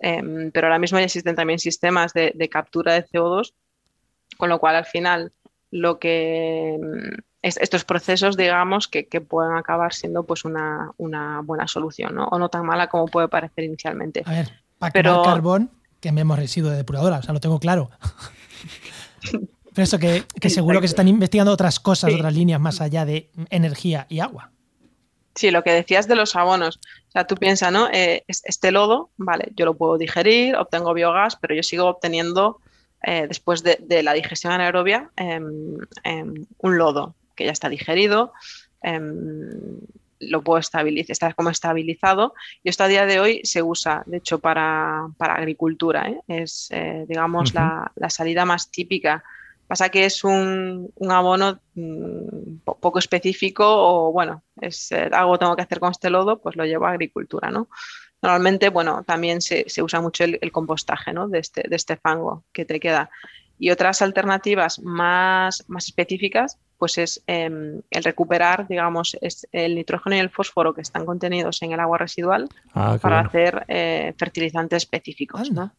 Em, 0.00 0.50
pero 0.50 0.66
ahora 0.66 0.78
mismo 0.78 0.98
ya 0.98 1.04
existen 1.04 1.34
también 1.34 1.58
sistemas 1.58 2.12
de, 2.12 2.48
captura 2.50 2.94
de 2.94 3.06
CO2, 3.06 3.52
con 4.36 4.48
lo 4.48 4.58
cual 4.58 4.76
al 4.76 4.84
final 4.84 5.32
lo 5.70 5.98
que 5.98 6.78
estos 7.42 7.84
procesos, 7.84 8.36
digamos, 8.36 8.88
que, 8.88 9.04
pueden 9.20 9.56
acabar 9.56 9.94
siendo 9.94 10.24
pues 10.24 10.44
una, 10.44 10.92
buena 11.44 11.68
solución, 11.68 12.14
¿no? 12.14 12.26
O 12.28 12.38
no 12.38 12.48
tan 12.48 12.66
mala 12.66 12.88
como 12.88 13.06
puede 13.06 13.28
parecer 13.28 13.64
inicialmente. 13.64 14.22
A 14.26 14.32
ver, 14.32 14.52
para 14.78 14.92
Pero... 14.92 15.22
carbón, 15.22 15.70
quememos 16.00 16.38
residuo 16.38 16.70
de 16.70 16.78
depuradora, 16.78 17.18
o 17.18 17.22
sea, 17.22 17.32
lo 17.32 17.40
tengo 17.40 17.60
claro. 17.60 17.90
Pero 19.76 19.84
eso 19.84 19.98
que, 19.98 20.24
seguro 20.48 20.80
que 20.80 20.88
se 20.88 20.92
están 20.92 21.06
investigando 21.06 21.52
otras 21.52 21.78
cosas, 21.80 22.14
otras 22.14 22.32
líneas 22.32 22.58
más 22.58 22.80
allá 22.80 23.04
de 23.04 23.30
energía 23.50 24.06
y 24.08 24.20
agua. 24.20 24.50
Sí, 25.36 25.50
lo 25.50 25.62
que 25.62 25.70
decías 25.70 26.08
de 26.08 26.16
los 26.16 26.34
abonos. 26.34 26.80
O 27.08 27.10
sea, 27.10 27.26
tú 27.26 27.36
piensas, 27.36 27.70
¿no? 27.70 27.88
Eh, 27.92 28.24
este 28.26 28.72
lodo, 28.72 29.10
vale, 29.18 29.52
yo 29.54 29.66
lo 29.66 29.74
puedo 29.76 29.98
digerir, 29.98 30.56
obtengo 30.56 30.94
biogás, 30.94 31.36
pero 31.36 31.54
yo 31.54 31.62
sigo 31.62 31.84
obteniendo, 31.84 32.58
eh, 33.02 33.26
después 33.28 33.62
de, 33.62 34.02
la 34.02 34.14
digestión 34.14 34.54
anaerobia, 34.54 35.10
em, 35.16 35.76
em, 36.04 36.46
un 36.58 36.78
lodo 36.78 37.14
que 37.36 37.44
ya 37.44 37.52
está 37.52 37.68
digerido, 37.68 38.32
em, 38.82 39.50
lo 40.20 40.42
puedo 40.42 40.58
estabilizar, 40.58 41.10
está 41.12 41.34
como 41.34 41.50
estabilizado 41.50 42.32
y 42.64 42.70
esto 42.70 42.84
a 42.84 42.88
día 42.88 43.04
de 43.04 43.20
hoy 43.20 43.42
se 43.44 43.62
usa, 43.62 44.02
de 44.06 44.16
hecho, 44.16 44.38
para, 44.38 45.10
agricultura. 45.18 46.08
¿eh? 46.08 46.20
Es, 46.28 46.70
digamos, 47.06 47.52
la, 47.52 47.92
la 47.94 48.08
salida 48.08 48.46
más 48.46 48.70
típica 48.70 49.22
Pasa 49.66 49.88
que 49.88 50.04
es 50.04 50.22
un, 50.22 50.92
abono 51.08 51.60
mm, 51.74 52.58
poco 52.64 52.98
específico 52.98 53.64
o, 53.66 54.12
bueno, 54.12 54.42
es 54.60 54.92
eh, 54.92 55.10
algo 55.12 55.38
tengo 55.38 55.56
que 55.56 55.62
hacer 55.62 55.80
con 55.80 55.90
este 55.90 56.10
lodo, 56.10 56.40
pues 56.40 56.56
lo 56.56 56.64
llevo 56.64 56.86
a 56.86 56.90
agricultura, 56.90 57.50
¿no? 57.50 57.68
Normalmente, 58.22 58.70
bueno, 58.70 59.02
también 59.04 59.40
se, 59.40 59.66
usa 59.82 60.00
mucho 60.00 60.24
el, 60.24 60.52
compostaje, 60.52 61.12
¿no? 61.12 61.28
De 61.28 61.38
este, 61.38 61.68
de 61.68 61.76
este 61.76 61.96
fango 61.96 62.44
que 62.52 62.64
te 62.64 62.80
queda. 62.80 63.10
Y 63.58 63.70
otras 63.70 64.02
alternativas 64.02 64.78
más, 64.80 65.64
más 65.68 65.86
específicas, 65.86 66.58
pues 66.78 66.98
es 66.98 67.22
em, 67.26 67.80
el 67.90 68.04
recuperar, 68.04 68.68
digamos, 68.68 69.16
el 69.52 69.74
nitrógeno 69.74 70.16
y 70.16 70.18
el 70.18 70.30
fósforo 70.30 70.74
que 70.74 70.82
están 70.82 71.06
contenidos 71.06 71.62
en 71.62 71.72
el 71.72 71.80
agua 71.80 71.98
residual 71.98 72.48
ah, 72.74 72.98
para 73.00 73.20
hacer 73.20 73.64
eh, 73.68 74.14
fertilizantes 74.18 74.84
específicos, 74.84 75.50
¿no? 75.50 75.72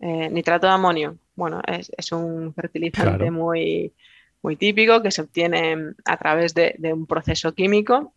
Eh, 0.00 0.28
nitrato 0.30 0.66
de 0.66 0.72
amonio, 0.72 1.18
bueno, 1.34 1.60
es, 1.66 2.12
un 2.12 2.54
fertilizante 2.54 3.30
muy, 3.30 3.92
muy 4.42 4.56
típico 4.56 5.02
que 5.02 5.10
se 5.10 5.22
obtiene 5.22 5.94
a 6.04 6.16
través 6.16 6.54
de, 6.54 6.76
un 6.92 7.06
proceso 7.06 7.52
químico. 7.52 8.12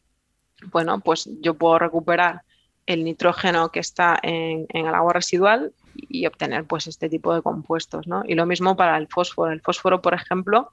Bueno, 0.71 0.99
pues 0.99 1.29
yo 1.41 1.55
puedo 1.55 1.79
recuperar 1.79 2.41
el 2.85 3.03
nitrógeno 3.03 3.71
que 3.71 3.79
está 3.79 4.19
en, 4.21 4.67
el 4.69 4.87
agua 4.87 5.13
residual 5.13 5.73
y 5.95 6.25
obtener 6.25 6.65
pues 6.65 6.87
este 6.87 7.09
tipo 7.09 7.33
de 7.33 7.41
compuestos, 7.41 8.07
¿no? 8.07 8.23
Y 8.27 8.35
lo 8.35 8.45
mismo 8.45 8.75
para 8.75 8.97
el 8.97 9.07
fósforo. 9.07 9.51
El 9.51 9.61
fósforo, 9.61 10.01
por 10.01 10.13
ejemplo, 10.13 10.71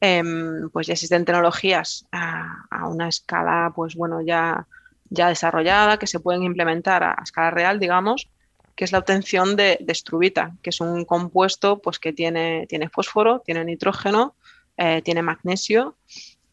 em, 0.00 0.70
pues 0.70 0.86
ya 0.86 0.94
existen 0.94 1.24
tecnologías 1.24 2.06
a, 2.12 2.88
una 2.88 3.08
escala, 3.08 3.72
pues 3.74 3.94
bueno, 3.94 4.20
ya, 4.22 4.66
ya 5.10 5.28
desarrollada, 5.28 5.98
que 5.98 6.06
se 6.06 6.20
pueden 6.20 6.42
implementar 6.42 7.02
a 7.04 7.16
escala 7.22 7.50
real, 7.50 7.78
digamos, 7.78 8.28
que 8.76 8.84
es 8.84 8.92
la 8.92 8.98
obtención 8.98 9.56
de, 9.56 9.84
estrubita, 9.88 10.54
que 10.62 10.70
es 10.70 10.80
un 10.80 11.04
compuesto 11.04 11.80
pues, 11.80 11.98
que 11.98 12.12
tiene, 12.12 12.66
tiene 12.68 12.90
fósforo, 12.90 13.40
tiene 13.40 13.64
nitrógeno, 13.64 14.36
eh, 14.76 15.00
tiene 15.02 15.22
magnesio 15.22 15.96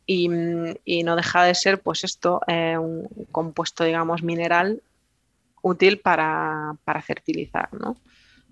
y, 0.05 0.29
no 0.29 1.15
deja 1.15 1.43
de 1.43 1.53
ser 1.53 1.81
pues 1.81 2.03
esto 2.03 2.41
eh, 2.47 2.77
un 2.77 3.07
compuesto, 3.31 3.83
digamos, 3.83 4.23
mineral 4.23 4.81
útil 5.61 5.99
para, 5.99 6.77
fertilizar. 7.05 7.69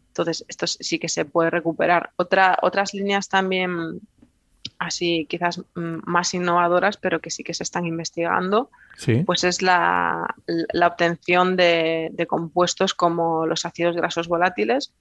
Entonces, 0.07 0.45
esto 0.49 0.67
sí 0.67 0.99
que 0.99 1.09
se 1.09 1.23
puede 1.23 1.49
recuperar. 1.49 2.11
Otra, 2.17 2.57
otras 2.61 2.93
líneas 2.93 3.29
también 3.29 4.01
así 4.81 5.27
quizás 5.29 5.59
mm, 5.75 5.99
más 6.05 6.33
innovadoras, 6.33 6.97
pero 6.97 7.21
que 7.21 7.29
sí 7.29 7.43
que 7.43 7.53
se 7.53 7.61
están 7.61 7.85
investigando, 7.85 8.71
pues 9.25 9.43
es 9.43 9.61
la, 9.61 10.35
obtención 10.83 11.55
de, 11.55 12.25
compuestos 12.27 12.95
como 12.95 13.45
los 13.45 13.65
ácidos 13.65 13.95
grasos 13.95 14.27
volátiles 14.27 14.91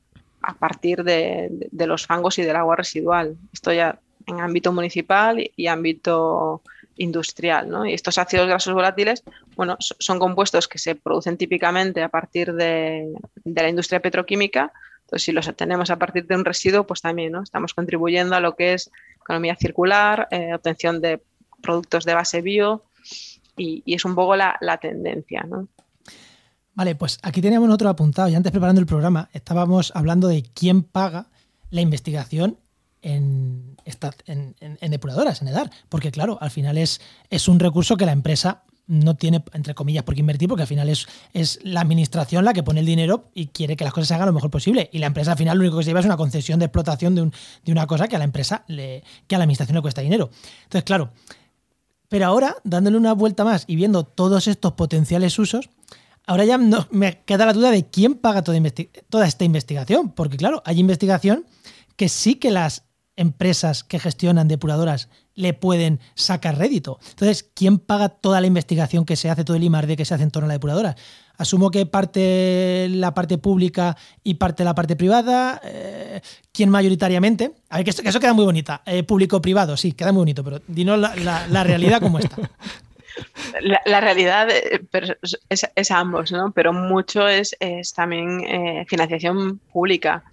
a 0.42 0.54
partir 0.54 1.02
de, 1.02 1.68
los 1.72 2.06
fangos 2.06 2.38
y 2.38 2.42
del 2.42 2.56
agua 2.56 2.76
residual. 2.76 3.36
Esto 3.54 3.72
ya 3.72 3.98
en 4.26 4.40
ámbito 4.40 4.70
municipal 4.70 5.50
y, 5.56 5.66
ámbito 5.66 6.60
industrial. 6.96 7.70
¿no? 7.70 7.86
Y 7.86 7.94
estos 7.94 8.18
ácidos 8.18 8.48
grasos 8.48 8.74
volátiles, 8.74 9.22
bueno, 9.56 9.78
son 9.80 10.18
compuestos 10.18 10.68
que 10.68 10.78
se 10.78 10.94
producen 10.94 11.38
típicamente 11.38 12.02
a 12.02 12.10
partir 12.10 12.52
de, 12.52 13.10
de 13.44 13.62
la 13.62 13.68
industria 13.70 14.00
petroquímica, 14.00 14.72
entonces, 15.10 15.24
si 15.24 15.32
los 15.32 15.48
obtenemos 15.48 15.90
a 15.90 15.96
partir 15.96 16.24
de 16.28 16.36
un 16.36 16.44
residuo, 16.44 16.86
pues 16.86 17.00
también 17.00 17.32
¿no? 17.32 17.42
estamos 17.42 17.74
contribuyendo 17.74 18.36
a 18.36 18.40
lo 18.40 18.54
que 18.54 18.74
es 18.74 18.92
economía 19.20 19.56
circular, 19.56 20.28
eh, 20.30 20.54
obtención 20.54 21.00
de 21.00 21.20
productos 21.60 22.04
de 22.04 22.14
base 22.14 22.42
bio 22.42 22.84
y, 23.56 23.82
es 23.92 24.04
un 24.04 24.14
poco 24.14 24.36
la, 24.36 24.78
tendencia. 24.80 25.44
¿no? 25.48 25.66
Vale, 26.74 26.94
pues 26.94 27.18
aquí 27.22 27.42
teníamos 27.42 27.68
otro 27.70 27.88
apuntado 27.88 28.28
y 28.28 28.36
antes 28.36 28.52
preparando 28.52 28.80
el 28.80 28.86
programa 28.86 29.28
estábamos 29.32 29.90
hablando 29.96 30.28
de 30.28 30.44
quién 30.44 30.84
paga 30.84 31.26
la 31.70 31.80
investigación 31.80 32.60
en, 33.02 33.76
en, 34.28 34.90
depuradoras, 34.92 35.42
en 35.42 35.48
EDAR, 35.48 35.70
porque 35.88 36.12
claro, 36.12 36.38
al 36.40 36.52
final 36.52 36.78
es 36.78 37.00
un 37.48 37.58
recurso 37.58 37.96
que 37.96 38.06
la 38.06 38.12
empresa 38.12 38.62
no 38.90 39.14
tiene, 39.14 39.42
entre 39.52 39.72
comillas, 39.74 40.02
por 40.02 40.14
qué 40.14 40.20
invertir, 40.20 40.48
porque 40.48 40.62
al 40.62 40.68
final 40.68 40.88
es, 40.88 41.06
es 41.32 41.60
la 41.62 41.80
administración 41.80 42.44
la 42.44 42.52
que 42.52 42.64
pone 42.64 42.80
el 42.80 42.86
dinero 42.86 43.30
y 43.34 43.46
quiere 43.46 43.76
que 43.76 43.84
las 43.84 43.92
cosas 43.92 44.08
se 44.08 44.14
hagan 44.14 44.26
lo 44.26 44.32
mejor 44.32 44.50
posible. 44.50 44.90
Y 44.92 44.98
la 44.98 45.06
empresa 45.06 45.32
al 45.32 45.38
final 45.38 45.56
lo 45.56 45.62
único 45.62 45.78
que 45.78 45.84
se 45.84 45.90
lleva 45.90 46.00
es 46.00 46.06
una 46.06 46.16
concesión 46.16 46.58
de 46.58 46.64
explotación 46.66 47.14
de, 47.14 47.22
un, 47.22 47.32
de 47.64 47.70
una 47.70 47.86
cosa 47.86 48.08
que 48.08 48.16
a 48.16 48.18
la 48.18 48.24
empresa, 48.24 48.64
le, 48.66 49.04
que 49.28 49.36
a 49.36 49.38
la 49.38 49.44
administración 49.44 49.76
le 49.76 49.82
cuesta 49.82 50.00
dinero. 50.00 50.30
Entonces, 50.64 50.82
claro, 50.82 51.12
pero 52.08 52.26
ahora, 52.26 52.56
dándole 52.64 52.96
una 52.96 53.12
vuelta 53.12 53.44
más 53.44 53.62
y 53.68 53.76
viendo 53.76 54.02
todos 54.02 54.48
estos 54.48 54.72
potenciales 54.72 55.38
usos, 55.38 55.70
ahora 56.26 56.44
ya 56.44 56.58
me 56.58 57.22
queda 57.24 57.46
la 57.46 57.52
duda 57.52 57.70
de 57.70 57.86
quién 57.86 58.16
paga 58.16 58.42
toda, 58.42 58.58
toda 59.08 59.26
esta 59.28 59.44
investigación, 59.44 60.10
porque 60.10 60.36
claro, 60.36 60.64
hay 60.66 60.80
investigación 60.80 61.46
que 61.94 62.08
sí 62.08 62.34
que 62.34 62.50
las 62.50 62.82
empresas 63.14 63.84
que 63.84 64.00
gestionan 64.00 64.48
depuradoras 64.48 65.08
le 65.40 65.54
pueden 65.54 66.00
sacar 66.14 66.58
rédito. 66.58 66.98
Entonces, 67.10 67.48
¿quién 67.54 67.78
paga 67.78 68.08
toda 68.08 68.40
la 68.40 68.46
investigación 68.46 69.04
que 69.04 69.16
se 69.16 69.30
hace, 69.30 69.44
todo 69.44 69.56
el 69.56 69.64
IMARDE 69.64 69.96
que 69.96 70.04
se 70.04 70.14
hace 70.14 70.22
en 70.22 70.30
torno 70.30 70.46
a 70.46 70.48
la 70.48 70.54
depuradora? 70.54 70.96
Asumo 71.38 71.70
que 71.70 71.86
parte 71.86 72.86
la 72.90 73.14
parte 73.14 73.38
pública 73.38 73.96
y 74.22 74.34
parte 74.34 74.62
la 74.62 74.74
parte 74.74 74.94
privada. 74.94 75.58
Eh, 75.64 76.20
¿Quién 76.52 76.68
mayoritariamente? 76.68 77.52
A 77.70 77.78
ver, 77.78 77.84
que 77.84 77.90
eso, 77.90 78.20
queda 78.20 78.34
muy 78.34 78.44
bonita. 78.44 78.82
Eh, 78.84 79.04
Público-privado, 79.04 79.76
sí, 79.78 79.92
queda 79.92 80.12
muy 80.12 80.20
bonito, 80.20 80.44
pero 80.44 80.60
dinos 80.66 80.98
la, 80.98 81.64
realidad 81.64 82.00
como 82.00 82.18
está. 82.18 82.36
La, 83.84 84.00
realidad 84.00 84.48
eh, 84.50 84.80
es, 85.48 85.90
ambos, 85.90 86.30
¿no? 86.30 86.52
Pero 86.52 86.72
mucho 86.72 87.26
es, 87.28 87.56
también 87.94 88.86
financiación 88.86 89.58
pública. 89.72 90.24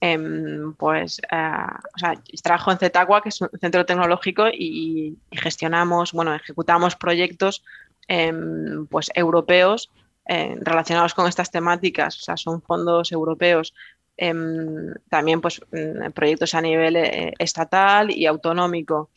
Em, 0.00 0.74
pues, 0.74 1.20
eh, 1.30 1.52
o 1.94 1.98
sea, 1.98 2.14
trabajo 2.42 2.70
en 2.70 2.78
CETACUA, 2.78 3.22
que 3.22 3.30
es 3.30 3.40
un 3.40 3.50
centro 3.60 3.86
tecnológico, 3.86 4.48
y, 4.48 5.16
gestionamos, 5.32 6.12
bueno, 6.12 6.34
ejecutamos 6.34 6.96
proyectos 6.96 7.64
em, 8.08 8.86
pues, 8.86 9.10
europeos 9.14 9.90
eh, 10.26 10.56
relacionados 10.60 11.14
con 11.14 11.26
estas 11.28 11.50
temáticas, 11.50 12.18
o 12.18 12.20
sea, 12.20 12.36
son 12.36 12.60
fondos 12.62 13.12
europeos. 13.12 13.74
Em, 14.18 14.94
también 15.10 15.42
pues 15.42 15.60
mm, 15.70 16.10
proyectos 16.12 16.54
a 16.54 16.62
nivel 16.62 16.96
eh, 16.96 17.34
estatal 17.38 18.10
y 18.10 18.26
autonómico. 18.26 19.10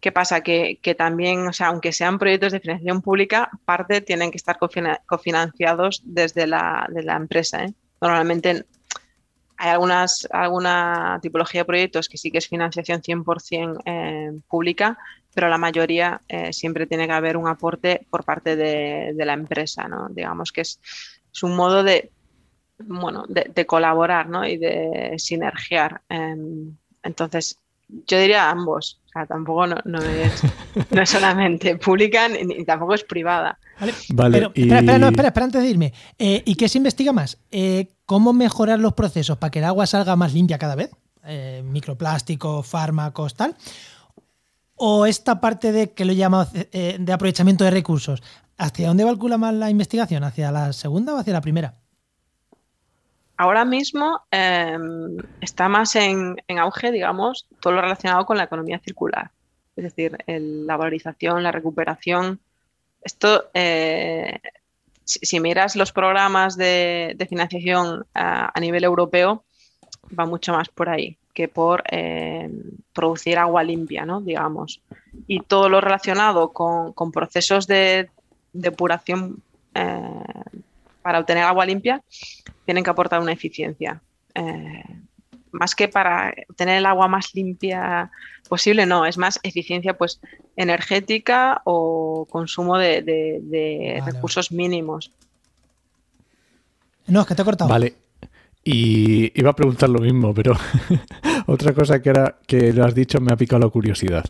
¿Qué 0.00 0.12
pasa? 0.12 0.42
Que, 0.42 0.78
también, 0.96 1.46
o 1.48 1.52
sea, 1.52 1.68
aunque 1.68 1.92
sean 1.92 2.18
proyectos 2.20 2.52
de 2.52 2.60
financiación 2.60 3.02
pública, 3.02 3.50
parte 3.64 4.00
tienen 4.00 4.30
que 4.30 4.36
estar 4.36 4.58
cofinanciados 5.06 6.02
desde 6.04 6.46
la, 6.46 6.86
de 6.88 7.02
la 7.02 7.16
empresa. 7.16 7.66
Normalmente 8.00 8.64
hay 9.58 9.70
algunas, 9.70 10.26
alguna 10.30 11.18
tipología 11.20 11.62
de 11.62 11.64
proyectos 11.66 12.08
que 12.08 12.16
sí 12.16 12.30
que 12.30 12.38
es 12.38 12.48
financiación 12.48 13.02
100% 13.02 13.82
eh, 13.84 14.40
pública, 14.48 14.96
pero 15.34 15.48
la 15.48 15.58
mayoría 15.58 16.20
eh, 16.28 16.52
siempre 16.52 16.86
tiene 16.86 17.06
que 17.06 17.12
haber 17.12 17.36
un 17.36 17.48
aporte 17.48 18.06
por 18.08 18.24
parte 18.24 18.54
de, 18.54 19.12
la 19.16 19.32
empresa. 19.32 19.88
¿no? 19.88 20.08
Digamos 20.10 20.52
que 20.52 20.60
es, 20.60 20.80
un 21.42 21.56
modo 21.56 21.82
de 21.82 22.10
bueno, 22.78 23.24
de, 23.28 23.66
colaborar 23.66 24.28
¿no? 24.28 24.46
y 24.46 24.56
de 24.56 25.14
sinergiar. 25.18 26.02
Em, 26.08 26.76
entonces, 27.02 27.58
yo 27.88 28.18
diría 28.18 28.50
ambos. 28.50 29.00
Sea, 29.18 29.26
tampoco 29.26 29.66
no, 29.66 29.76
es, 29.76 30.42
no 30.90 31.02
es, 31.02 31.10
solamente 31.10 31.76
pública 31.76 32.28
ni, 32.28 32.64
tampoco 32.64 32.94
es 32.94 33.04
privada. 33.04 33.58
Vale, 33.80 34.38
Pero, 34.38 34.52
espera, 34.54 34.78
espera, 34.78 34.98
no, 34.98 35.08
espera, 35.08 35.28
espera, 35.28 35.44
antes 35.44 35.62
de 35.62 35.68
irme. 35.68 35.92
Eh, 36.18 36.42
¿Y 36.44 36.54
qué 36.54 36.68
se 36.68 36.78
investiga 36.78 37.12
más? 37.12 37.38
Eh, 37.50 37.88
¿Cómo 38.06 38.32
mejorar 38.32 38.78
los 38.78 38.94
procesos 38.94 39.38
para 39.38 39.50
que 39.50 39.58
el 39.58 39.64
agua 39.64 39.86
salga 39.86 40.16
más 40.16 40.32
limpia 40.34 40.58
cada 40.58 40.74
vez? 40.74 40.90
Eh, 41.24 41.62
microplásticos, 41.64 42.66
fármacos, 42.66 43.34
tal. 43.34 43.56
¿O 44.76 45.06
esta 45.06 45.40
parte 45.40 45.72
de 45.72 45.90
que 45.90 46.04
lo 46.04 46.12
llamado 46.12 46.48
de 46.52 47.12
aprovechamiento 47.12 47.64
de 47.64 47.70
recursos? 47.72 48.22
¿Hacia 48.56 48.88
dónde 48.88 49.04
calcula 49.04 49.36
más 49.36 49.54
la 49.54 49.70
investigación? 49.70 50.22
¿Hacia 50.22 50.52
la 50.52 50.72
segunda 50.72 51.14
o 51.14 51.18
hacia 51.18 51.32
la 51.32 51.40
primera? 51.40 51.74
Ahora 53.38 53.64
mismo 53.64 54.20
em, 54.30 55.16
está 55.40 55.68
más 55.68 55.96
en, 55.96 56.36
auge, 56.58 56.90
digamos, 56.90 57.46
todo 57.60 57.72
lo 57.72 57.80
relacionado 57.80 58.26
con 58.26 58.36
la 58.36 58.44
economía 58.44 58.80
circular. 58.80 59.30
Es 59.76 59.84
decir, 59.84 60.18
la 60.26 60.76
valorización, 60.76 61.44
la 61.44 61.52
recuperación. 61.52 62.40
Esto, 63.00 63.48
eh, 63.54 64.40
si, 65.04 65.38
miras 65.38 65.76
los 65.76 65.92
programas 65.92 66.56
de, 66.56 67.16
financiación 67.30 68.04
a, 68.12 68.52
nivel 68.60 68.82
europeo, 68.82 69.44
va 70.18 70.26
mucho 70.26 70.52
más 70.52 70.68
por 70.68 70.88
ahí 70.88 71.16
que 71.32 71.46
por 71.46 71.84
em, 71.86 72.64
producir 72.92 73.38
agua 73.38 73.62
limpia, 73.62 74.04
¿no? 74.04 74.20
digamos. 74.20 74.80
Y 75.28 75.42
todo 75.42 75.68
lo 75.68 75.80
relacionado 75.80 76.52
con, 76.52 77.12
procesos 77.12 77.68
de 77.68 78.10
depuración 78.52 79.40
eh, 79.74 80.24
para 81.02 81.20
obtener 81.20 81.44
agua 81.44 81.64
limpia 81.64 82.02
tienen 82.68 82.84
que 82.84 82.90
aportar 82.90 83.22
una 83.22 83.32
eficiencia. 83.32 84.02
Eh, 84.34 84.84
más 85.52 85.74
que 85.74 85.88
para 85.88 86.34
tener 86.54 86.76
el 86.76 86.84
agua 86.84 87.08
más 87.08 87.34
limpia 87.34 88.10
posible, 88.46 88.84
no, 88.84 89.06
es 89.06 89.16
más 89.16 89.40
eficiencia 89.42 89.96
pues 89.96 90.20
energética 90.54 91.62
o 91.64 92.26
consumo 92.28 92.76
de, 92.76 94.02
recursos 94.04 94.52
mínimos. 94.52 95.10
No, 97.06 97.22
es 97.22 97.26
que 97.26 97.34
te 97.34 97.40
he 97.40 97.44
cortado. 97.46 97.70
Vale. 97.70 97.94
Y 98.62 99.32
iba 99.40 99.48
a 99.48 99.56
preguntar 99.56 99.88
lo 99.88 100.00
mismo, 100.00 100.34
pero 100.34 100.52
otra 101.46 101.72
cosa 101.72 102.02
que 102.02 102.10
era 102.10 102.36
que 102.46 102.74
lo 102.74 102.84
has 102.84 102.94
dicho 102.94 103.18
me 103.18 103.32
ha 103.32 103.36
picado 103.38 103.62
la 103.62 103.70
curiosidad. 103.70 104.26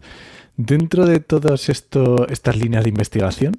Dentro 0.57 1.07
de 1.07 1.19
todas 1.19 1.69
estas 1.69 2.57
líneas 2.57 2.85
de 2.85 2.91
investigación, 2.91 3.55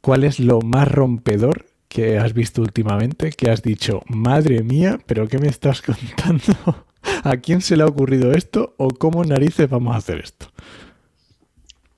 ¿cuál 0.00 0.24
es 0.24 0.40
lo 0.40 0.62
más 0.62 0.90
rompedor 0.90 1.69
que 1.90 2.18
has 2.18 2.32
visto 2.32 2.62
últimamente 2.62 3.32
que 3.32 3.50
has 3.50 3.62
dicho, 3.62 4.02
madre 4.06 4.62
mía, 4.62 5.00
pero 5.06 5.26
¿qué 5.26 5.38
me 5.38 5.48
estás 5.48 5.82
contando? 5.90 6.86
¿A 7.24 7.36
quién 7.38 7.60
se 7.60 7.76
le 7.76 7.82
ha 7.82 7.86
ocurrido 7.86 8.32
esto 8.32 8.74
o 8.78 8.90
cómo 8.90 9.24
narices 9.24 9.68
vamos 9.68 9.94
a 9.94 9.98
hacer 9.98 10.20
esto? 10.20 10.46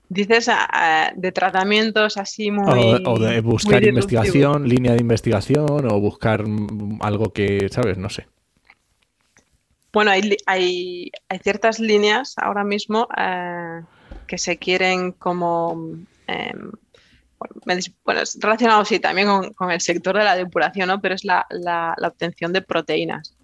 Dices 0.09 0.51
de 1.17 1.33
tratamiamientos 1.33 2.17
así 2.17 2.51
muy... 2.51 3.03
O, 3.05 3.19
de 3.19 3.41
buscar 3.41 3.85
investigación, 3.85 4.69
línea 4.69 4.93
de 4.93 5.01
investigación 5.01 5.87
o 5.91 6.01
buscar 6.01 6.45
algo 7.01 7.33
que, 7.33 7.69
¿sabes? 7.71 7.99
No 7.99 8.09
sé. 8.09 8.27
Bueno, 9.93 10.11
hay, 10.11 10.37
hay, 10.47 11.11
ciertas 11.43 11.81
líneas 11.81 12.35
ahora 12.39 12.65
mismo 12.65 13.09
eh, 13.17 13.83
que 14.27 14.39
se 14.39 14.57
quieren 14.57 15.13
como 15.13 15.97
em, 16.27 16.73
bueno, 18.05 18.23
es 18.23 18.39
relacionado 18.41 18.85
sí 18.85 19.01
también 19.01 19.53
con, 19.55 19.71
el 19.71 19.81
sector 19.81 20.17
de 20.17 20.25
la 20.25 20.37
depuración, 20.37 20.89
¿no? 20.89 21.01
pero 21.01 21.15
es 21.15 21.25
la, 21.25 21.47
obtención 22.03 22.53
de 22.53 22.63
proteínas 22.63 23.35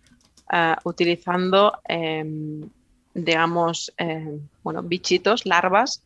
eh, 0.53 0.75
utilizando, 0.85 1.73
em, 1.85 2.69
digamos, 3.15 3.93
em, 3.97 4.41
bueno, 4.63 4.83
bichitos, 4.83 5.47
larvas 5.47 6.03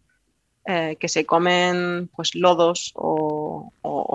eh, 0.65 0.97
que 0.99 1.09
se 1.09 1.27
comen 1.27 2.09
pues, 2.15 2.35
lodos 2.35 2.93
o, 2.95 3.71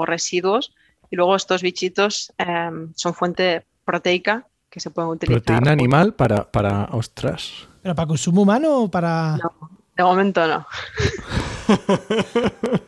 residuos 0.06 0.74
y 1.10 1.18
luego 1.18 1.36
estos 1.36 1.62
bichitos 1.62 2.32
em, 2.38 2.94
son 2.96 3.14
fuente 3.14 3.66
proteica 3.84 4.48
que 4.70 4.80
se 4.80 4.90
pueden 4.90 5.12
utilizar. 5.12 5.42
¿Proteína 5.44 5.72
animal 5.72 6.14
para, 6.14 6.50
para 6.50 6.86
ostras? 6.92 7.68
¿Pero 7.82 7.96
para 7.96 8.08
consumo 8.08 8.44
humano 8.44 8.84
o 8.84 8.92
para...? 8.92 9.38
No, 9.38 9.77
de 9.98 10.04
momento 10.04 10.48
no. 10.48 10.68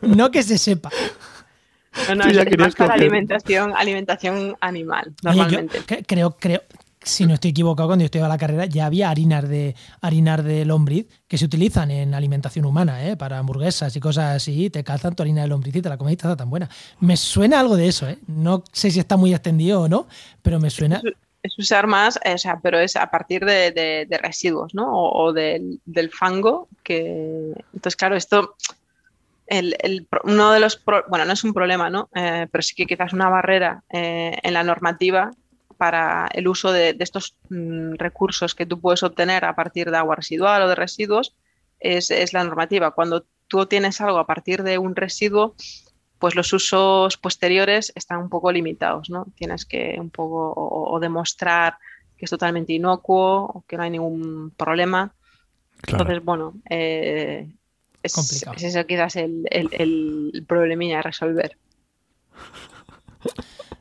no 0.02 0.30
que 0.30 0.42
se 0.42 0.58
sepa. 0.58 0.90
No, 2.08 2.14
no, 2.14 2.24
es 2.24 2.58
más 2.58 2.74
para 2.76 2.94
alimentación, 2.94 3.72
alimentación 3.76 4.56
animal, 4.60 5.12
normalmente. 5.22 5.82
creo, 6.06 6.36
creo, 6.38 6.62
si 7.02 7.26
no 7.26 7.34
estoy 7.34 7.50
equivocado, 7.50 7.88
cuando 7.88 8.02
yo 8.02 8.06
estudiaba 8.06 8.28
la 8.28 8.38
carrera 8.38 8.66
ya 8.66 8.86
había 8.86 9.10
harinas 9.10 9.48
de, 9.48 9.74
harinas 10.00 10.44
de 10.44 10.64
lombriz 10.64 11.06
que 11.26 11.36
se 11.36 11.46
utilizan 11.46 11.90
en 11.90 12.14
alimentación 12.14 12.64
humana, 12.64 13.06
¿eh? 13.08 13.16
para 13.16 13.38
hamburguesas 13.38 13.94
y 13.96 14.00
cosas 14.00 14.36
así. 14.36 14.70
Te 14.70 14.84
calzan 14.84 15.16
tu 15.16 15.22
harina 15.22 15.42
de 15.42 15.48
lombriz 15.48 15.74
y 15.74 15.82
te 15.82 15.88
la 15.88 15.96
comes 15.96 16.12
está 16.12 16.36
tan 16.36 16.48
buena. 16.48 16.68
Me 17.00 17.16
suena 17.16 17.58
algo 17.58 17.76
de 17.76 17.88
eso, 17.88 18.08
¿eh? 18.08 18.18
No 18.26 18.62
sé 18.72 18.90
si 18.90 19.00
está 19.00 19.16
muy 19.16 19.32
extendido 19.32 19.82
o 19.82 19.88
no, 19.88 20.06
pero 20.42 20.60
me 20.60 20.70
suena 20.70 21.02
es 21.42 21.58
usar 21.58 21.86
más, 21.86 22.18
o 22.24 22.38
sea, 22.38 22.60
pero 22.62 22.78
es 22.78 22.96
a 22.96 23.10
partir 23.10 23.44
de, 23.44 24.18
residuos, 24.22 24.74
¿no? 24.74 24.90
O, 24.92 25.32
del, 25.32 25.80
fango, 26.12 26.68
que... 26.82 27.54
Entonces, 27.72 27.96
claro, 27.96 28.16
esto, 28.16 28.56
el, 29.46 30.06
uno 30.24 30.52
de 30.52 30.60
los, 30.60 30.82
bueno, 31.08 31.24
no 31.24 31.32
es 31.32 31.44
un 31.44 31.54
problema, 31.54 31.90
¿no? 31.90 32.08
Eh, 32.14 32.46
pero 32.50 32.62
sí 32.62 32.74
que 32.74 32.86
quizás 32.86 33.12
una 33.12 33.28
barrera 33.28 33.82
eh, 33.90 34.38
en 34.42 34.54
la 34.54 34.62
normativa 34.62 35.30
para 35.76 36.28
el 36.34 36.46
uso 36.46 36.72
de, 36.72 36.94
estos 36.98 37.36
mm, 37.48 37.94
recursos 37.94 38.54
que 38.54 38.66
tú 38.66 38.80
puedes 38.80 39.02
obtener 39.02 39.46
a 39.46 39.54
partir 39.54 39.90
de 39.90 39.96
agua 39.96 40.16
residual 40.16 40.62
o 40.62 40.68
de 40.68 40.74
residuos 40.74 41.34
es, 41.78 42.10
es 42.10 42.34
la 42.34 42.44
normativa. 42.44 42.90
Cuando 42.90 43.24
tú 43.48 43.64
tienes 43.64 44.00
algo 44.02 44.18
a 44.18 44.26
partir 44.26 44.62
de 44.62 44.76
un 44.76 44.94
residuo, 44.94 45.54
pues 46.20 46.34
los 46.36 46.52
usos 46.52 47.16
posteriores 47.16 47.92
están 47.96 48.18
un 48.18 48.28
poco 48.28 48.52
limitados, 48.52 49.08
¿no? 49.08 49.26
Tienes 49.34 49.64
que 49.64 49.96
un 49.98 50.10
poco 50.10 50.52
o, 50.54 51.00
demostrar 51.00 51.78
que 52.16 52.26
es 52.26 52.30
totalmente 52.30 52.74
inocuo 52.74 53.46
o 53.46 53.64
que 53.66 53.78
no 53.78 53.82
hay 53.84 53.90
ningún 53.90 54.52
problema. 54.54 55.14
Entonces, 55.88 56.22
bueno, 56.22 56.52
eh, 56.68 57.48
es, 58.02 58.18
eso 58.18 58.86
quizás 58.86 59.16
el, 59.16 59.48
el, 59.50 60.44
problemilla 60.46 60.98
a 60.98 61.02
resolver. 61.02 61.56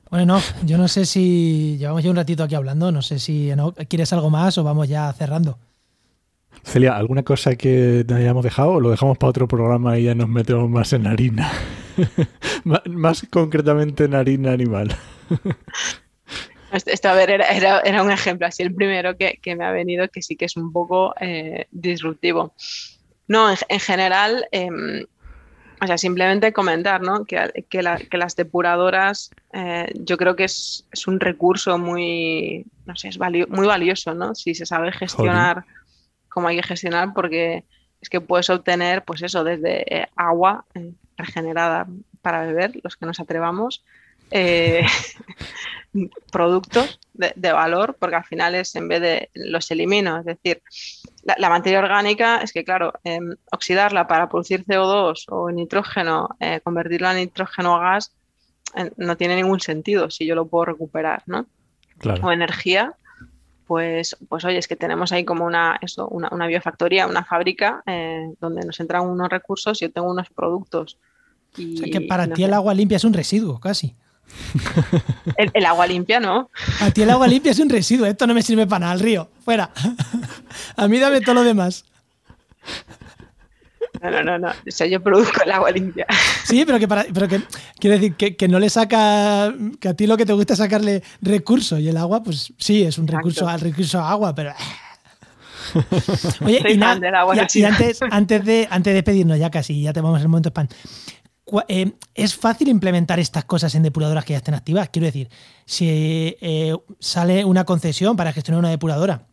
Bueno, 0.10 0.26
no, 0.38 0.42
yo 0.66 0.78
no 0.78 0.88
sé 0.88 1.06
si 1.06 1.76
llevamos 1.78 2.04
ya 2.04 2.10
un 2.10 2.16
ratito 2.16 2.44
aquí 2.44 2.56
hablando, 2.56 2.90
no 2.94 3.02
sé 3.02 3.20
si 3.20 3.54
¿no? 3.54 3.74
quieres 3.74 4.14
algo 4.14 4.30
más 4.30 4.58
o 4.58 4.64
vamos 4.64 4.88
ya 4.88 5.12
cerrando. 5.12 5.60
Celia, 6.64 6.96
¿alguna 6.96 7.24
cosa 7.24 7.56
que 7.58 8.06
te 8.08 8.14
hayamos 8.14 8.46
dejado 8.46 8.72
o 8.72 8.80
lo 8.80 8.92
dejamos 8.92 9.18
para 9.18 9.30
otro 9.30 9.48
programa 9.48 10.00
y 10.00 10.04
ya 10.04 10.16
nos 10.16 10.30
metemos 10.30 10.70
más 10.70 10.94
en 10.94 11.06
harina? 11.06 11.52
más 12.86 13.28
concretamente 13.30 14.06
en 14.06 14.16
harina 14.16 14.52
animal. 14.52 14.96
Esto, 16.72 17.10
a 17.10 17.14
ver, 17.14 17.32
era, 17.32 18.04
un 18.04 18.12
ejemplo, 18.12 18.46
así 18.46 18.62
el 18.62 18.74
primero 18.74 19.18
que, 19.18 19.56
me 19.56 19.66
ha 19.66 19.72
venido, 19.72 20.08
que 20.08 20.22
sí 20.22 20.36
que 20.36 20.46
es 20.46 20.56
un 20.56 20.72
poco 20.72 21.16
eh, 21.20 21.66
disruptivo. 21.72 22.54
No, 23.28 23.50
en, 23.50 23.80
general, 23.80 24.48
em, 24.52 25.06
o 25.82 25.88
sea, 25.88 25.98
simplemente 25.98 26.54
comentar 26.54 27.02
¿no? 27.02 27.26
que, 27.26 27.66
que, 27.70 27.82
las 27.82 28.36
depuradoras, 28.36 29.32
eh, 29.54 29.92
yo 29.96 30.18
creo 30.18 30.36
que 30.36 30.44
es, 30.44 30.86
un 31.08 31.20
recurso 31.20 31.80
muy, 31.80 32.66
no 32.86 32.96
sé, 32.96 33.08
es 33.08 33.18
muy 33.18 33.66
valioso, 33.66 34.14
¿no? 34.14 34.36
Si 34.36 34.54
se 34.54 34.68
sabe 34.68 34.92
gestionar 34.92 35.66
como 36.30 36.48
hay 36.48 36.58
que 36.58 36.64
gestionar, 36.64 37.14
porque 37.14 37.66
es 38.02 38.10
que 38.10 38.22
puedes 38.22 38.50
obtener, 38.50 39.04
pues 39.04 39.22
eso, 39.22 39.44
desde 39.44 39.94
eh, 39.94 40.08
agua 40.16 40.66
regenerada 41.18 41.88
para 42.22 42.46
beber, 42.46 42.80
los 42.84 42.96
que 42.96 43.06
nos 43.06 43.20
atrevamos, 43.20 43.84
eh, 44.32 44.86
productos 46.32 47.00
de, 47.14 47.52
valor, 47.52 47.98
porque 48.00 48.16
al 48.16 48.24
final 48.24 48.56
es 48.56 48.76
en 48.76 48.88
vez 48.88 49.02
de 49.02 49.30
los 49.34 49.70
elimino, 49.72 50.20
es 50.20 50.26
decir, 50.26 50.62
la, 51.24 51.50
materia 51.50 51.80
orgánica 51.80 52.38
es 52.38 52.54
que, 52.54 52.64
claro, 52.64 52.94
em, 53.04 53.36
oxidarla 53.52 54.08
para 54.08 54.30
producir 54.30 54.64
CO2 54.64 55.26
o 55.28 55.52
nitrógeno, 55.52 56.30
eh, 56.40 56.62
convertirla 56.64 57.12
en 57.12 57.18
nitrógeno 57.18 57.76
a 57.76 57.92
gas, 57.92 58.14
no 58.98 59.18
tiene 59.18 59.36
ningún 59.36 59.60
sentido 59.60 60.12
si 60.12 60.28
yo 60.28 60.36
lo 60.36 60.46
puedo 60.46 60.66
recuperar, 60.66 61.24
¿no? 61.26 61.48
O 62.22 62.32
energía, 62.32 62.94
pues, 63.70 64.18
pues 64.28 64.44
oye, 64.46 64.58
es 64.58 64.68
que 64.68 64.76
tenemos 64.76 65.12
ahí 65.12 65.24
como 65.24 65.46
una, 65.46 65.78
eso, 65.80 66.08
una, 66.08 66.48
biofactoría, 66.48 67.06
una 67.06 67.24
fábrica 67.24 67.84
eh, 67.86 68.34
donde 68.42 68.66
nos 68.66 68.80
entran 68.80 69.08
unos 69.08 69.30
recursos 69.30 69.80
y 69.80 69.86
yo 69.86 69.92
tengo 69.92 70.10
unos 70.10 70.28
productos 70.30 70.98
o 71.58 71.78
sea 71.78 71.90
que 71.92 72.02
para 72.02 72.28
ti 72.28 72.44
el 72.44 72.54
agua 72.54 72.74
limpia 72.74 72.98
es 72.98 73.04
un 73.04 73.14
residuo, 73.14 73.60
casi. 73.60 73.96
El, 75.54 75.66
agua 75.66 75.88
limpia 75.88 76.20
no. 76.20 76.52
A 76.82 76.92
ti 76.92 77.02
el 77.02 77.10
agua 77.10 77.28
limpia 77.28 77.52
es 77.52 77.60
un 77.60 77.70
residuo. 77.70 78.06
Esto 78.06 78.28
no 78.28 78.34
me 78.34 78.44
sirve 78.44 78.68
para 78.68 78.82
nada, 78.82 78.94
el 78.94 79.00
río. 79.00 79.30
Fuera. 79.44 79.72
A 80.76 80.88
mí 80.88 81.00
dame 81.00 81.22
todo 81.22 81.36
lo 81.36 81.44
demás. 81.44 81.86
No, 84.02 84.12
no, 84.12 84.24
no, 84.24 84.40
no. 84.40 84.48
O 84.48 84.54
sea, 84.72 84.88
yo 84.88 85.02
produzco 85.02 85.44
el 85.44 85.52
agua 85.52 85.72
limpia. 85.72 86.06
Sí, 86.46 86.64
pero 86.66 86.80
que 86.80 86.88
para, 86.88 87.06
pero 87.14 87.28
que 87.28 87.42
quiero 87.80 87.96
decir 87.96 88.16
que, 88.16 88.36
que, 88.36 88.48
no 88.48 88.60
le 88.60 88.70
saca, 88.70 89.54
que 89.80 89.90
a 89.90 89.94
ti 89.94 90.08
lo 90.08 90.18
que 90.18 90.26
te 90.26 90.34
gusta 90.34 90.54
es 90.54 90.60
sacarle 90.60 91.04
recursos 91.22 91.80
y 91.80 91.90
el 91.90 91.98
agua, 91.98 92.24
pues 92.24 92.54
sí, 92.58 92.84
es 92.84 92.98
un 92.98 93.08
recurso 93.08 93.48
al 93.48 93.60
recurso 93.60 94.00
a 94.00 94.10
agua, 94.10 94.34
pero 94.34 94.54
Oye, 96.42 96.64
y, 96.68 96.80
y, 96.80 97.64
antes, 97.64 98.00
antes, 98.10 98.46
de, 98.46 98.68
antes 98.70 98.94
de 98.94 99.04
pedirnos 99.04 99.38
ya 99.38 99.50
casi, 99.50 99.82
ya 99.82 99.94
te 99.94 100.02
vamos 100.02 100.22
al 100.22 100.28
momento 100.28 100.50
spam. 100.50 100.68
Eh, 101.68 101.92
¿Es 102.14 102.36
fácil 102.36 102.68
implementar 102.68 103.20
estas 103.20 103.46
cosas 103.46 103.74
en 103.76 103.84
depuradoras 103.84 104.24
que 104.24 104.34
ya 104.34 104.38
estén 104.38 104.54
activas? 104.54 104.90
Quiero 104.90 105.08
decir, 105.08 105.30
si 105.66 105.88
eh, 106.42 106.76
sale 107.00 107.44
una 107.44 107.66
concesión 107.66 108.16
para 108.16 108.34
gestionar 108.34 108.60
una 108.60 108.70
depuradora 108.70 109.28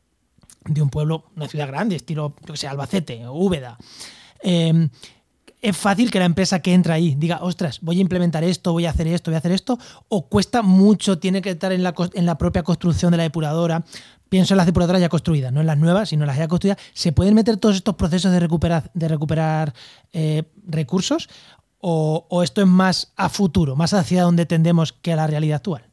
de 0.65 0.83
un 0.83 0.91
pueblo, 0.91 1.31
una 1.37 1.49
ciudad 1.49 1.69
grande, 1.69 1.97
estilo, 1.97 2.35
yo 2.47 2.55
que 2.55 2.59
sé, 2.59 2.69
Albacete 2.69 3.27
o 3.27 3.35
Úbeda, 3.35 3.77
em, 4.43 4.89
es 5.63 5.77
fácil 5.77 6.11
que 6.11 6.19
la 6.19 6.27
empresa 6.27 6.61
que 6.61 6.73
entra 6.75 6.95
ahí 6.95 7.15
diga, 7.17 7.39
ostras, 7.43 7.81
voy 7.81 7.99
a 7.99 8.01
implementar 8.01 8.45
esto, 8.45 8.73
voy 8.73 8.87
a 8.87 8.91
hacer 8.91 9.09
esto, 9.09 9.31
voy 9.31 9.37
a 9.37 9.39
hacer 9.39 9.53
esto, 9.53 9.79
o 10.09 10.29
cuesta 10.29 10.63
mucho, 10.63 11.19
tiene 11.19 11.43
que 11.43 11.51
estar 11.51 11.73
en 11.73 11.83
la, 11.83 11.95
en 12.15 12.27
la 12.27 12.39
propia 12.39 12.63
construcción 12.63 13.11
de 13.11 13.17
la 13.17 13.23
depuradora. 13.25 13.85
Pienso 14.29 14.55
en 14.55 14.59
las 14.59 14.67
depuradoras 14.67 15.01
ya 15.01 15.09
construidas, 15.09 15.53
no 15.53 15.61
en 15.61 15.67
las 15.67 15.79
nuevas, 15.79 16.09
sino 16.09 16.25
en 16.25 16.29
las 16.29 16.39
ya 16.39 16.49
construidas. 16.49 16.79
¿Se 16.93 17.13
pueden 17.13 17.35
meter 17.35 17.57
todos 17.57 17.77
estos 17.77 17.95
procesos 17.95 18.33
de 18.33 18.41
recuperar, 18.41 18.91
de 18.93 19.09
recuperar 19.09 19.73
eh, 20.13 20.43
recursos? 20.67 21.29
O, 21.81 22.43
esto 22.43 22.63
es 22.63 22.67
más 22.67 23.13
a 23.17 23.29
futuro, 23.29 23.77
más 23.77 23.95
hacia 23.95 24.23
donde 24.23 24.47
tendemos 24.47 24.93
que 24.93 25.13
a 25.13 25.17
la 25.17 25.27
realidad 25.27 25.57
actual? 25.57 25.85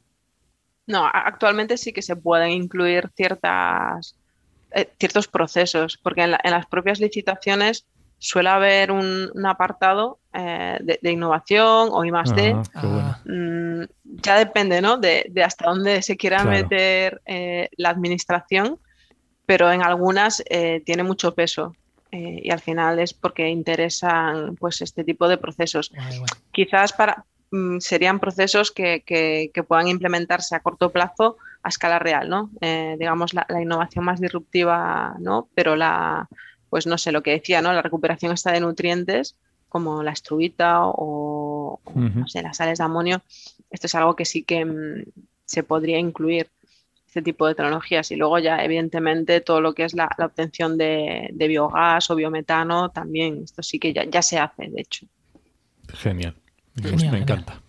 No, 0.88 1.06
actualmente 1.06 1.78
sí 1.78 1.94
que 1.94 2.02
se 2.02 2.16
pueden 2.16 2.50
incluir 2.50 3.12
ciertas, 3.16 4.16
eh, 4.72 4.90
ciertos 5.00 5.28
procesos, 5.28 5.98
porque 6.02 6.24
en, 6.24 6.32
las 6.32 6.66
propias 6.66 7.00
licitaciones 7.00 7.86
suele 8.24 8.50
haber 8.50 8.92
un, 8.92 9.30
apartado 9.46 10.20
eh, 10.34 10.80
de, 10.82 11.12
innovación 11.12 11.90
o 11.92 12.06
I 12.06 12.12
más 12.12 12.34
D. 12.34 12.56
Ah, 12.74 13.20
mm, 13.26 13.84
ya 14.04 14.38
depende 14.38 14.82
¿no? 14.82 14.98
de, 14.98 15.30
hasta 15.46 15.70
dónde 15.70 16.02
se 16.02 16.16
quiera 16.16 16.44
meter 16.44 17.22
eh, 17.26 17.70
la 17.78 17.90
administración, 17.90 18.80
pero 19.46 19.72
en 19.72 19.84
algunas 19.84 20.42
tiene 20.86 21.04
mucho 21.04 21.36
peso. 21.36 21.76
Eh, 22.14 22.42
y 22.44 22.52
al 22.52 22.60
final 22.60 23.00
es 23.00 23.12
porque 23.12 23.50
interesan 23.50 24.56
pues 24.56 24.82
este 24.82 25.04
tipo 25.04 25.28
de 25.28 25.40
procesos. 25.40 25.92
Quizás 26.52 26.94
para, 26.94 27.26
mm, 27.50 27.80
serían 27.80 28.20
procesos 28.20 28.72
que, 28.72 29.02
que, 29.04 29.64
puedan 29.64 29.88
implementarse 29.88 30.56
a 30.56 30.60
corto 30.60 30.92
plazo 30.92 31.38
a 31.64 31.70
escala 31.70 31.98
real, 31.98 32.30
¿no? 32.30 32.52
Eh, 32.62 32.98
digamos 33.00 33.34
la, 33.34 33.48
innovación 33.60 34.06
más 34.06 34.22
disruptiva, 34.22 35.16
¿no? 35.20 35.48
Pero 35.56 35.76
la, 35.76 36.28
pues 36.74 36.88
no 36.88 36.98
sé, 36.98 37.12
lo 37.12 37.22
que 37.22 37.30
decía, 37.30 37.62
¿no? 37.62 37.72
La 37.72 37.84
recuperación 37.84 38.32
está 38.32 38.52
de 38.52 38.60
nutrientes 38.60 39.36
como 39.70 40.02
la 40.02 40.10
estruita 40.10 40.80
o, 40.86 41.80
no 41.94 42.28
sé, 42.28 42.42
las 42.42 42.58
sales 42.58 42.80
de 42.80 42.84
amonio, 42.84 43.22
esto 43.70 43.86
es 43.86 43.94
algo 43.94 44.16
que 44.16 44.26
sí 44.26 44.42
que 44.42 44.66
mm, 44.66 45.04
se 45.46 45.62
podría 45.62 46.00
incluir 46.00 46.50
este 47.06 47.22
tipo 47.22 47.46
de 47.46 47.54
tecnologías. 47.54 48.10
Y 48.10 48.16
luego 48.16 48.40
ya, 48.40 48.66
evidentemente, 48.66 49.40
todo 49.40 49.62
lo 49.62 49.76
que 49.76 49.84
es 49.84 49.94
la, 49.94 50.10
obtención 50.18 50.76
de, 50.76 51.32
biogás 51.38 52.10
o 52.10 52.16
biometano, 52.16 52.90
también, 52.90 53.44
esto 53.44 53.62
sí 53.62 53.78
que 53.78 53.94
ya, 53.94 54.06
ya 54.06 54.24
se 54.24 54.40
hace, 54.40 54.68
de 54.68 54.82
hecho. 54.82 55.06
Genial, 55.94 56.34
me 57.12 57.20
encanta. 57.20 57.62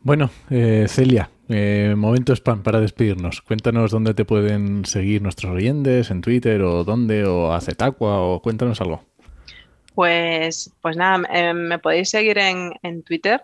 Bueno, 0.00 0.30
eh, 0.50 0.86
Celia, 0.88 1.30
eh, 1.50 1.94
momento 1.96 2.32
spam 2.32 2.62
para 2.62 2.80
despedirnos. 2.80 3.42
Cuéntanos 3.42 3.90
dónde 3.90 4.14
te 4.14 4.24
pueden 4.24 4.84
seguir 4.84 5.20
nuestros 5.22 5.52
oyentes, 5.52 6.10
en 6.10 6.20
Twitter 6.20 6.62
o 6.62 6.84
dónde, 6.84 7.24
o 7.24 7.52
a 7.52 7.60
Zetacua, 7.60 8.20
o 8.20 8.40
cuéntanos 8.40 8.80
algo. 8.80 9.02
Pues, 9.94 10.72
pues 10.80 10.96
nada, 10.96 11.28
eh, 11.32 11.52
me 11.52 11.78
podéis 11.78 12.10
seguir 12.10 12.38
en, 12.38 12.72
en 12.82 13.02
Twitter, 13.02 13.42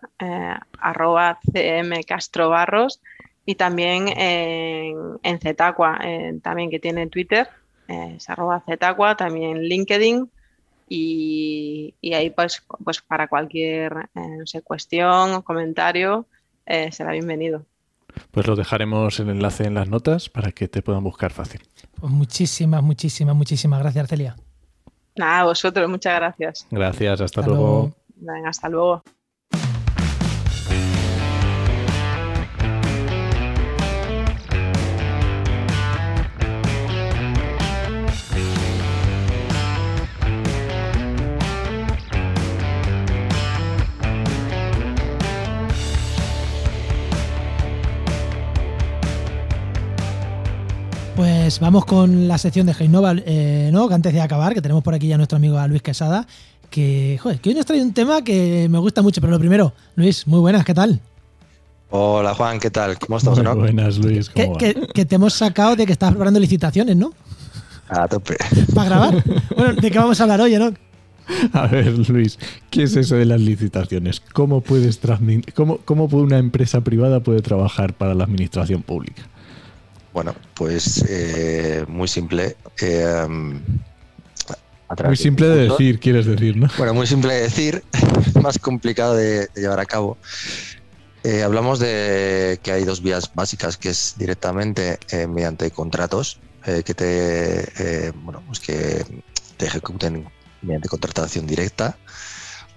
arroba 0.78 1.38
cmcastrobarros 1.52 3.00
y 3.44 3.56
también 3.56 4.08
en, 4.08 4.96
en 5.22 5.38
Zetacua, 5.38 5.98
también 6.42 6.70
que 6.70 6.78
tiene 6.78 7.08
Twitter, 7.08 7.48
es 7.88 8.30
arroba 8.30 8.62
Zetacua, 8.66 9.16
también 9.16 9.62
LinkedIn 9.62 10.30
y, 10.88 11.94
ahí 12.14 12.30
pues, 12.30 12.64
pues 12.84 13.00
para 13.00 13.28
cualquier 13.28 14.08
eh, 14.14 14.60
cuestión 14.62 15.32
o 15.34 15.42
comentario 15.42 16.26
eh, 16.64 16.92
será 16.92 17.12
bienvenido. 17.12 17.64
Pues 18.30 18.46
lo 18.46 18.56
dejaremos 18.56 19.18
el 19.20 19.30
enlace 19.30 19.64
en 19.64 19.74
las 19.74 19.88
notas 19.88 20.28
para 20.28 20.52
que 20.52 20.68
te 20.68 20.82
puedan 20.82 21.04
buscar 21.04 21.32
fácil. 21.32 21.62
Pues 22.00 22.12
muchísimas, 22.12 22.82
muchísimas, 22.82 23.34
muchísimas 23.36 23.80
gracias, 23.80 24.02
Arcelia. 24.04 24.36
Nada, 25.16 25.40
a 25.40 25.44
vosotros, 25.44 25.88
muchas 25.88 26.14
gracias. 26.16 26.66
Gracias, 26.70 27.20
hasta, 27.20 27.42
luego. 27.42 27.92
Venga, 28.16 28.50
hasta 28.50 28.68
luego. 28.68 29.02
Pues 51.46 51.60
vamos 51.60 51.84
con 51.84 52.26
la 52.26 52.38
sección 52.38 52.66
de 52.66 52.74
Heinova, 52.76 53.14
eh, 53.24 53.70
¿no? 53.72 53.86
Que 53.86 53.94
antes 53.94 54.12
de 54.12 54.20
acabar, 54.20 54.52
que 54.52 54.60
tenemos 54.60 54.82
por 54.82 54.94
aquí 54.94 55.06
ya 55.06 55.16
nuestro 55.16 55.36
amigo 55.36 55.64
Luis 55.68 55.80
Quesada, 55.80 56.26
que, 56.70 57.20
joder, 57.22 57.38
que 57.38 57.50
hoy 57.50 57.54
nos 57.54 57.64
trae 57.64 57.80
un 57.80 57.94
tema 57.94 58.22
que 58.22 58.66
me 58.68 58.80
gusta 58.80 59.00
mucho. 59.00 59.20
Pero 59.20 59.30
lo 59.30 59.38
primero, 59.38 59.72
Luis, 59.94 60.26
muy 60.26 60.40
buenas, 60.40 60.64
¿qué 60.64 60.74
tal? 60.74 61.00
Hola 61.90 62.34
Juan, 62.34 62.58
¿qué 62.58 62.68
tal? 62.72 62.98
¿Cómo 62.98 63.18
estás? 63.18 63.38
Muy 63.38 63.54
buenas, 63.54 63.98
Luis. 63.98 64.28
¿Cómo 64.28 64.56
que, 64.56 64.88
que, 64.92 65.04
te 65.04 65.14
hemos 65.14 65.34
sacado 65.34 65.76
de 65.76 65.86
que 65.86 65.92
estás 65.92 66.10
preparando 66.10 66.40
licitaciones, 66.40 66.96
¿no? 66.96 67.12
A 67.90 68.08
tope. 68.08 68.34
¿Para 68.74 68.88
grabar? 68.88 69.24
bueno, 69.56 69.80
¿de 69.80 69.88
qué 69.88 69.98
vamos 70.00 70.18
a 70.18 70.24
hablar 70.24 70.40
hoy, 70.40 70.56
no? 70.56 70.72
A 71.52 71.68
ver, 71.68 71.96
Luis, 72.08 72.40
¿qué 72.70 72.82
es 72.82 72.96
eso 72.96 73.14
de 73.14 73.24
las 73.24 73.40
licitaciones? 73.40 74.20
¿Cómo 74.32 74.62
puedes 74.62 74.98
cómo, 75.54 75.78
cómo 75.84 76.06
una 76.06 76.38
empresa 76.38 76.80
privada 76.80 77.20
puede 77.20 77.40
trabajar 77.40 77.94
para 77.94 78.14
la 78.14 78.24
administración 78.24 78.82
pública? 78.82 79.22
Bueno, 80.16 80.34
pues 80.54 81.04
eh, 81.10 81.84
muy 81.88 82.08
simple. 82.08 82.56
Eh, 82.80 83.26
muy 83.28 85.16
simple 85.18 85.46
de, 85.46 85.68
decir, 85.68 86.00
quieres 86.00 86.24
decir, 86.24 86.56
¿no? 86.56 86.70
Bueno, 86.78 86.94
muy 86.94 87.06
simple 87.06 87.34
de 87.34 87.42
decir, 87.42 87.84
más 88.42 88.58
complicado 88.58 89.14
de, 89.14 89.50
llevar 89.54 89.78
a 89.78 89.84
cabo. 89.84 90.16
Eh, 91.22 91.42
hablamos 91.42 91.80
de 91.80 92.58
que 92.62 92.72
hay 92.72 92.84
dos 92.84 93.02
vías 93.02 93.30
básicas, 93.34 93.76
que 93.76 93.90
es 93.90 94.14
directamente 94.16 94.98
mediante 95.28 95.70
contratos 95.70 96.40
que 96.64 96.94
te, 96.94 98.10
bueno, 98.22 98.42
pues 98.46 98.60
que 98.60 99.04
te 99.58 99.66
ejecuten 99.66 100.26
mediante 100.62 100.88
contratación 100.88 101.46
directa 101.46 101.98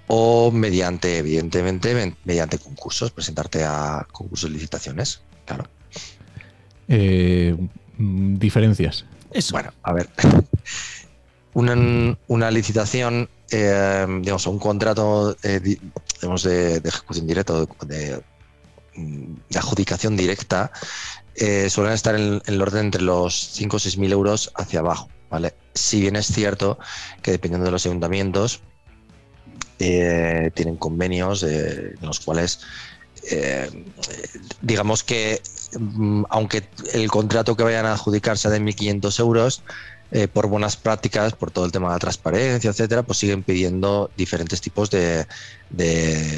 o 0.08 0.52
mediante, 0.52 1.20
evidentemente, 1.20 2.18
mediante 2.26 2.58
concursos, 2.58 3.12
presentarte 3.12 3.64
a 3.64 4.06
concursos 4.12 4.50
de 4.50 4.56
licitaciones, 4.56 5.22
claro. 5.46 5.70
Eh, 6.90 7.56
diferencias. 7.98 9.06
Bueno, 9.52 9.72
a 9.84 9.94
ver. 9.94 10.10
Una, 11.54 12.52
licitación, 12.52 13.30
eh, 13.52 14.06
digamos, 14.22 14.48
un 14.48 14.60
contrato 14.60 15.36
eh, 15.44 15.60
de, 15.60 16.82
ejecución 16.84 17.28
directa, 17.28 17.54
de, 17.86 18.22
de, 18.96 19.60
adjudicación 19.60 20.16
directa, 20.16 20.72
suelen 21.68 21.94
estar 21.94 22.16
en, 22.16 22.42
el 22.46 22.62
orden 22.62 22.86
entre 22.86 23.02
los 23.02 23.36
5 23.52 23.76
o 23.76 23.80
6 23.80 23.98
mil 23.98 24.12
euros 24.12 24.52
hacia 24.56 24.80
abajo. 24.80 25.10
¿vale? 25.30 25.54
Si 25.74 26.02
bien 26.02 26.16
es 26.16 26.28
cierto 26.28 26.80
que 27.22 27.32
dependiendo 27.32 27.66
de 27.66 27.72
los 27.72 27.86
ayuntamientos, 27.86 28.62
tienen 29.78 30.76
convenios 30.78 31.44
en 31.44 31.98
los 32.02 32.20
cuales 32.20 32.62
digamos 34.62 35.04
que 35.04 35.42
Mm, 35.78 36.24
aunque 36.30 36.64
el 36.94 37.10
contrato 37.10 37.56
que 37.56 37.64
vayan 37.64 37.86
a 37.86 37.94
adjudicar 37.94 38.38
sea 38.38 38.52
de 38.52 38.60
1.500 38.60 39.20
euros, 39.20 39.64
eh, 40.12 40.28
por 40.28 40.48
buenas 40.48 40.76
prácticas, 40.78 41.34
por 41.34 41.52
todo 41.52 41.66
el 41.66 41.72
tema 41.72 41.90
de 41.90 41.96
la 41.96 42.00
transparencia, 42.00 42.72
etcétera, 42.72 43.04
pues 43.04 43.20
siguen 43.20 43.44
pidiendo 43.44 44.10
diferentes 44.18 44.60
tipos 44.62 44.90
de, 44.90 45.28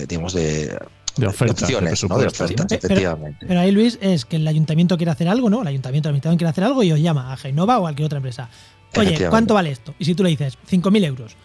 digamos, 0.07 0.34
de, 0.34 0.77
ofertas, 1.25 1.63
opciones, 1.63 2.03
¿no? 2.03 2.17
de 2.17 2.27
ofertas, 2.27 2.71
efectivamente. 2.71 3.45
Pero, 3.47 3.59
ahí, 3.61 3.71
Luis, 3.71 3.97
es 4.01 4.25
que 4.25 4.36
el 4.36 4.47
ayuntamiento 4.47 4.97
quiere 4.97 5.11
hacer 5.11 5.29
algo, 5.29 5.49
¿no? 5.49 5.61
El 5.61 5.67
ayuntamiento, 5.67 6.09
el 6.09 6.15
ayuntamiento 6.15 6.39
quiere 6.39 6.49
hacer 6.49 6.63
algo 6.65 6.84
y 6.84 6.91
os 6.91 6.99
llama 6.99 7.32
a 7.32 7.38
Genova 7.38 7.77
o 7.77 7.79
a 7.79 7.82
cualquier 7.84 8.07
otra 8.07 8.17
empresa. 8.17 8.49
Oye, 8.97 9.29
¿cuánto 9.29 9.53
vale 9.53 9.71
esto? 9.71 9.95
Y 9.99 10.05
si 10.05 10.15
tú 10.15 10.23
le 10.23 10.32
dices 10.32 10.57
5.000 10.69 11.05
euros 11.05 11.38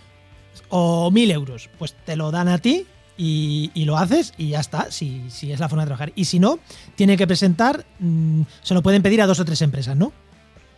o 0.68 1.12
1.000 1.12 1.30
euros, 1.30 1.70
pues 1.78 1.94
te 2.04 2.16
lo 2.16 2.32
dan 2.32 2.48
a 2.48 2.58
ti 2.58 2.86
y, 3.16 3.84
lo 3.84 3.96
haces 3.96 4.34
y 4.36 4.50
ya 4.50 4.60
está, 4.60 4.90
si, 4.90 5.24
si, 5.30 5.52
es 5.52 5.60
la 5.60 5.68
forma 5.68 5.82
de 5.84 5.86
trabajar. 5.86 6.12
Y 6.14 6.26
si 6.26 6.38
no, 6.38 6.58
tiene 6.94 7.16
que 7.16 7.26
presentar, 7.26 7.84
mm, 7.98 8.42
se 8.62 8.74
lo 8.74 8.82
pueden 8.82 9.02
pedir 9.02 9.22
a 9.22 9.26
dos 9.26 9.40
o 9.40 9.44
tres 9.44 9.62
empresas, 9.62 9.96
¿no? 9.96 10.12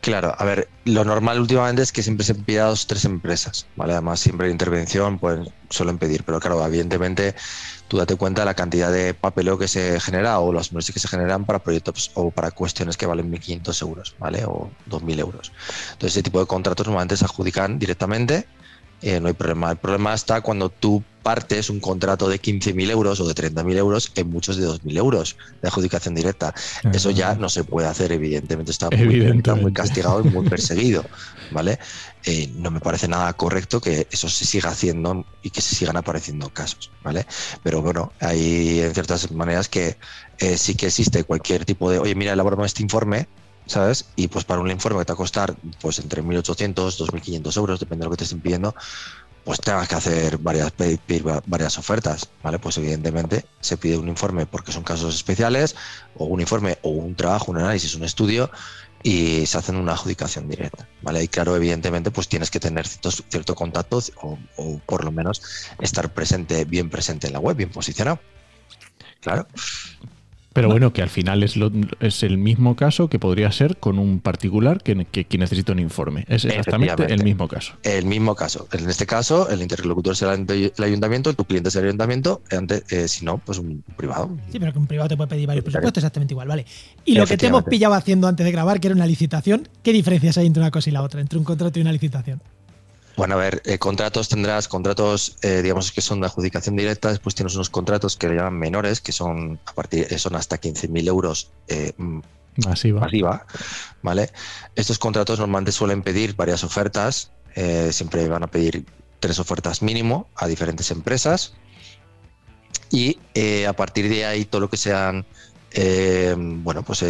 Claro, 0.00 0.32
a 0.38 0.44
ver, 0.44 0.68
lo 0.84 1.04
normal 1.04 1.40
últimamente 1.40 1.82
es 1.82 1.90
que 1.90 2.04
siempre 2.04 2.24
se 2.24 2.34
pida 2.34 2.66
dos 2.66 2.86
tres 2.86 3.04
empresas, 3.04 3.66
¿vale? 3.74 3.94
Además, 3.94 4.20
siempre 4.20 4.46
hay 4.46 4.52
intervención, 4.52 5.18
pues 5.18 5.48
suelen 5.70 5.98
pedir, 5.98 6.22
pero 6.22 6.38
claro, 6.38 6.64
evidentemente 6.64 7.34
tú 7.88 7.96
date 7.96 8.14
cuenta 8.14 8.42
de 8.42 8.46
la 8.46 8.54
cantidad 8.54 8.92
de 8.92 9.12
papeleo 9.12 9.58
que 9.58 9.66
se 9.66 9.98
genera 9.98 10.38
o 10.38 10.52
los 10.52 10.72
meses 10.72 10.94
que 10.94 11.00
se 11.00 11.08
generan 11.08 11.44
para 11.44 11.58
proyectos 11.58 12.12
o 12.14 12.30
para 12.30 12.52
cuestiones 12.52 12.96
que 12.96 13.06
valen 13.06 13.30
1.500 13.30 13.82
euros, 13.82 14.14
¿vale? 14.20 14.44
O 14.44 14.70
2.000 14.88 15.18
euros. 15.18 15.52
Entonces, 15.92 16.12
ese 16.12 16.22
tipo 16.22 16.38
de 16.38 16.46
contratos 16.46 16.86
normalmente 16.86 17.16
se 17.16 17.24
adjudican 17.24 17.78
directamente 17.80 18.46
eh, 19.02 19.20
no 19.20 19.28
hay 19.28 19.34
problema. 19.34 19.70
El 19.70 19.76
problema 19.76 20.14
está 20.14 20.40
cuando 20.40 20.70
tú 20.70 21.02
partes 21.22 21.68
un 21.68 21.78
contrato 21.78 22.28
de 22.28 22.40
15.000 22.40 22.90
euros 22.90 23.20
o 23.20 23.28
de 23.28 23.34
30.000 23.34 23.76
euros 23.76 24.12
en 24.14 24.30
muchos 24.30 24.56
de 24.56 24.66
2.000 24.66 24.96
euros 24.96 25.36
de 25.60 25.68
adjudicación 25.68 26.14
directa. 26.14 26.54
Eso 26.92 27.10
ya 27.10 27.34
no 27.34 27.48
se 27.48 27.64
puede 27.64 27.86
hacer, 27.86 28.12
evidentemente. 28.12 28.70
Está 28.70 28.88
muy, 28.90 29.72
castigado 29.72 30.22
y 30.24 30.30
muy 30.30 30.48
perseguido. 30.50 31.04
¿vale? 31.50 31.78
Eh, 32.24 32.50
no 32.56 32.70
me 32.70 32.80
parece 32.80 33.08
nada 33.08 33.32
correcto 33.34 33.80
que 33.80 34.06
eso 34.10 34.28
se 34.28 34.44
siga 34.44 34.70
haciendo 34.70 35.26
y 35.42 35.50
que 35.50 35.60
se 35.60 35.74
sigan 35.74 35.96
apareciendo 35.96 36.48
casos. 36.48 36.90
¿vale? 37.04 37.26
Pero 37.62 37.82
bueno, 37.82 38.12
hay 38.20 38.80
en 38.80 38.94
ciertas 38.94 39.30
maneras 39.30 39.68
que 39.68 39.98
eh, 40.38 40.56
sí 40.56 40.74
que 40.74 40.86
existe 40.86 41.24
cualquier 41.24 41.64
tipo 41.64 41.90
de, 41.90 41.98
oye, 41.98 42.14
mira, 42.14 42.32
elaboramos 42.32 42.66
este 42.66 42.82
informe 42.82 43.28
¿sabes? 43.68 44.06
Y 44.16 44.26
pues 44.28 44.44
para 44.44 44.60
un 44.60 44.70
informe 44.70 44.98
que 44.98 45.04
te 45.04 45.12
va 45.12 45.14
a 45.14 45.16
costar 45.16 45.54
pues 45.80 46.00
entre 46.00 46.22
1.800, 46.22 46.74
2.500 46.74 47.56
euros, 47.56 47.78
depende 47.78 48.02
de 48.02 48.06
lo 48.06 48.10
que 48.10 48.16
te 48.16 48.24
estén 48.24 48.40
pidiendo, 48.40 48.74
pues 49.44 49.60
tengas 49.60 49.88
que 49.88 49.94
hacer 49.94 50.38
varias, 50.38 50.72
varias 51.46 51.78
ofertas, 51.78 52.28
¿vale? 52.42 52.58
Pues 52.58 52.76
evidentemente 52.78 53.46
se 53.60 53.76
pide 53.76 53.96
un 53.96 54.08
informe 54.08 54.46
porque 54.46 54.72
son 54.72 54.82
casos 54.82 55.14
especiales, 55.14 55.76
o 56.16 56.26
un 56.26 56.40
informe, 56.40 56.78
o 56.82 56.90
un 56.90 57.14
trabajo, 57.14 57.50
un 57.52 57.58
análisis, 57.58 57.94
un 57.94 58.04
estudio, 58.04 58.50
y 59.02 59.46
se 59.46 59.58
hacen 59.58 59.76
una 59.76 59.92
adjudicación 59.92 60.48
directa, 60.48 60.88
¿vale? 61.02 61.22
Y 61.22 61.28
claro, 61.28 61.54
evidentemente, 61.56 62.10
pues 62.10 62.28
tienes 62.28 62.50
que 62.50 62.60
tener 62.60 62.86
ciertos, 62.86 63.24
cierto 63.28 63.54
contacto 63.54 64.00
o, 64.22 64.38
o 64.56 64.78
por 64.84 65.04
lo 65.04 65.12
menos 65.12 65.40
estar 65.80 66.12
presente, 66.12 66.64
bien 66.64 66.90
presente 66.90 67.28
en 67.28 67.32
la 67.32 67.38
web, 67.38 67.56
bien 67.56 67.70
posicionado. 67.70 68.20
Claro. 69.20 69.46
Pero 70.60 70.70
bueno, 70.70 70.92
que 70.92 71.02
al 71.02 71.08
final 71.08 71.42
es, 71.42 71.54
es 72.00 72.22
el 72.22 72.38
mismo 72.38 72.76
caso 72.76 73.08
que 73.08 73.18
podría 73.18 73.50
ser 73.52 73.76
con 73.76 73.98
un 73.98 74.20
particular 74.20 74.82
que, 74.82 75.04
que, 75.04 75.38
necesita 75.38 75.72
un 75.72 75.78
informe. 75.78 76.24
Es 76.28 76.44
exactamente 76.44 77.12
el 77.12 77.22
mismo 77.22 77.48
caso. 77.48 77.74
El 77.82 78.06
mismo 78.06 78.34
caso. 78.34 78.66
En 78.72 78.88
este 78.88 79.06
caso, 79.06 79.48
el 79.48 79.62
interlocutor 79.62 80.16
será 80.16 80.34
el 80.34 80.72
ayuntamiento, 80.78 81.32
tu 81.34 81.44
cliente 81.44 81.70
será 81.70 81.84
el 81.84 81.88
ayuntamiento, 81.90 82.42
eh, 82.90 83.08
si 83.08 83.24
no, 83.24 83.38
pues 83.38 83.58
un 83.58 83.84
privado. 83.96 84.30
Sí, 84.50 84.58
pero 84.58 84.72
que 84.72 84.78
un 84.78 84.86
privado 84.86 85.08
te 85.08 85.16
puede 85.16 85.28
pedir 85.28 85.46
varios 85.46 85.64
presupuestos 85.64 86.02
exactamente 86.02 86.34
igual, 86.34 86.48
¿vale? 86.48 86.66
Y 87.04 87.14
lo 87.14 87.26
que 87.26 87.36
te 87.36 87.46
hemos 87.46 87.64
pillado 87.64 87.94
haciendo 87.94 88.26
antes 88.26 88.44
de 88.44 88.52
grabar, 88.52 88.80
que 88.80 88.88
era 88.88 88.96
una 88.96 89.06
licitación, 89.06 89.68
¿qué 89.82 89.92
diferencias 89.92 90.38
hay 90.38 90.46
entre 90.46 90.62
una 90.62 90.70
cosa 90.70 90.90
y 90.90 90.92
la 90.92 91.02
otra, 91.02 91.20
entre 91.20 91.38
un 91.38 91.44
contrato 91.44 91.78
y 91.78 91.82
una 91.82 91.92
licitación? 91.92 92.42
Bueno, 93.18 93.34
a 93.34 93.38
ver, 93.38 93.62
eh, 93.64 93.80
contratos 93.80 94.28
tendrás 94.28 94.68
contratos, 94.68 95.38
eh, 95.42 95.60
digamos 95.60 95.90
que 95.90 96.00
son 96.00 96.20
de 96.20 96.26
adjudicación 96.26 96.76
directa, 96.76 97.08
después 97.08 97.34
tienes 97.34 97.56
unos 97.56 97.68
contratos 97.68 98.16
que 98.16 98.28
le 98.28 98.36
llaman 98.36 98.56
menores, 98.56 99.00
que 99.00 99.10
son 99.10 99.58
a 99.66 99.72
partir 99.72 100.06
eh, 100.08 100.18
son 100.20 100.36
hasta 100.36 100.60
15.000 100.60 101.08
euros 101.08 101.50
masiva. 102.64 103.44
¿vale? 104.02 104.30
Estos 104.76 105.00
contratos 105.00 105.40
normalmente 105.40 105.72
suelen 105.72 106.02
pedir 106.02 106.36
varias 106.36 106.62
ofertas, 106.62 107.32
siempre 107.90 108.28
van 108.28 108.44
a 108.44 108.46
pedir 108.46 108.86
tres 109.18 109.40
ofertas 109.40 109.82
mínimo 109.82 110.28
a 110.36 110.46
diferentes 110.46 110.92
empresas 110.92 111.54
y 112.88 113.18
a 113.64 113.72
partir 113.72 114.08
de 114.08 114.26
ahí 114.26 114.44
todo 114.44 114.60
lo 114.60 114.70
que 114.70 114.76
sean, 114.76 115.26
bueno, 116.62 116.84
pues 116.84 117.02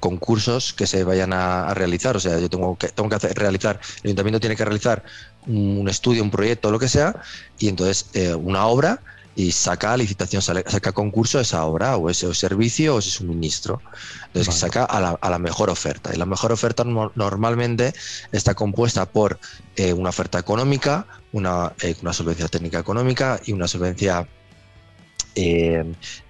concursos 0.00 0.72
que 0.72 0.86
se 0.86 1.04
vayan 1.04 1.32
a, 1.32 1.74
realizar. 1.74 2.16
O 2.16 2.20
sea, 2.20 2.38
yo 2.38 2.48
tengo 2.48 2.76
que, 2.76 2.88
tengo 2.88 3.08
que 3.08 3.16
hacer, 3.16 3.36
realizar, 3.36 3.80
el 4.02 4.08
ayuntamiento 4.08 4.40
tiene 4.40 4.56
que 4.56 4.64
realizar 4.64 5.04
un, 5.46 5.88
estudio, 5.88 6.22
un 6.22 6.30
proyecto, 6.30 6.70
lo 6.70 6.78
que 6.78 6.88
sea, 6.88 7.14
y 7.58 7.68
entonces 7.68 8.06
eh, 8.14 8.34
una 8.34 8.66
obra 8.66 9.00
y 9.34 9.52
saca 9.52 9.96
licitación, 9.96 10.40
saca 10.40 10.92
concurso 10.92 11.38
esa 11.38 11.64
obra 11.64 11.96
o 11.98 12.08
ese 12.08 12.32
servicio 12.34 12.94
o 12.94 12.98
ese 13.00 13.10
suministro. 13.10 13.82
Entonces 14.28 14.54
saca 14.54 14.84
a 14.84 14.98
la, 14.98 15.10
a 15.20 15.30
la, 15.30 15.38
mejor 15.38 15.68
oferta. 15.68 16.10
Y 16.14 16.16
la 16.16 16.24
mejor 16.24 16.52
oferta 16.52 16.84
normalmente 16.84 17.92
está 18.32 18.54
compuesta 18.54 19.04
por 19.04 19.38
eh, 19.76 19.92
una 19.92 20.08
oferta 20.08 20.38
económica, 20.38 21.06
una, 21.32 21.74
eh, 21.82 21.94
una 22.00 22.14
solvencia 22.14 22.48
técnica 22.48 22.78
económica 22.78 23.38
y 23.44 23.52
una 23.52 23.68
solvencia 23.68 24.26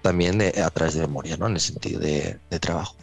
también 0.01 0.41
a 0.41 0.69
través 0.69 0.95
de 0.95 0.99
memoria, 0.99 1.37
¿no? 1.37 1.47
en 1.47 1.53
el 1.53 1.61
sentido 1.61 2.01
de 2.01 2.59
trabajo. 2.59 2.97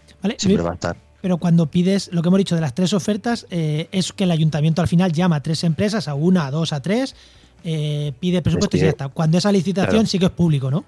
Pero 1.24 1.38
cuando 1.38 1.70
pides, 1.70 2.10
lo 2.12 2.20
que 2.20 2.28
hemos 2.28 2.36
dicho 2.36 2.54
de 2.54 2.60
las 2.60 2.74
tres 2.74 2.92
ofertas, 2.92 3.46
eh, 3.48 3.88
es 3.92 4.12
que 4.12 4.24
el 4.24 4.30
ayuntamiento 4.30 4.82
al 4.82 4.88
final 4.88 5.10
llama 5.10 5.36
a 5.36 5.42
tres 5.42 5.64
empresas, 5.64 6.06
a 6.06 6.12
una, 6.12 6.44
a 6.44 6.50
dos, 6.50 6.74
a 6.74 6.82
tres, 6.82 7.16
eh, 7.64 8.12
pide 8.20 8.42
presupuesto 8.42 8.76
y 8.76 8.80
ya 8.80 8.88
está. 8.90 9.08
Cuando 9.08 9.38
esa 9.38 9.50
licitación 9.50 10.06
sí 10.06 10.18
que 10.18 10.26
es 10.26 10.30
público, 10.32 10.70
¿no? 10.70 10.84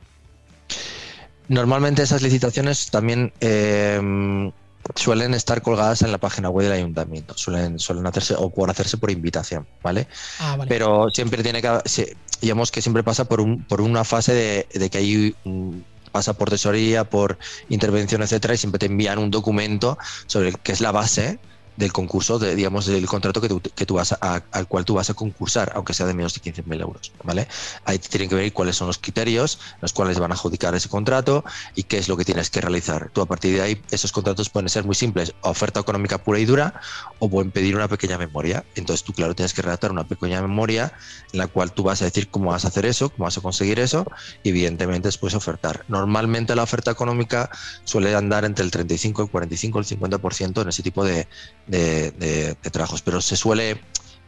Normalmente 1.49 2.03
esas 2.03 2.21
licitaciones 2.21 2.91
también 2.91 3.33
eh, 3.41 4.53
suelen 4.95 5.33
estar 5.33 5.63
colgadas 5.63 6.03
en 6.03 6.13
la 6.13 6.19
página 6.19 6.51
web 6.51 6.65
del 6.67 6.81
ayuntamiento, 6.81 7.33
suelen, 7.35 7.79
suelen 7.79 8.07
hacerse 8.07 8.35
o 8.37 8.51
por 8.51 8.69
hacerse 8.69 8.99
por 8.99 9.11
invitación, 9.11 9.67
¿vale? 9.83 10.07
Ah, 10.39 10.59
Pero 10.69 11.09
siempre 11.09 11.43
tiene 11.43 11.63
que, 11.63 12.15
digamos 12.43 12.71
que 12.71 12.83
siempre 12.83 13.03
pasa 13.03 13.25
por, 13.25 13.41
un, 13.41 13.65
por 13.65 13.81
una 13.81 14.05
fase 14.05 14.35
de, 14.35 14.67
de 14.79 14.91
que 14.91 14.99
hay 14.99 15.35
un, 15.45 15.83
pasa 16.11 16.35
por 16.35 16.51
tesorería, 16.51 17.05
por 17.05 17.39
intervención, 17.69 18.23
etcétera, 18.23 18.55
y 18.55 18.59
siempre 18.59 18.79
te 18.79 18.87
envían 18.87 19.19
un 19.19 19.31
documento 19.31 19.99
sobre 20.27 20.49
el, 20.49 20.59
que 20.59 20.73
es 20.73 20.81
la 20.81 20.93
base 20.93 21.41
del 21.77 21.93
concurso, 21.93 22.39
de, 22.39 22.55
digamos, 22.55 22.87
del 22.87 23.07
contrato 23.07 23.41
que 23.41 23.49
tú, 23.49 23.61
que 23.61 23.87
tú 23.87 23.95
vas 23.95 24.13
a, 24.13 24.43
al 24.51 24.67
cual 24.67 24.85
tú 24.85 24.95
vas 24.95 25.11
a 25.11 25.15
concursar, 25.15 25.73
aunque 25.75 25.95
sea 25.95 26.07
de 26.07 26.15
menos 26.15 26.35
de 26.35 26.41
15.000 26.41 26.81
euros, 26.81 27.13
¿vale? 27.23 27.49
Ahí 27.85 27.99
tienen 27.99 28.29
que 28.29 28.35
ver 28.35 28.53
cuáles 28.53 28.77
son 28.77 28.87
los 28.87 28.99
criterios, 28.99 29.59
los 29.81 29.93
cuales 29.93 30.19
van 30.19 30.33
a 30.33 30.35
adjudicar 30.35 30.75
ese 30.75 30.89
contrato 30.89 31.45
y 31.75 31.85
qué 31.85 31.99
es 31.99 32.09
lo 32.09 32.17
que 32.17 32.25
tienes 32.25 32.51
que 32.51 32.61
realizar. 32.61 33.11
Tú 33.13 33.21
a 33.21 33.27
partir 33.27 33.55
de 33.55 33.63
ahí, 33.63 33.83
esos 33.91 34.13
contratos 34.13 34.49
pueden 34.51 34.69
ser 34.69 34.85
muy 34.85 34.95
simples, 34.95 35.35
oferta 35.43 35.81
económica 35.81 36.19
pura 36.19 36.39
y 36.39 36.45
dura, 36.45 36.81
o 37.19 37.29
pueden 37.29 37.51
pedir 37.51 37.77
una 37.77 37.89
pequeña 37.89 38.19
memoria. 38.19 38.65
Entonces 38.75 39.05
tú, 39.05 39.13
claro, 39.13 39.35
tienes 39.35 39.53
que 39.53 39.63
redactar 39.63 39.91
una 39.91 40.05
pequeña 40.05 40.41
memoria 40.41 40.93
en 41.33 41.39
la 41.39 41.47
cual 41.47 41.73
tú 41.73 41.83
vas 41.83 42.03
a 42.03 42.07
decir 42.07 42.29
cómo 42.31 42.51
vas 42.51 42.65
a 42.65 42.69
hacer 42.69 42.87
eso, 42.87 43.11
cómo 43.11 43.25
vas 43.25 43.39
a 43.39 43.41
conseguir 43.41 43.79
eso, 43.79 44.07
y 44.43 44.51
evidentemente 44.51 45.09
después 45.09 45.35
ofertar. 45.35 45.85
Normalmente 45.89 46.55
la 46.55 46.63
oferta 46.63 46.91
económica 46.91 47.51
suele 47.85 48.15
andar 48.15 48.45
entre 48.45 48.65
el 48.65 48.71
35, 48.71 49.23
el 49.23 49.31
45, 49.31 49.79
el 49.79 49.85
50% 49.85 50.63
en 50.63 50.69
ese 50.69 50.83
tipo 50.83 51.05
de, 51.05 51.29
de, 51.67 52.57
trabajos, 52.73 53.03
pero 53.03 53.21
se 53.21 53.37
suele, 53.37 53.81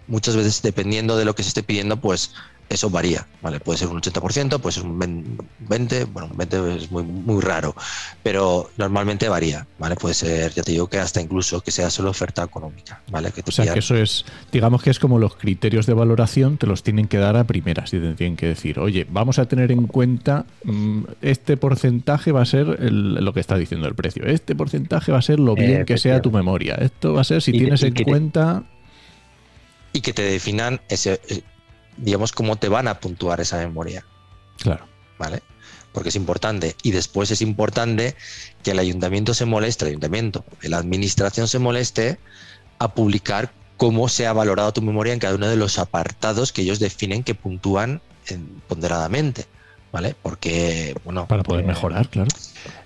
muchas 0.07 0.37
veces 0.37 0.63
dependiendo 0.63 1.17
de 1.17 1.25
lo 1.25 1.35
que 1.35 1.43
se 1.43 1.49
esté 1.49 1.63
pidiendo, 1.63 2.01
pues 2.01 2.33
eso 2.69 2.91
varía, 2.91 3.27
¿vale? 3.41 3.61
Puede 3.61 3.79
ser 3.79 3.89
un 3.89 4.01
80%, 4.01 4.61
puede 4.61 4.73
ser 4.73 4.85
un 4.85 4.99
20%, 4.99 6.07
bueno, 6.13 6.29
un 6.31 6.37
20% 6.37 6.77
es 6.77 6.91
muy, 6.91 7.03
muy 7.03 7.41
raro, 7.41 7.75
pero 8.23 8.71
normalmente 8.77 9.29
varía, 9.29 9.67
¿vale? 9.79 9.97
Puede 9.97 10.15
ser, 10.15 10.53
ya 10.53 10.63
te 10.63 10.73
digo, 10.73 10.89
que 10.89 10.99
hasta 10.99 11.21
incluso 11.21 11.61
que 11.63 11.71
sea 11.71 11.91
solo 11.91 12.11
oferta 12.11 12.43
económica, 12.43 13.01
¿vale? 13.11 13.33
Que 13.33 13.43
o 13.47 13.51
sea, 13.51 13.73
que 13.73 13.79
eso 13.79 13.97
es, 13.97 14.25
digamos 14.53 14.83
que 14.83 14.91
es 14.91 14.99
como 14.99 15.19
los 15.19 15.37
criterios 15.37 15.87
de 15.87 15.95
valoración 15.95 16.59
te 16.59 16.67
los 16.67 16.83
tienen 16.83 17.09
que 17.09 17.19
dar 17.19 17.37
a 17.37 17.45
primeras 17.45 17.93
y 17.95 18.01
te 18.01 18.15
tienen 18.15 18.37
que 18.37 18.47
decir, 18.47 18.79
oye, 18.79 19.07
vamos 19.09 19.39
a 19.39 19.47
tener 19.47 19.73
en 19.73 19.87
cuenta 19.87 20.45
mm, 20.65 21.05
este 21.23 21.57
porcentaje 21.57 22.33
va 22.33 22.43
a 22.43 22.47
ser 22.47 22.67
lo 22.93 23.33
que 23.33 23.41
está 23.41 23.57
diciendo 23.57 23.89
el 23.89 23.95
precio, 23.95 24.27
este 24.27 24.55
porcentaje 24.55 25.13
va 25.13 25.19
a 25.19 25.23
ser 25.23 25.41
lo 25.41 25.55
bien 25.55 25.85
que 25.85 25.97
sea 25.97 26.21
tu 26.21 26.31
memoria, 26.31 26.75
esto 26.75 27.15
va 27.15 27.23
a 27.23 27.25
ser 27.25 27.41
si 27.41 27.53
tienes 27.53 27.83
en 27.83 27.95
cuenta... 27.95 28.65
y 29.93 30.01
que 30.01 30.13
te 30.13 30.23
definan 30.23 30.81
ese 30.89 31.21
digamos, 31.99 32.33
cómo 32.33 32.57
te 32.57 32.69
van 32.69 32.89
a 32.89 33.01
puntuar 33.01 33.41
esa 33.41 33.59
memoria. 33.59 34.05
Claro. 34.59 34.87
¿Vale? 35.19 35.43
Porque 35.93 36.11
es 36.11 36.17
importante. 36.17 36.77
Y 36.83 36.93
después 36.93 37.31
es 37.31 37.43
importante 37.43 38.15
que 38.63 38.73
el 38.73 38.79
ayuntamiento 38.79 39.35
se 39.35 39.45
moleste, 39.45 39.85
el 39.85 39.91
ayuntamiento, 39.91 40.45
la 40.63 40.79
administración 40.79 41.49
se 41.49 41.59
moleste 41.59 42.19
a 42.79 42.95
publicar 42.95 43.53
cómo 43.77 44.09
se 44.09 44.27
ha 44.27 44.33
valorado 44.33 44.73
tu 44.73 44.83
memoria 44.83 45.13
en 45.13 45.19
cada 45.19 45.35
uno 45.35 45.49
de 45.49 45.57
los 45.57 45.79
apartados 45.79 46.53
que 46.53 46.63
ellos 46.63 46.79
definen 46.79 47.23
que 47.23 47.35
puntúan 47.35 48.01
ponderadamente. 48.69 49.47
¿Vale? 49.91 50.15
Porque, 50.21 50.95
bueno. 51.05 51.27
Para 51.27 51.43
poder 51.43 51.65
eh, 51.65 51.69
mejorar, 51.69 52.09
claro. 52.09 52.29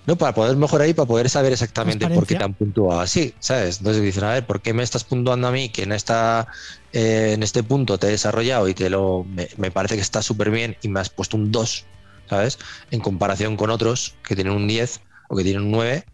No, 0.05 0.17
para 0.17 0.33
poder 0.33 0.55
mejorar 0.57 0.87
y 0.87 0.93
para 0.93 1.07
poder 1.07 1.29
saber 1.29 1.53
exactamente 1.53 2.07
por 2.07 2.25
qué 2.25 2.35
te 2.35 2.43
han 2.43 2.53
puntuado 2.53 2.99
así, 2.99 3.33
¿sabes? 3.39 3.79
Entonces 3.79 4.03
dicen, 4.03 4.23
a 4.25 4.33
ver, 4.33 4.45
¿por 4.45 4.61
qué 4.61 4.73
me 4.73 4.83
estás 4.83 5.03
puntuando 5.03 5.47
a 5.47 5.51
mí 5.51 5.69
que 5.69 5.83
en 5.83 5.93
esta 5.93 6.47
eh, 6.91 7.31
en 7.33 7.41
este 7.41 7.63
punto 7.63 7.97
te 7.97 8.07
he 8.07 8.11
desarrollado 8.11 8.67
y 8.67 8.73
te 8.73 8.89
lo 8.89 9.25
me, 9.57 9.71
parece 9.71 9.95
que 9.95 10.01
está 10.01 10.21
súper 10.21 10.51
bien 10.51 10.77
y 10.81 10.89
me 10.89 10.99
has 10.99 11.09
puesto 11.09 11.37
un 11.37 11.51
2, 11.51 11.85
¿sabes? 12.29 12.59
En 12.91 12.99
comparación 12.99 13.55
con 13.57 13.69
otros 13.69 14.15
que 14.23 14.35
tienen 14.35 14.53
un 14.53 14.67
10 14.67 15.01
o 15.29 15.35
que 15.37 15.43
tienen 15.43 15.63
un 15.63 15.71
9 15.71 16.05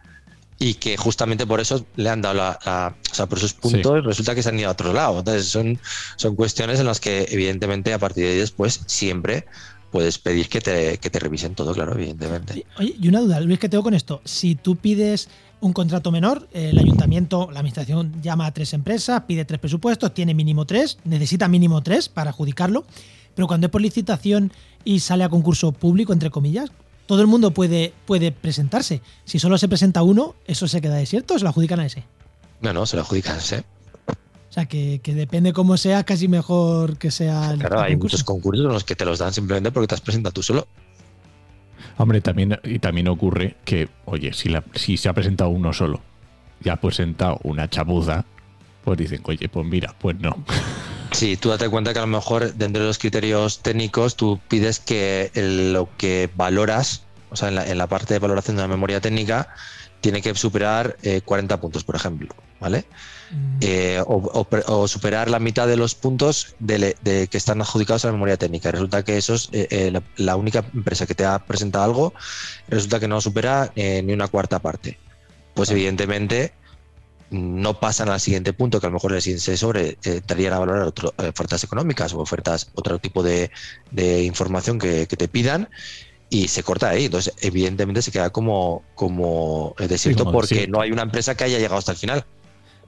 y 0.59 0.75
que 0.75 0.95
justamente 0.95 1.47
por 1.47 1.59
eso 1.59 1.85
le 1.95 2.09
han 2.09 2.21
dado 2.21 2.35
la, 2.35 2.95
o 3.11 3.15
sea, 3.15 3.25
por 3.25 3.39
esos 3.39 3.53
puntos 3.53 4.05
resulta 4.05 4.35
que 4.35 4.43
se 4.43 4.49
han 4.49 4.59
ido 4.59 4.69
a 4.69 4.73
otro 4.73 4.93
lado. 4.93 5.19
Entonces 5.19 5.47
son, 5.47 5.79
son 6.15 6.35
cuestiones 6.35 6.79
en 6.79 6.85
las 6.85 6.99
que 6.99 7.27
evidentemente 7.29 7.93
a 7.93 7.99
partir 7.99 8.25
de 8.25 8.31
ahí 8.31 8.37
después 8.37 8.81
siempre 8.85 9.45
puedes 9.91 10.19
pedir 10.19 10.49
que 10.49 10.61
te, 10.61 10.97
que 10.97 11.09
te 11.09 11.19
revisen 11.19 11.55
todo, 11.55 11.73
claro, 11.73 11.93
evidentemente. 11.93 12.65
Oye, 12.77 12.95
y 12.99 13.07
una 13.07 13.21
duda, 13.21 13.39
Luis, 13.39 13.59
que 13.59 13.69
tengo 13.69 13.83
con 13.83 13.93
esto. 13.93 14.21
Si 14.25 14.55
tú 14.55 14.75
pides 14.75 15.29
un 15.61 15.73
contrato 15.73 16.11
menor, 16.11 16.47
el 16.53 16.77
ayuntamiento, 16.77 17.49
la 17.51 17.59
administración 17.59 18.21
llama 18.21 18.45
a 18.45 18.53
tres 18.53 18.73
empresas, 18.73 19.21
pide 19.27 19.45
tres 19.45 19.59
presupuestos, 19.59 20.13
tiene 20.13 20.33
mínimo 20.33 20.65
tres, 20.65 20.97
necesita 21.03 21.47
mínimo 21.47 21.81
tres 21.81 22.09
para 22.09 22.29
adjudicarlo, 22.29 22.85
pero 23.35 23.47
cuando 23.47 23.67
es 23.67 23.71
por 23.71 23.81
licitación 23.81 24.51
y 24.83 24.99
sale 24.99 25.23
a 25.23 25.29
concurso 25.29 25.71
público, 25.71 26.13
entre 26.13 26.29
comillas, 26.29 26.71
todo 27.05 27.21
el 27.21 27.27
mundo 27.27 27.51
puede, 27.51 27.93
puede 28.05 28.31
presentarse. 28.31 29.01
Si 29.25 29.39
solo 29.39 29.57
se 29.57 29.67
presenta 29.67 30.03
uno, 30.03 30.35
¿eso 30.45 30.67
se 30.67 30.79
queda 30.79 30.95
desierto 30.95 31.33
o 31.33 31.37
se 31.39 31.43
lo 31.43 31.49
adjudican 31.49 31.79
a 31.79 31.85
ese? 31.85 32.03
No, 32.61 32.71
no, 32.73 32.85
se 32.85 32.95
lo 32.95 33.01
adjudican 33.01 33.35
a 33.35 33.39
ese. 33.39 33.63
O 34.49 34.51
sea, 34.51 34.65
que, 34.65 34.99
que 35.03 35.13
depende 35.13 35.53
cómo 35.53 35.77
sea, 35.77 36.03
casi 36.03 36.27
mejor 36.27 36.97
que 36.97 37.11
sea 37.11 37.51
el 37.51 37.59
Claro, 37.59 37.81
hay 37.81 37.91
concurso. 37.93 38.15
muchos 38.15 38.23
concursos 38.23 38.65
en 38.65 38.71
los 38.73 38.83
que 38.83 38.95
te 38.95 39.05
los 39.05 39.19
dan 39.19 39.31
simplemente 39.33 39.71
porque 39.71 39.87
te 39.87 39.95
has 39.95 40.01
presentado 40.01 40.33
tú 40.33 40.41
solo. 40.43 40.67
Hombre, 41.97 42.21
también, 42.21 42.57
y 42.63 42.79
también 42.79 43.07
ocurre 43.09 43.57
que, 43.65 43.89
oye, 44.05 44.33
si, 44.33 44.49
la, 44.49 44.63
si 44.73 44.97
se 44.97 45.09
ha 45.09 45.13
presentado 45.13 45.49
uno 45.49 45.71
solo 45.73 46.01
y 46.63 46.69
ha 46.69 46.77
presentado 46.77 47.39
una 47.43 47.69
chapuza, 47.69 48.25
pues 48.83 48.97
dicen, 48.97 49.21
oye, 49.25 49.49
pues 49.49 49.65
mira, 49.67 49.93
pues 49.99 50.17
no. 50.19 50.43
Sí, 51.11 51.37
tú 51.37 51.49
date 51.49 51.67
cuenta 51.69 51.91
que 51.91 51.97
a 51.97 52.03
lo 52.03 52.07
mejor 52.07 52.53
dentro 52.53 52.83
de 52.83 52.87
los 52.87 52.99
criterios 52.99 53.61
técnicos 53.63 54.15
tú 54.15 54.39
pides 54.47 54.79
que 54.79 55.31
el- 55.33 55.73
lo 55.73 55.89
que 55.97 56.29
valoras, 56.35 57.01
o 57.31 57.35
sea, 57.35 57.47
en 57.49 57.55
la, 57.55 57.67
en 57.67 57.79
la 57.79 57.87
parte 57.87 58.13
de 58.13 58.19
valoración 58.19 58.57
de 58.57 58.61
la 58.61 58.67
memoria 58.67 59.01
técnica, 59.01 59.47
tiene 60.01 60.21
que 60.21 60.35
superar 60.35 60.97
eh, 61.01 61.21
40 61.25 61.59
puntos, 61.59 61.83
por 61.83 61.95
ejemplo, 61.95 62.29
¿vale? 62.59 62.85
Mm, 63.31 63.59
Eh, 63.61 64.01
o, 64.07 64.15
o 64.15 64.43
pre- 64.45 64.63
o 64.67 64.87
superar 64.87 65.29
la 65.29 65.37
mitad 65.39 65.67
de 65.67 65.75
los 65.75 65.93
puntos 65.93 66.55
de, 66.59 66.95
que 67.29 67.37
están 67.37 67.61
adjudicados 67.61 68.03
a 68.05 68.07
la 68.07 68.13
memoria 68.13 68.37
técnica. 68.37 68.71
Resulta 68.71 69.03
que 69.03 69.17
eso 69.17 69.33
es 69.35 69.49
eh, 69.51 69.67
eh, 69.69 69.91
la, 69.91 70.01
la 70.15 70.35
única 70.35 70.63
empresa 70.73 71.05
que 71.05 71.13
te 71.13 71.25
ha 71.25 71.37
presentado 71.45 71.83
algo, 71.83 72.13
resulta 72.69 72.99
que 72.99 73.07
no 73.07 73.19
supera 73.21 73.71
eh, 73.75 74.01
ni 74.01 74.13
una 74.13 74.27
cuarta 74.29 74.59
parte. 74.59 74.97
Pues 75.53 75.69
evidentemente 75.69 76.53
no 77.31 77.79
pasan 77.79 78.09
al 78.09 78.19
siguiente 78.19 78.53
punto, 78.53 78.79
que 78.79 78.87
a 78.87 78.89
lo 78.89 78.95
mejor 78.95 79.13
el 79.13 79.21
siguiente 79.21 79.55
sobre 79.57 79.97
entrarían 80.03 80.53
a 80.53 80.59
valorar 80.59 80.83
otro- 80.83 81.13
ofertas 81.17 81.63
económicas 81.63 82.13
o 82.13 82.19
ofertas, 82.19 82.71
otro 82.73 82.97
tipo 82.97 83.21
de, 83.21 83.51
de 83.91 84.23
información 84.23 84.79
que, 84.79 85.05
que 85.05 85.17
te 85.17 85.27
pidan 85.27 85.69
y 86.31 86.47
se 86.47 86.63
corta 86.63 86.89
ahí. 86.89 87.05
Entonces, 87.05 87.33
evidentemente 87.41 88.01
se 88.01 88.11
queda 88.11 88.31
como, 88.31 88.83
como 88.95 89.75
desierto 89.77 90.23
como 90.23 90.31
porque 90.39 90.67
no 90.67 90.81
hay 90.81 90.91
una 90.91 91.03
empresa 91.03 91.35
que 91.35 91.43
haya 91.43 91.59
llegado 91.59 91.77
hasta 91.77 91.91
el 91.91 91.97
final. 91.97 92.25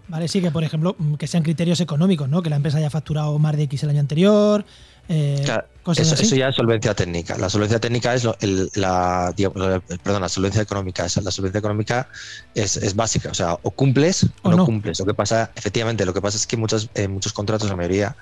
Vale, 0.07 0.27
sí, 0.27 0.41
que 0.41 0.51
por 0.51 0.63
ejemplo, 0.63 0.95
mm, 0.97 1.13
que 1.15 1.27
sean 1.27 1.43
criterios 1.43 1.79
económicos, 1.79 2.27
¿no? 2.27 2.41
Que 2.41 2.49
la 2.49 2.57
empresa 2.57 2.77
haya 2.77 2.89
facturado 2.89 3.37
más 3.39 3.55
de 3.55 3.63
X 3.63 3.83
el 3.83 3.89
año 3.91 3.99
anterior, 4.01 4.65
eh, 5.07 5.41
Claro, 5.43 5.65
cosas 5.83 6.05
eso, 6.05 6.15
así. 6.15 6.25
eso 6.25 6.35
ya 6.35 6.49
es 6.49 6.55
solvencia 6.55 6.93
técnica. 6.93 7.37
La 7.37 7.49
solvencia 7.49 7.79
técnica 7.79 8.13
es 8.13 8.23
lo- 8.23 8.35
el- 8.41 8.69
la, 8.75 9.33
digamos, 9.35 9.81
perdón, 10.03 10.21
la 10.21 10.29
solvencia 10.29 10.61
económica. 10.61 11.05
Esa- 11.05 11.21
La 11.21 11.31
solvencia 11.31 11.59
económica 11.59 12.07
es, 12.53 12.77
es 12.77 12.95
básica. 12.95 13.29
O 13.29 13.33
sea, 13.33 13.57
o 13.61 13.71
cumples 13.71 14.23
o, 14.23 14.27
O 14.43 14.51
no, 14.51 14.57
no. 14.57 14.65
cumples. 14.65 14.99
Lo 14.99 15.05
que 15.05 15.13
pasa, 15.13 15.51
efectivamente, 15.55 16.05
lo 16.05 16.13
que 16.13 16.21
pasa 16.21 16.37
es 16.37 16.45
que 16.47 16.57
muchos, 16.57 16.89
en 16.93 17.11
muchos 17.11 17.33
contratos, 17.33 17.69
la 17.69 17.75
mayoría, 17.75 18.15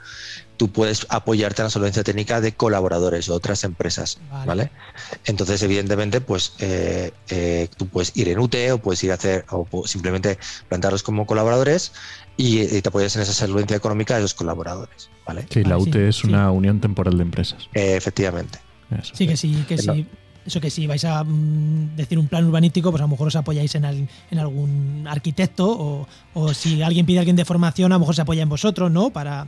tú 0.59 0.69
puedes 0.69 1.07
apoyarte 1.07 1.61
en 1.61 1.67
la 1.67 1.69
solvencia 1.69 2.03
técnica 2.03 2.41
de 2.41 2.51
colaboradores 2.51 3.29
o 3.29 3.33
otras 3.33 3.63
empresas. 3.63 4.19
Vale. 4.29 4.45
¿vale? 4.45 4.71
Entonces, 5.23 5.63
evidentemente, 5.63 6.19
pues 6.19 6.51
eh, 6.59 7.13
eh, 7.29 7.69
tú 7.77 7.87
puedes 7.87 8.11
ir 8.17 8.27
en 8.27 8.39
UTE 8.39 8.73
o 8.73 8.77
puedes 8.79 9.01
ir 9.05 9.11
a 9.11 9.13
hacer, 9.13 9.45
o 9.49 9.87
simplemente 9.87 10.37
plantarlos 10.67 11.01
como 11.01 11.25
colaboradores 11.25 11.93
y, 12.35 12.59
y 12.59 12.81
te 12.81 12.89
apoyas 12.89 13.15
en 13.15 13.21
esa 13.21 13.31
solvencia 13.31 13.77
económica 13.77 14.15
de 14.15 14.21
los 14.21 14.33
colaboradores. 14.33 15.09
¿vale? 15.25 15.47
Sí, 15.49 15.63
la 15.63 15.77
Vale, 15.77 15.83
sí, 15.85 15.89
UTE 15.91 16.09
es 16.09 16.15
sí. 16.17 16.27
una 16.27 16.51
unión 16.51 16.81
temporal 16.81 17.15
de 17.15 17.23
empresas. 17.23 17.69
Eh, 17.73 17.95
efectivamente. 17.95 18.59
Eso. 18.91 19.15
Sí, 19.15 19.27
que 19.27 19.37
sí, 19.37 19.63
que 19.65 19.77
sí. 19.77 20.05
Eso 20.45 20.59
que 20.59 20.69
si 20.69 20.87
vais 20.87 21.05
a 21.05 21.23
mm, 21.23 21.95
decir 21.95 22.17
un 22.19 22.27
plan 22.27 22.43
urbanístico, 22.45 22.91
pues 22.91 22.99
a 23.01 23.05
lo 23.05 23.09
mejor 23.09 23.27
os 23.27 23.35
apoyáis 23.35 23.75
en, 23.75 23.85
al- 23.85 24.09
en 24.31 24.39
algún 24.39 25.05
arquitecto 25.07 25.69
o, 25.69 26.07
o 26.33 26.53
si 26.53 26.81
alguien 26.81 27.05
pide 27.05 27.19
a 27.19 27.21
alguien 27.21 27.35
de 27.35 27.45
formación, 27.45 27.91
a 27.91 27.95
lo 27.95 27.99
mejor 27.99 28.15
se 28.15 28.21
apoya 28.23 28.41
en 28.43 28.49
vosotros, 28.49 28.89
¿no? 28.91 29.09
Para, 29.11 29.47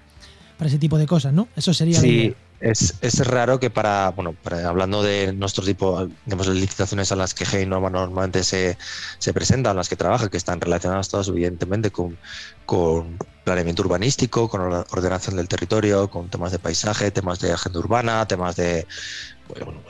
para 0.62 0.70
ese 0.70 0.78
tipo 0.78 1.00
de 1.00 1.08
cosas, 1.08 1.34
¿no? 1.34 1.48
Eso 1.56 1.74
sería 1.74 2.00
Sí. 2.00 2.36
Es, 2.62 2.98
es 3.02 3.26
raro 3.28 3.60
que 3.60 3.70
para, 3.72 4.12
bueno, 4.12 4.36
para- 4.36 4.68
hablando 4.70 5.04
de 5.04 5.34
nuestro 5.34 5.64
tipo, 5.66 6.08
digamos, 6.26 6.48
de 6.48 6.54
licitaciones 6.56 7.12
a 7.12 7.16
las 7.16 7.34
que 7.34 7.46
norma- 7.66 7.90
normalmente 7.90 8.44
se, 8.44 8.78
se 9.20 9.34
presenta, 9.34 9.72
en 9.72 9.78
las 9.78 9.90
que 9.90 9.96
trabaja, 9.98 10.30
que 10.30 10.38
están 10.38 10.62
relacionadas 10.62 11.10
todas, 11.10 11.28
evidentemente, 11.30 11.92
con, 11.92 12.20
con 12.66 13.18
planeamiento 13.44 13.82
urbanístico, 13.84 14.48
con 14.50 14.62
or- 14.62 14.86
ordenación 14.92 15.36
del 15.38 15.48
territorio, 15.48 16.10
con 16.10 16.30
temas 16.30 16.52
de 16.52 16.60
paisaje, 16.60 17.12
temas 17.12 17.40
de 17.40 17.52
agenda 17.54 17.80
urbana, 17.80 18.28
temas 18.28 18.56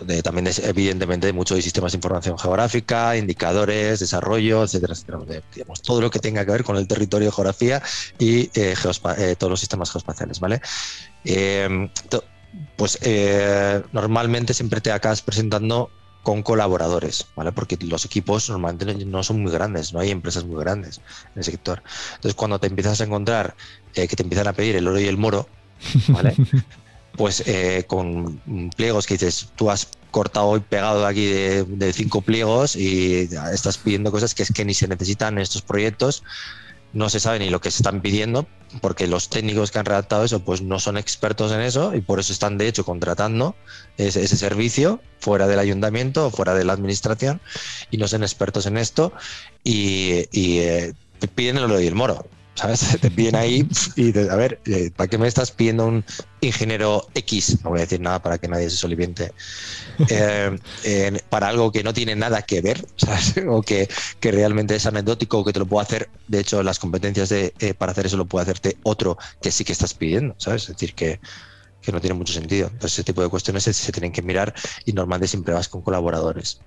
de, 0.06 0.22
también 0.24 0.46
de- 0.46 0.54
evidentemente 0.70 1.28
de 1.28 1.34
mucho 1.34 1.56
de 1.56 1.62
sistemas 1.62 1.92
de 1.92 1.98
información 1.98 2.38
geográfica, 2.38 3.16
indicadores, 3.18 4.00
desarrollo, 4.00 4.64
etcétera, 4.64 4.94
etcétera. 4.94 5.42
Digamos, 5.54 5.82
todo 5.82 6.02
lo 6.02 6.10
que 6.10 6.20
tenga 6.20 6.46
que 6.46 6.52
ver 6.52 6.64
con 6.64 6.78
el 6.78 6.88
territorio, 6.88 7.32
geografía 7.32 7.82
y 8.18 8.44
eh, 8.60 8.76
eh, 9.18 9.36
todos 9.38 9.50
los 9.52 9.60
sistemas 9.60 9.92
geoespaciales, 9.92 10.40
¿vale? 10.40 10.60
Eh, 11.24 11.90
pues 12.76 12.99
eh, 13.02 13.82
normalmente 13.91 14.54
siempre 14.54 14.82
te 14.82 14.91
acabas 14.91 15.22
presentando 15.22 15.89
con 16.24 16.43
colaboradores, 16.43 17.28
¿vale? 17.36 17.52
Porque 17.52 17.78
los 17.82 18.06
equipos 18.06 18.49
normalmente 18.49 19.06
no 19.06 19.24
son 19.24 19.41
muy 19.41 19.52
grandes, 19.52 19.93
no 19.93 19.99
hay 19.99 20.12
empresas 20.12 20.43
muy 20.45 20.60
grandes 20.60 21.02
en 21.34 21.39
el 21.39 21.43
sector. 21.43 21.82
Entonces, 22.16 22.36
cuando 22.36 22.60
te 22.60 22.68
empiezas 22.68 23.02
a 23.02 23.06
encontrar 23.06 23.56
eh, 23.95 24.08
que 24.08 24.16
te 24.16 24.24
empiezan 24.24 24.47
a 24.47 24.54
pedir 24.54 24.76
el 24.76 24.88
oro 24.88 24.99
y 24.99 25.08
el 25.08 25.18
moro, 25.18 25.47
¿vale? 26.10 26.36
pues 27.16 27.43
eh, 27.47 27.86
con 27.88 28.41
pliegos 28.76 29.08
que 29.08 29.16
dices, 29.16 29.49
tú 29.56 29.72
has 29.72 29.88
cortado 30.12 30.56
y 30.58 30.60
pegado 30.60 31.06
aquí 31.08 31.26
de, 31.26 31.64
de 31.64 31.93
cinco 31.93 32.22
pliegos 32.22 32.76
y 32.76 33.30
estás 33.52 33.78
pidiendo 33.78 34.12
cosas 34.12 34.36
que 34.36 34.43
es 34.43 34.52
que 34.52 34.66
ni 34.66 34.74
se 34.74 34.88
necesitan 34.88 35.36
en 35.36 35.41
estos 35.41 35.62
proyectos, 35.62 36.24
no 36.94 37.10
se 37.10 37.20
sabe 37.20 37.39
ni 37.39 37.50
lo 37.50 37.62
que 37.62 37.72
se 37.72 37.78
están 37.78 38.02
pidiendo, 38.02 38.48
porque 38.82 39.08
los 39.08 39.30
técnicos 39.30 39.72
que 39.72 39.80
han 39.80 39.86
redactado 39.86 40.24
eso 40.24 40.39
pues 40.42 40.62
no 40.62 40.80
son 40.80 40.98
expertos 40.98 41.52
en 41.52 41.62
eso 41.62 41.96
y 41.96 42.02
por 42.02 42.20
eso 42.20 42.34
están 42.34 42.58
de 42.58 42.68
hecho 42.68 42.86
contratando 42.86 43.56
ese, 43.98 44.24
ese 44.24 44.38
servicio 44.38 45.02
fuera 45.20 45.48
del 45.48 45.60
ayuntamiento 45.60 46.28
o 46.28 46.32
fuera 46.32 46.54
de 46.54 46.66
la 46.66 46.74
administración 46.74 47.42
y 47.92 47.98
no 47.98 48.08
son 48.08 48.24
expertos 48.24 48.66
en 48.66 48.78
esto 48.78 49.14
y, 49.64 50.26
eh, 50.34 50.94
piden 51.36 51.58
el 51.58 51.66
oro 51.66 51.80
y 51.80 51.88
el 51.88 51.96
moro. 51.96 52.26
¿Sabes? 52.56 52.82
Te 53.02 53.10
piden 53.12 53.36
ahí 53.36 53.68
y 53.95 54.04
dices, 54.04 54.30
a 54.30 54.36
ver, 54.36 54.62
eh, 54.66 54.91
¿para 54.95 55.08
qué 55.08 55.18
me 55.18 55.28
estás 55.28 55.52
pidiendo 55.52 55.88
un 55.88 56.06
ingeniero 56.41 57.08
X? 57.14 57.64
No 57.64 57.70
voy 57.72 57.80
a 57.80 57.84
decir 57.84 58.02
nada 58.02 58.22
para 58.22 58.38
que 58.38 58.47
nadie 58.47 58.70
se 58.70 58.78
soliviente. 58.78 59.32
Eh, 60.10 60.58
eh, 60.84 61.20
para 61.30 61.47
algo 61.47 61.72
que 61.72 61.84
no 61.84 61.93
tiene 61.93 62.16
nada 62.16 62.41
que 62.41 62.62
ver, 62.62 62.84
¿sabes? 62.97 63.36
O 63.47 63.62
que, 63.62 63.88
que 64.20 64.32
realmente 64.32 64.76
es 64.76 64.86
anecdótico 64.86 65.39
o 65.39 65.45
que 65.45 65.54
te 65.54 65.60
lo 65.60 65.68
puedo 65.68 65.82
hacer. 65.82 66.10
De 66.28 66.39
hecho, 66.39 66.64
las 66.64 66.80
competencias 66.80 67.30
de, 67.30 67.54
eh, 67.60 67.74
para 67.76 67.91
hacer 67.91 68.08
eso 68.08 68.18
lo 68.18 68.26
puede 68.28 68.43
hacerte 68.43 68.78
otro 68.84 69.18
que 69.41 69.52
sí 69.52 69.64
que 69.64 69.74
estás 69.74 69.93
pidiendo, 69.93 70.36
¿sabes? 70.39 70.64
Es 70.64 70.70
decir, 70.70 70.95
que, 70.95 71.20
que 71.82 71.91
no 71.91 72.02
tiene 72.02 72.16
mucho 72.16 72.34
sentido. 72.34 72.68
Entonces, 72.68 72.93
ese 72.93 73.04
tipo 73.04 73.22
de 73.22 73.30
cuestiones 73.30 73.64
se, 73.64 73.74
se 73.74 73.91
tienen 73.91 74.12
que 74.12 74.24
mirar 74.24 74.54
y 74.86 74.93
normalmente 74.93 75.28
siempre 75.28 75.54
vas 75.54 75.68
con 75.70 75.82
colaboradores. 75.84 76.64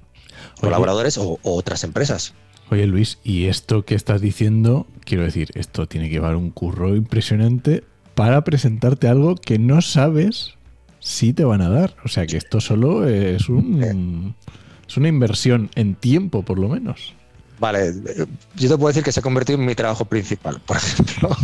Colaboradores 0.61 1.19
o, 1.19 1.39
o 1.43 1.57
otras 1.57 1.85
empresas. 1.85 2.35
Oye 2.71 2.87
Luis, 2.87 3.19
y 3.23 3.45
esto 3.45 3.85
que 3.85 3.95
estás 3.95 4.21
diciendo, 4.21 4.87
quiero 5.05 5.25
decir, 5.25 5.51
esto 5.55 5.87
tiene 5.87 6.09
que 6.09 6.15
llevar 6.15 6.37
un 6.37 6.51
curro 6.51 6.97
impresionante 6.97 7.85
para 8.15 8.43
presentarte 8.45 9.09
algo 9.09 9.37
que 9.37 9.59
no 9.59 9.83
sabes 9.83 10.55
si 10.99 11.33
te 11.33 11.45
van 11.45 11.61
a 11.61 11.69
dar. 11.69 11.97
O 12.05 12.09
sea 12.09 12.27
que 12.27 12.37
esto 12.37 12.61
solo 12.61 13.07
es 13.07 13.49
un 13.49 14.35
es 14.89 14.97
una 14.97 15.09
inversión 15.09 15.71
en 15.75 15.95
tiempo, 15.95 16.43
por 16.43 16.59
lo 16.59 16.69
menos. 16.69 17.15
Vale, 17.59 17.89
eh, 17.89 18.27
yo 18.57 18.69
te 18.69 18.77
puedo 18.77 18.89
decir 18.89 19.05
que 19.05 19.13
se 19.13 19.21
ha 19.21 19.23
convertido 19.23 19.59
en 19.59 19.67
mi 19.67 19.75
trabajo 19.75 20.05
principal, 20.05 20.61
por 20.67 20.77
ejemplo. 20.77 21.31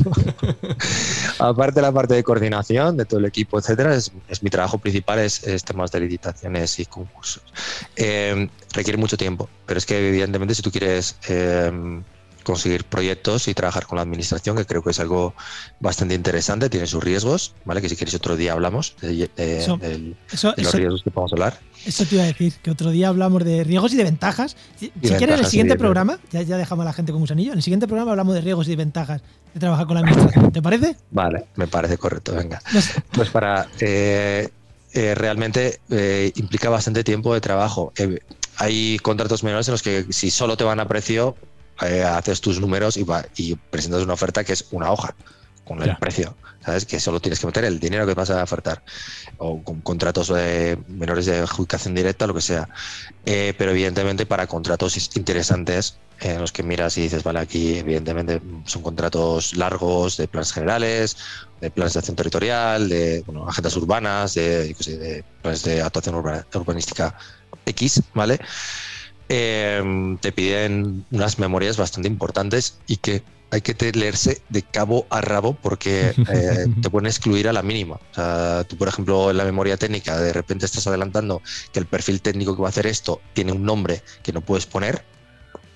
Aparte 1.40 1.76
de 1.76 1.82
la 1.82 1.92
parte 1.92 2.14
de 2.14 2.22
coordinación 2.22 2.96
de 2.96 3.04
todo 3.04 3.20
el 3.20 3.26
equipo, 3.26 3.58
etcétera, 3.58 3.94
es, 3.94 4.12
mi 4.42 4.50
trabajo 4.50 4.78
principal, 4.78 5.18
es, 5.18 5.42
es 5.44 5.64
temas 5.64 5.90
de 5.90 6.00
licitaciones 6.00 6.78
y 6.78 6.86
concursos. 6.86 7.42
Eh, 7.96 8.48
requiere 8.72 8.98
mucho 8.98 9.16
tiempo, 9.16 9.48
pero 9.66 9.78
es 9.78 9.86
que 9.86 10.08
evidentemente 10.08 10.54
si 10.54 10.62
tú 10.62 10.70
quieres 10.70 11.16
eh, 11.28 11.72
conseguir 12.50 12.84
proyectos 12.84 13.46
y 13.48 13.54
trabajar 13.54 13.86
con 13.86 13.96
la 13.96 14.02
administración, 14.02 14.56
que 14.56 14.64
creo 14.66 14.82
que 14.82 14.90
es 14.90 15.00
algo 15.00 15.34
bastante 15.78 16.14
interesante, 16.14 16.68
tiene 16.68 16.86
sus 16.86 17.02
riesgos, 17.02 17.54
¿vale? 17.64 17.80
Que 17.80 17.88
si 17.88 17.96
quieres 17.96 18.14
otro 18.14 18.36
día 18.36 18.52
hablamos 18.52 18.94
de, 19.00 19.30
de- 19.36 19.58
Eso- 19.58 19.76
del- 19.76 20.16
Eso, 20.32 20.52
de 20.52 20.62
los 20.62 20.68
eso, 20.70 20.78
riesgos 20.78 21.02
que 21.02 21.10
podemos 21.10 21.32
hablar. 21.32 21.58
eso 21.86 22.04
te 22.04 22.14
iba 22.16 22.24
a 22.24 22.26
decir, 22.26 22.52
que 22.62 22.70
otro 22.70 22.90
día 22.90 23.08
hablamos 23.08 23.44
de 23.44 23.62
riesgos 23.64 23.92
y 23.92 23.96
de 23.96 24.04
ventajas. 24.04 24.56
Si, 24.76 24.86
si 24.86 25.10
quieres, 25.10 25.38
en 25.38 25.44
el 25.44 25.46
siguiente 25.46 25.76
programa, 25.76 26.18
ya, 26.32 26.42
ya 26.42 26.56
dejamos 26.56 26.82
a 26.82 26.86
la 26.86 26.92
gente 26.92 27.12
con 27.12 27.20
gusanillo, 27.20 27.52
en 27.52 27.58
el 27.58 27.62
siguiente 27.62 27.86
programa 27.86 28.10
hablamos 28.10 28.34
de 28.34 28.40
riesgos 28.40 28.68
y 28.68 28.76
ventajas 28.76 29.22
de 29.54 29.60
trabajar 29.60 29.86
con 29.86 29.94
la 29.94 30.00
administración. 30.00 30.52
¿Te 30.52 30.60
parece? 30.62 30.96
Vale, 31.10 31.46
me 31.56 31.66
parece 31.68 31.96
correcto, 31.98 32.34
venga. 32.34 32.60
No 32.72 32.80
sé. 32.80 33.02
Pues 33.12 33.30
para 33.30 33.68
eh, 33.80 34.48
eh, 34.92 35.14
realmente 35.14 35.80
eh, 35.90 36.32
implica 36.34 36.68
bastante 36.68 37.04
tiempo 37.04 37.32
de 37.34 37.40
trabajo. 37.40 37.92
Eh, 37.96 38.18
hay 38.56 38.98
contratos 38.98 39.42
menores 39.42 39.66
en 39.68 39.72
los 39.72 39.82
que 39.82 40.04
si 40.10 40.30
solo 40.30 40.56
te 40.56 40.64
van 40.64 40.80
a 40.80 40.86
precio, 40.88 41.34
eh, 41.82 42.02
haces 42.04 42.40
tus 42.40 42.60
números 42.60 42.96
y, 42.96 43.02
va- 43.04 43.24
y 43.36 43.54
presentas 43.54 44.02
una 44.02 44.14
oferta 44.14 44.44
que 44.44 44.52
es 44.52 44.66
una 44.70 44.90
hoja 44.90 45.14
con 45.64 45.80
el 45.82 45.88
Ya. 45.88 45.98
precio. 45.98 46.36
¿Sabes? 46.64 46.84
Que 46.84 47.00
solo 47.00 47.20
tienes 47.20 47.40
que 47.40 47.46
meter 47.46 47.64
el 47.64 47.80
dinero 47.80 48.06
que 48.06 48.12
vas 48.12 48.28
a 48.28 48.42
ofertar. 48.42 48.82
O 49.38 49.62
con 49.62 49.80
contratos 49.80 50.30
eh, 50.36 50.76
menores 50.88 51.24
de 51.24 51.38
adjudicación 51.38 51.94
directa, 51.94 52.26
lo 52.26 52.34
que 52.34 52.42
sea. 52.42 52.68
Eh, 53.24 53.54
pero 53.56 53.70
evidentemente 53.70 54.26
para 54.26 54.46
contratos 54.46 54.94
interesantes 55.16 55.96
en 56.20 56.38
los 56.38 56.52
que 56.52 56.62
miras 56.62 56.98
y 56.98 57.02
dices, 57.02 57.22
vale, 57.22 57.38
aquí 57.38 57.78
evidentemente 57.78 58.42
son 58.66 58.82
contratos 58.82 59.54
largos 59.56 60.18
de 60.18 60.28
planes 60.28 60.52
generales, 60.52 61.16
de 61.62 61.70
planes 61.70 61.94
de 61.94 61.98
acción 62.00 62.16
territorial, 62.16 62.90
de 62.90 63.22
bueno, 63.24 63.48
agendas 63.48 63.74
urbanas, 63.76 64.34
de, 64.34 64.74
de 64.74 65.24
planes 65.40 65.62
de 65.62 65.80
actuación 65.80 66.14
urbanística 66.16 67.16
X, 67.64 68.02
¿vale? 68.12 68.38
Eh, 69.32 70.16
te 70.20 70.32
piden 70.32 71.06
unas 71.12 71.38
memorias 71.38 71.76
bastante 71.76 72.08
importantes 72.08 72.80
y 72.88 72.96
que 72.96 73.22
hay 73.52 73.60
que 73.60 73.92
leerse 73.92 74.42
de 74.48 74.62
cabo 74.62 75.06
a 75.08 75.20
rabo 75.20 75.54
porque 75.54 76.12
eh, 76.32 76.66
te 76.82 76.90
pueden 76.90 77.06
excluir 77.06 77.48
a 77.48 77.52
la 77.52 77.62
mínima. 77.62 77.94
O 77.94 78.14
sea, 78.14 78.64
tú, 78.64 78.76
por 78.76 78.88
ejemplo, 78.88 79.30
en 79.30 79.36
la 79.36 79.44
memoria 79.44 79.76
técnica, 79.76 80.18
de 80.18 80.32
repente 80.32 80.66
estás 80.66 80.88
adelantando 80.88 81.42
que 81.72 81.78
el 81.78 81.86
perfil 81.86 82.22
técnico 82.22 82.56
que 82.56 82.62
va 82.62 82.68
a 82.68 82.70
hacer 82.70 82.88
esto 82.88 83.20
tiene 83.32 83.52
un 83.52 83.64
nombre 83.64 84.02
que 84.24 84.32
no 84.32 84.40
puedes 84.40 84.66
poner, 84.66 85.04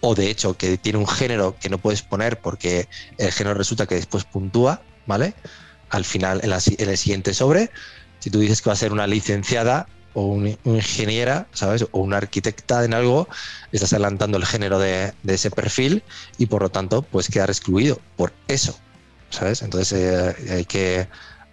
o 0.00 0.16
de 0.16 0.30
hecho 0.30 0.56
que 0.56 0.76
tiene 0.76 0.98
un 0.98 1.06
género 1.06 1.56
que 1.60 1.68
no 1.68 1.78
puedes 1.78 2.02
poner 2.02 2.40
porque 2.40 2.88
el 3.18 3.30
género 3.30 3.54
resulta 3.54 3.86
que 3.86 3.94
después 3.94 4.24
puntúa, 4.24 4.82
¿vale? 5.06 5.34
Al 5.90 6.04
final, 6.04 6.40
en, 6.42 6.50
en 6.52 6.90
el 6.90 6.98
siguiente 6.98 7.32
sobre, 7.34 7.70
si 8.18 8.30
tú 8.30 8.40
dices 8.40 8.62
que 8.62 8.70
va 8.70 8.74
a 8.74 8.76
ser 8.76 8.92
una 8.92 9.06
licenciada, 9.06 9.86
o 10.14 10.26
una 10.26 10.50
ingeniera, 10.64 11.46
¿sabes? 11.52 11.86
O 11.90 12.00
una 12.00 12.16
arquitecta 12.16 12.84
en 12.84 12.94
algo, 12.94 13.28
estás 13.72 13.92
adelantando 13.92 14.38
el 14.38 14.46
género 14.46 14.78
de, 14.78 15.12
ese 15.26 15.50
perfil 15.50 16.02
y 16.38 16.46
por 16.46 16.62
lo 16.62 16.70
tanto 16.70 17.02
puedes 17.02 17.28
quedar 17.28 17.50
excluido 17.50 18.00
por 18.16 18.32
eso, 18.48 18.78
¿sabes? 19.30 19.62
Entonces 19.62 19.92
eh, 19.92 20.54
hay 20.54 20.64
que... 20.64 21.06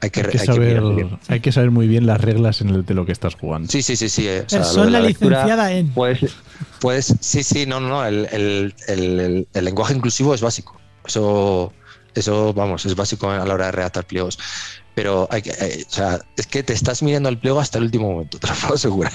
Hay 0.03 0.09
que, 0.09 0.35
saber, 0.39 0.81
hay 1.27 1.41
que 1.41 1.51
saber 1.51 1.69
muy 1.69 1.87
bien 1.87 2.07
las 2.07 2.19
reglas 2.19 2.61
en 2.61 2.69
el, 2.69 2.83
de 2.83 2.95
lo 2.95 3.05
que 3.05 3.11
estás 3.11 3.35
jugando. 3.35 3.71
Sí, 3.71 3.83
sí, 3.83 3.95
sí, 3.95 4.09
sí. 4.09 4.27
Eh, 4.27 4.47
Persona 4.49 4.99
licenciada 4.99 5.71
en. 5.71 5.93
Pues, 5.93 6.21
pues 6.79 7.13
sí, 7.19 7.43
sí, 7.43 7.67
no, 7.67 7.79
no, 7.79 7.89
no. 7.89 8.03
El, 8.03 8.73
el, 8.87 9.47
lenguaje 9.53 9.93
inclusivo 9.93 10.33
es 10.33 10.41
básico. 10.41 10.81
Eso, 11.05 11.71
eso, 12.15 12.51
vamos, 12.51 12.83
es 12.87 12.95
básico 12.95 13.29
a 13.29 13.45
la 13.45 13.53
hora 13.53 13.67
de 13.67 13.73
redactar 13.73 14.05
pliegos 14.05 14.39
pero 14.95 15.27
hay 15.31 15.41
que, 15.41 15.51
eh, 15.51 15.85
es 16.35 16.47
que 16.47 16.63
te 16.63 16.73
estás 16.73 17.01
mirando 17.03 17.29
el 17.29 17.37
pliego 17.37 17.59
hasta 17.59 17.77
el 17.77 17.85
último 17.85 18.11
momento, 18.11 18.37
te 18.39 18.47
lo 18.47 18.53
puedo 18.55 18.73
asegurar. 18.75 19.13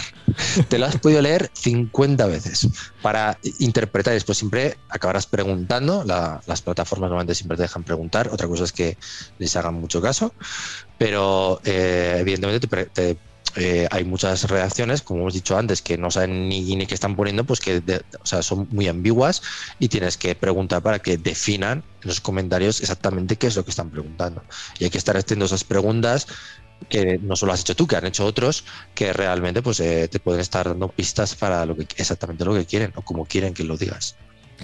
te 0.69 0.79
lo 0.79 0.87
has 0.87 0.99
podido 0.99 1.23
leer 1.23 1.51
50 1.55 2.27
veces 2.27 2.69
para 3.03 3.39
interpretar 3.59 4.13
y 4.13 4.17
después 4.17 4.39
siempre 4.39 4.79
acabarás 4.89 5.27
preguntando. 5.27 6.05
las 6.05 6.63
plataformas 6.63 7.11
normalmente 7.11 7.35
siempre 7.35 7.57
te 7.57 7.65
dejan 7.65 7.85
preguntar, 7.85 8.29
otra 8.33 8.49
cosa 8.49 8.65
es 8.65 8.73
que 8.73 8.97
les 9.39 9.55
hagan 9.57 9.75
mucho 9.75 10.01
caso, 10.01 10.35
pero 10.99 11.61
eh, 11.65 12.17
evidentemente 12.21 12.67
te, 12.67 12.87
te 12.87 13.19
eh, 13.57 13.89
hay 13.91 14.05
muchas 14.05 14.45
redacciones, 14.45 15.03
como 15.03 15.21
hemos 15.21 15.35
dicho 15.35 15.57
antes, 15.57 15.83
que 15.83 15.97
no 15.97 16.11
saben 16.11 16.49
ni, 16.49 16.77
ni 16.77 16.87
qué 16.87 16.95
están 16.95 17.17
poniendo, 17.17 17.45
pues 17.45 17.61
que 17.61 17.83
o 18.21 18.27
sea, 18.27 18.43
son 18.43 18.69
muy 18.71 18.89
ambiguas 18.89 19.43
y 19.79 19.89
tienes 19.89 20.17
que 20.17 20.35
preguntar 20.35 20.83
para 20.83 20.99
que 20.99 21.17
definan 21.17 21.83
en 22.03 22.09
los 22.09 22.21
comentarios 22.21 22.81
exactamente 22.81 23.37
qué 23.37 23.47
es 23.47 23.57
lo 23.57 23.65
que 23.65 23.71
están 23.71 23.91
preguntando. 23.91 24.43
Y 24.79 24.85
hay 24.85 24.91
que 24.91 24.99
estar 24.99 25.17
haciendo 25.17 25.47
esas 25.47 25.65
preguntas 25.65 26.27
que 26.89 27.19
no 27.19 27.37
solo 27.37 27.53
has 27.53 27.61
hecho 27.61 27.75
tú, 27.75 27.87
que 27.87 27.97
han 27.97 28.07
hecho 28.07 28.27
otros, 28.27 28.65
que 28.95 29.13
realmente 29.13 29.63
pues 29.63 29.81
eh, 29.81 30.09
te 30.09 30.21
pueden 30.21 30.41
estar 30.41 30.69
dando 30.69 30.89
pistas 30.89 31.35
para 31.35 31.65
lo 31.65 31.77
que 31.77 31.87
exactamente 31.97 32.45
lo 32.45 32.55
que 32.55 32.67
quieren 32.67 32.93
o 32.97 33.03
como 33.03 33.25
quieren 33.25 33.55
que 33.55 33.65
lo 33.65 33.77
digas. 33.77 34.17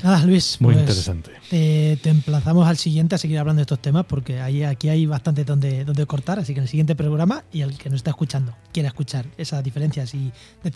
Ah, 0.02 0.22
Luis. 0.24 0.60
Muy 0.60 0.74
pues, 0.74 0.82
interesante. 0.82 1.30
Te, 1.50 2.08
emplazamos 2.08 2.66
al 2.66 2.76
siguiente 2.76 3.14
a 3.14 3.18
seguir 3.18 3.38
hablando 3.38 3.60
de 3.60 3.62
estos 3.62 3.78
temas 3.78 4.04
porque 4.06 4.40
aquí 4.40 4.88
hay 4.88 5.06
bastante 5.06 5.44
donde, 5.44 5.84
donde 5.84 6.06
cortar. 6.06 6.38
Así 6.38 6.54
que 6.54 6.60
en 6.60 6.64
el 6.64 6.68
siguiente 6.68 6.94
programa 6.94 7.44
y 7.52 7.60
el 7.60 7.76
que 7.76 7.90
nos 7.90 7.98
está 7.98 8.10
escuchando 8.10 8.54
quiera 8.72 8.88
escuchar 8.88 9.26
esas 9.36 9.62
diferencias 9.62 10.14
y 10.14 10.32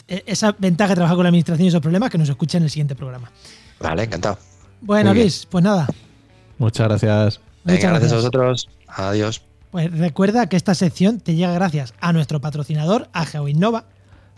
e, 0.08 0.22
esa 0.26 0.54
ventaja 0.58 0.90
de 0.90 0.94
trabajar 0.96 1.16
con 1.16 1.24
la 1.24 1.28
administración 1.28 1.64
y 1.64 1.68
esos 1.68 1.80
problemas, 1.80 2.10
que 2.10 2.18
nos 2.18 2.28
escuche 2.28 2.58
en 2.58 2.64
el 2.64 2.70
siguiente 2.70 2.94
programa. 2.94 3.30
Vale, 3.80 4.04
encantado. 4.04 4.38
Bueno, 4.80 5.14
Luis, 5.14 5.46
pues 5.50 5.64
nada. 5.64 5.88
Muchas 6.58 6.88
gracias. 6.88 7.40
Muchas 7.64 7.90
gracias 7.90 8.12
a 8.12 8.16
vosotros. 8.16 8.68
Adiós. 8.86 9.42
Pues 9.70 9.90
recuerda 9.98 10.48
que 10.48 10.56
esta 10.56 10.74
sección 10.74 11.20
te 11.20 11.34
llega 11.34 11.52
gracias 11.52 11.94
a 12.00 12.12
nuestro 12.12 12.40
patrocinador, 12.40 13.08
a 13.12 13.26
GeoInnova 13.26 13.86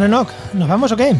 Bueno, 0.00 0.26
¿nos 0.54 0.66
vamos 0.66 0.90
o 0.92 0.96
qué? 0.96 1.14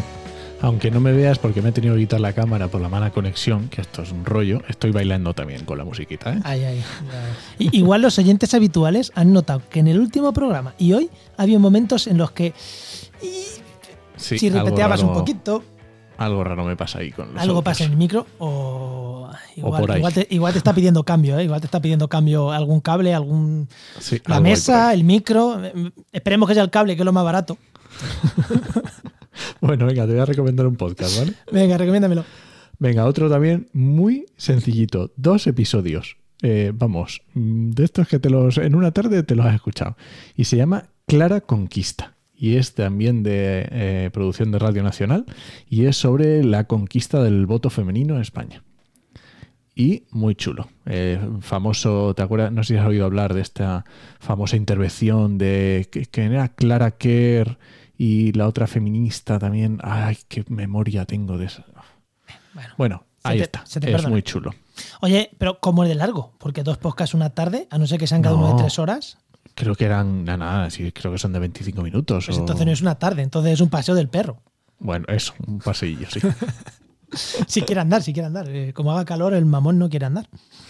Aunque 0.59 0.89
no 0.89 0.99
me 0.99 1.11
veas 1.11 1.37
porque 1.37 1.61
me 1.61 1.69
he 1.69 1.71
tenido 1.71 1.93
que 1.93 2.01
quitar 2.01 2.19
la 2.19 2.33
cámara 2.33 2.67
por 2.67 2.81
la 2.81 2.89
mala 2.89 3.11
conexión, 3.11 3.69
que 3.69 3.79
esto 3.79 4.01
es 4.01 4.11
un 4.11 4.25
rollo, 4.25 4.63
estoy 4.69 4.89
bailando 4.89 5.35
también 5.35 5.65
con 5.65 5.77
la 5.77 5.85
musiquita. 5.85 6.33
¿eh? 6.33 6.39
Ay, 6.43 6.63
ay, 6.63 6.83
igual 7.59 8.01
los 8.01 8.17
oyentes 8.17 8.55
habituales 8.55 9.11
han 9.13 9.33
notado 9.33 9.61
que 9.69 9.81
en 9.81 9.87
el 9.87 9.99
último 9.99 10.33
programa 10.33 10.73
y 10.79 10.93
hoy 10.93 11.11
había 11.37 11.59
momentos 11.59 12.07
en 12.07 12.17
los 12.17 12.31
que 12.31 12.55
si 14.15 14.49
repeteabas 14.49 15.03
un 15.03 15.13
poquito... 15.13 15.63
Algo 16.17 16.43
raro 16.43 16.65
me 16.65 16.75
pasa 16.75 16.99
ahí 16.99 17.11
con 17.11 17.35
los 17.35 17.41
Algo 17.43 17.63
pasa 17.63 17.83
en 17.83 17.91
el 17.91 17.97
micro 17.97 18.25
o 18.39 19.29
igual, 19.55 20.11
te, 20.11 20.57
está 20.57 20.73
pidiendo 20.73 21.03
cambio, 21.03 21.37
¿eh? 21.37 21.43
igual 21.43 21.61
te 21.61 21.67
está 21.67 21.81
pidiendo 21.81 22.07
cambio 22.07 22.51
algún 22.51 22.81
cable, 22.81 23.13
algún 23.13 23.69
la 24.25 24.39
mesa, 24.39 24.91
el 24.91 25.03
micro. 25.03 25.61
Esperemos 26.11 26.49
que 26.49 26.55
sea 26.55 26.63
el 26.63 26.71
cable, 26.71 26.95
que 26.95 27.03
es 27.03 27.05
lo 27.05 27.13
más 27.13 27.23
barato. 27.23 27.59
bueno, 29.61 29.85
venga, 29.85 30.05
te 30.05 30.13
voy 30.13 30.21
a 30.21 30.25
recomendar 30.25 30.67
un 30.67 30.75
podcast, 30.75 31.17
¿vale? 31.19 31.33
Venga, 31.51 31.77
recomiéndamelo. 31.77 32.25
Venga, 32.79 33.05
otro 33.05 33.29
también 33.29 33.69
muy 33.73 34.25
sencillito. 34.37 35.11
Dos 35.15 35.45
episodios. 35.47 36.17
Eh, 36.41 36.71
vamos, 36.73 37.21
mm, 37.35 37.69
de 37.71 37.83
estos 37.83 38.07
que 38.07 38.17
te 38.17 38.31
los 38.31 38.57
en 38.57 38.73
una 38.73 38.91
tarde 38.91 39.21
te 39.21 39.35
los 39.35 39.45
has 39.45 39.53
escuchado. 39.53 39.95
Y 40.35 40.45
se 40.45 40.57
llama 40.57 40.89
Clara 41.05 41.41
Conquista. 41.41 42.15
Y 42.35 42.55
es 42.55 42.73
también 42.73 43.21
de 43.21 43.67
eh, 43.69 44.09
producción 44.11 44.51
de 44.51 44.57
Radio 44.57 44.81
Nacional. 44.81 45.25
Y 45.69 45.85
es 45.85 45.97
sobre 45.97 46.43
la 46.43 46.63
conquista 46.65 47.21
del 47.21 47.45
voto 47.45 47.69
femenino 47.69 48.15
en 48.15 48.21
España. 48.21 48.63
Y 49.75 50.05
muy 50.09 50.35
chulo. 50.35 50.67
Eh, 50.87 51.19
famoso, 51.41 52.13
¿te 52.15 52.23
acuerdas? 52.23 52.51
No 52.51 52.63
sé 52.63 52.73
si 52.73 52.79
has 52.79 52.87
oído 52.87 53.05
hablar 53.05 53.33
de 53.35 53.41
esta 53.41 53.85
famosa 54.19 54.57
intervención 54.57 55.37
de 55.37 55.87
que, 55.91 56.07
que 56.07 56.23
era 56.23 56.49
Clara 56.49 56.91
Kerr 56.91 57.57
y 58.03 58.31
la 58.31 58.47
otra 58.47 58.65
feminista 58.65 59.37
también. 59.37 59.77
Ay, 59.83 60.17
qué 60.27 60.43
memoria 60.47 61.05
tengo 61.05 61.37
de 61.37 61.45
eso. 61.45 61.63
Bueno, 62.75 63.05
ahí 63.21 63.39
está. 63.39 63.63
es 63.63 64.07
muy 64.07 64.23
chulo. 64.23 64.55
Oye, 65.01 65.29
pero 65.37 65.59
¿cómo 65.59 65.83
es 65.83 65.89
de 65.89 65.93
largo? 65.93 66.33
Porque 66.39 66.63
dos 66.63 66.79
podcasts 66.79 67.13
una 67.13 67.29
tarde, 67.29 67.67
a 67.69 67.77
no 67.77 67.85
ser 67.85 67.99
que 67.99 68.07
sean 68.07 68.23
cada 68.23 68.33
uno 68.33 68.55
de 68.55 68.63
tres 68.63 68.79
horas. 68.79 69.19
Creo 69.53 69.75
que 69.75 69.85
eran, 69.85 70.25
nada, 70.25 70.37
nada, 70.37 70.69
sí, 70.71 70.91
creo 70.91 71.11
que 71.11 71.19
son 71.19 71.31
de 71.31 71.37
25 71.41 71.83
minutos. 71.83 72.25
Pues 72.25 72.39
entonces 72.39 72.65
no 72.65 72.71
es 72.71 72.81
una 72.81 72.95
tarde, 72.95 73.21
entonces 73.21 73.53
es 73.53 73.61
un 73.61 73.69
paseo 73.69 73.93
del 73.93 74.09
perro. 74.09 74.41
Bueno, 74.79 75.05
eso, 75.07 75.35
un 75.45 75.59
paseillo, 75.59 76.09
sí. 76.09 76.21
si 77.45 77.61
quiere 77.61 77.81
andar, 77.81 78.01
si 78.01 78.13
quiere 78.13 78.25
andar. 78.25 78.49
Eh, 78.49 78.73
como 78.73 78.93
haga 78.93 79.05
calor, 79.05 79.35
el 79.35 79.45
mamón 79.45 79.77
no 79.77 79.91
quiere 79.91 80.07
andar. 80.07 80.27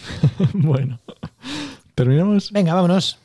bueno, 0.52 1.00
¿terminamos? 1.94 2.52
Venga, 2.52 2.74
vámonos. 2.74 3.21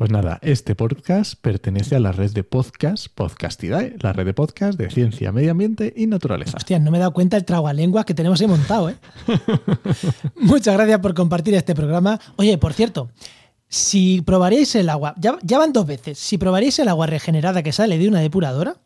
Pues 0.00 0.10
nada, 0.10 0.38
este 0.40 0.74
podcast 0.74 1.34
pertenece 1.42 1.94
a 1.94 2.00
la 2.00 2.10
red 2.10 2.30
de 2.32 2.42
podcast 2.42 3.08
Podcastidae, 3.14 3.96
la 4.00 4.14
red 4.14 4.24
de 4.24 4.32
podcast 4.32 4.78
de 4.78 4.88
ciencia, 4.88 5.30
medio 5.30 5.50
ambiente 5.50 5.92
y 5.94 6.06
naturaleza. 6.06 6.56
Hostia, 6.56 6.78
no 6.78 6.90
me 6.90 6.96
he 6.96 7.00
dado 7.00 7.12
cuenta 7.12 7.36
el 7.36 7.44
tragualenguas 7.44 8.06
que 8.06 8.14
tenemos 8.14 8.40
ahí 8.40 8.46
montado, 8.46 8.88
¿eh? 8.88 8.96
Muchas 10.36 10.74
gracias 10.74 11.00
por 11.00 11.12
compartir 11.12 11.52
este 11.52 11.74
programa. 11.74 12.18
Oye, 12.36 12.56
por 12.56 12.72
cierto, 12.72 13.10
si 13.68 14.22
probaréis 14.22 14.74
el 14.74 14.88
agua, 14.88 15.14
ya, 15.18 15.36
van 15.58 15.74
dos 15.74 15.84
veces, 15.84 16.18
si 16.18 16.38
probaréis 16.38 16.78
el 16.78 16.88
agua 16.88 17.06
regenerada 17.06 17.62
que 17.62 17.72
sale 17.72 17.98
de 17.98 18.08
una 18.08 18.20
depuradora, 18.20 18.76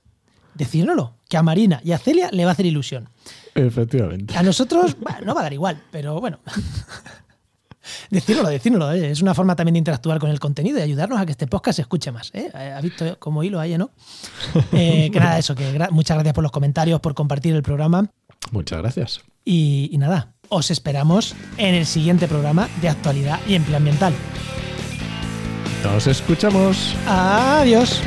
decírnoslo, 0.54 1.14
que 1.28 1.36
a 1.36 1.44
Marina 1.44 1.80
y 1.84 1.92
a 1.92 1.98
Celia 1.98 2.28
le 2.32 2.44
va 2.44 2.50
a 2.50 2.54
hacer 2.54 2.66
ilusión. 2.66 3.08
Efectivamente. 3.54 4.36
A 4.36 4.42
nosotros, 4.42 4.96
bueno, 4.98 5.20
no 5.26 5.34
va 5.36 5.42
a 5.42 5.44
dar 5.44 5.52
igual, 5.52 5.80
pero 5.92 6.20
bueno. 6.20 6.40
Decírnoslo, 8.10 8.50
decírnoslo. 8.50 8.92
Eh. 8.92 9.10
Es 9.10 9.22
una 9.22 9.34
forma 9.34 9.56
también 9.56 9.74
de 9.74 9.78
interactuar 9.78 10.18
con 10.18 10.30
el 10.30 10.40
contenido 10.40 10.78
y 10.78 10.82
ayudarnos 10.82 11.20
a 11.20 11.26
que 11.26 11.32
este 11.32 11.46
podcast 11.46 11.76
se 11.76 11.82
escuche 11.82 12.12
más. 12.12 12.30
¿eh? 12.34 12.50
¿Ha 12.54 12.80
visto 12.80 13.18
como 13.18 13.42
hilo 13.42 13.60
ahí, 13.60 13.76
no? 13.78 13.90
Eh, 14.72 15.10
que 15.12 15.20
nada, 15.20 15.38
eso, 15.38 15.54
que 15.54 15.78
muchas 15.90 16.16
gracias 16.16 16.34
por 16.34 16.42
los 16.42 16.50
comentarios, 16.50 17.00
por 17.00 17.14
compartir 17.14 17.54
el 17.54 17.62
programa. 17.62 18.10
Muchas 18.50 18.80
gracias. 18.80 19.20
Y, 19.44 19.88
y 19.92 19.98
nada, 19.98 20.32
os 20.48 20.70
esperamos 20.70 21.34
en 21.58 21.74
el 21.74 21.86
siguiente 21.86 22.26
programa 22.28 22.68
de 22.80 22.88
actualidad 22.88 23.40
y 23.46 23.54
empleo 23.54 23.76
ambiental. 23.76 24.14
Nos 25.84 26.06
escuchamos. 26.06 26.96
Adiós. 27.06 28.00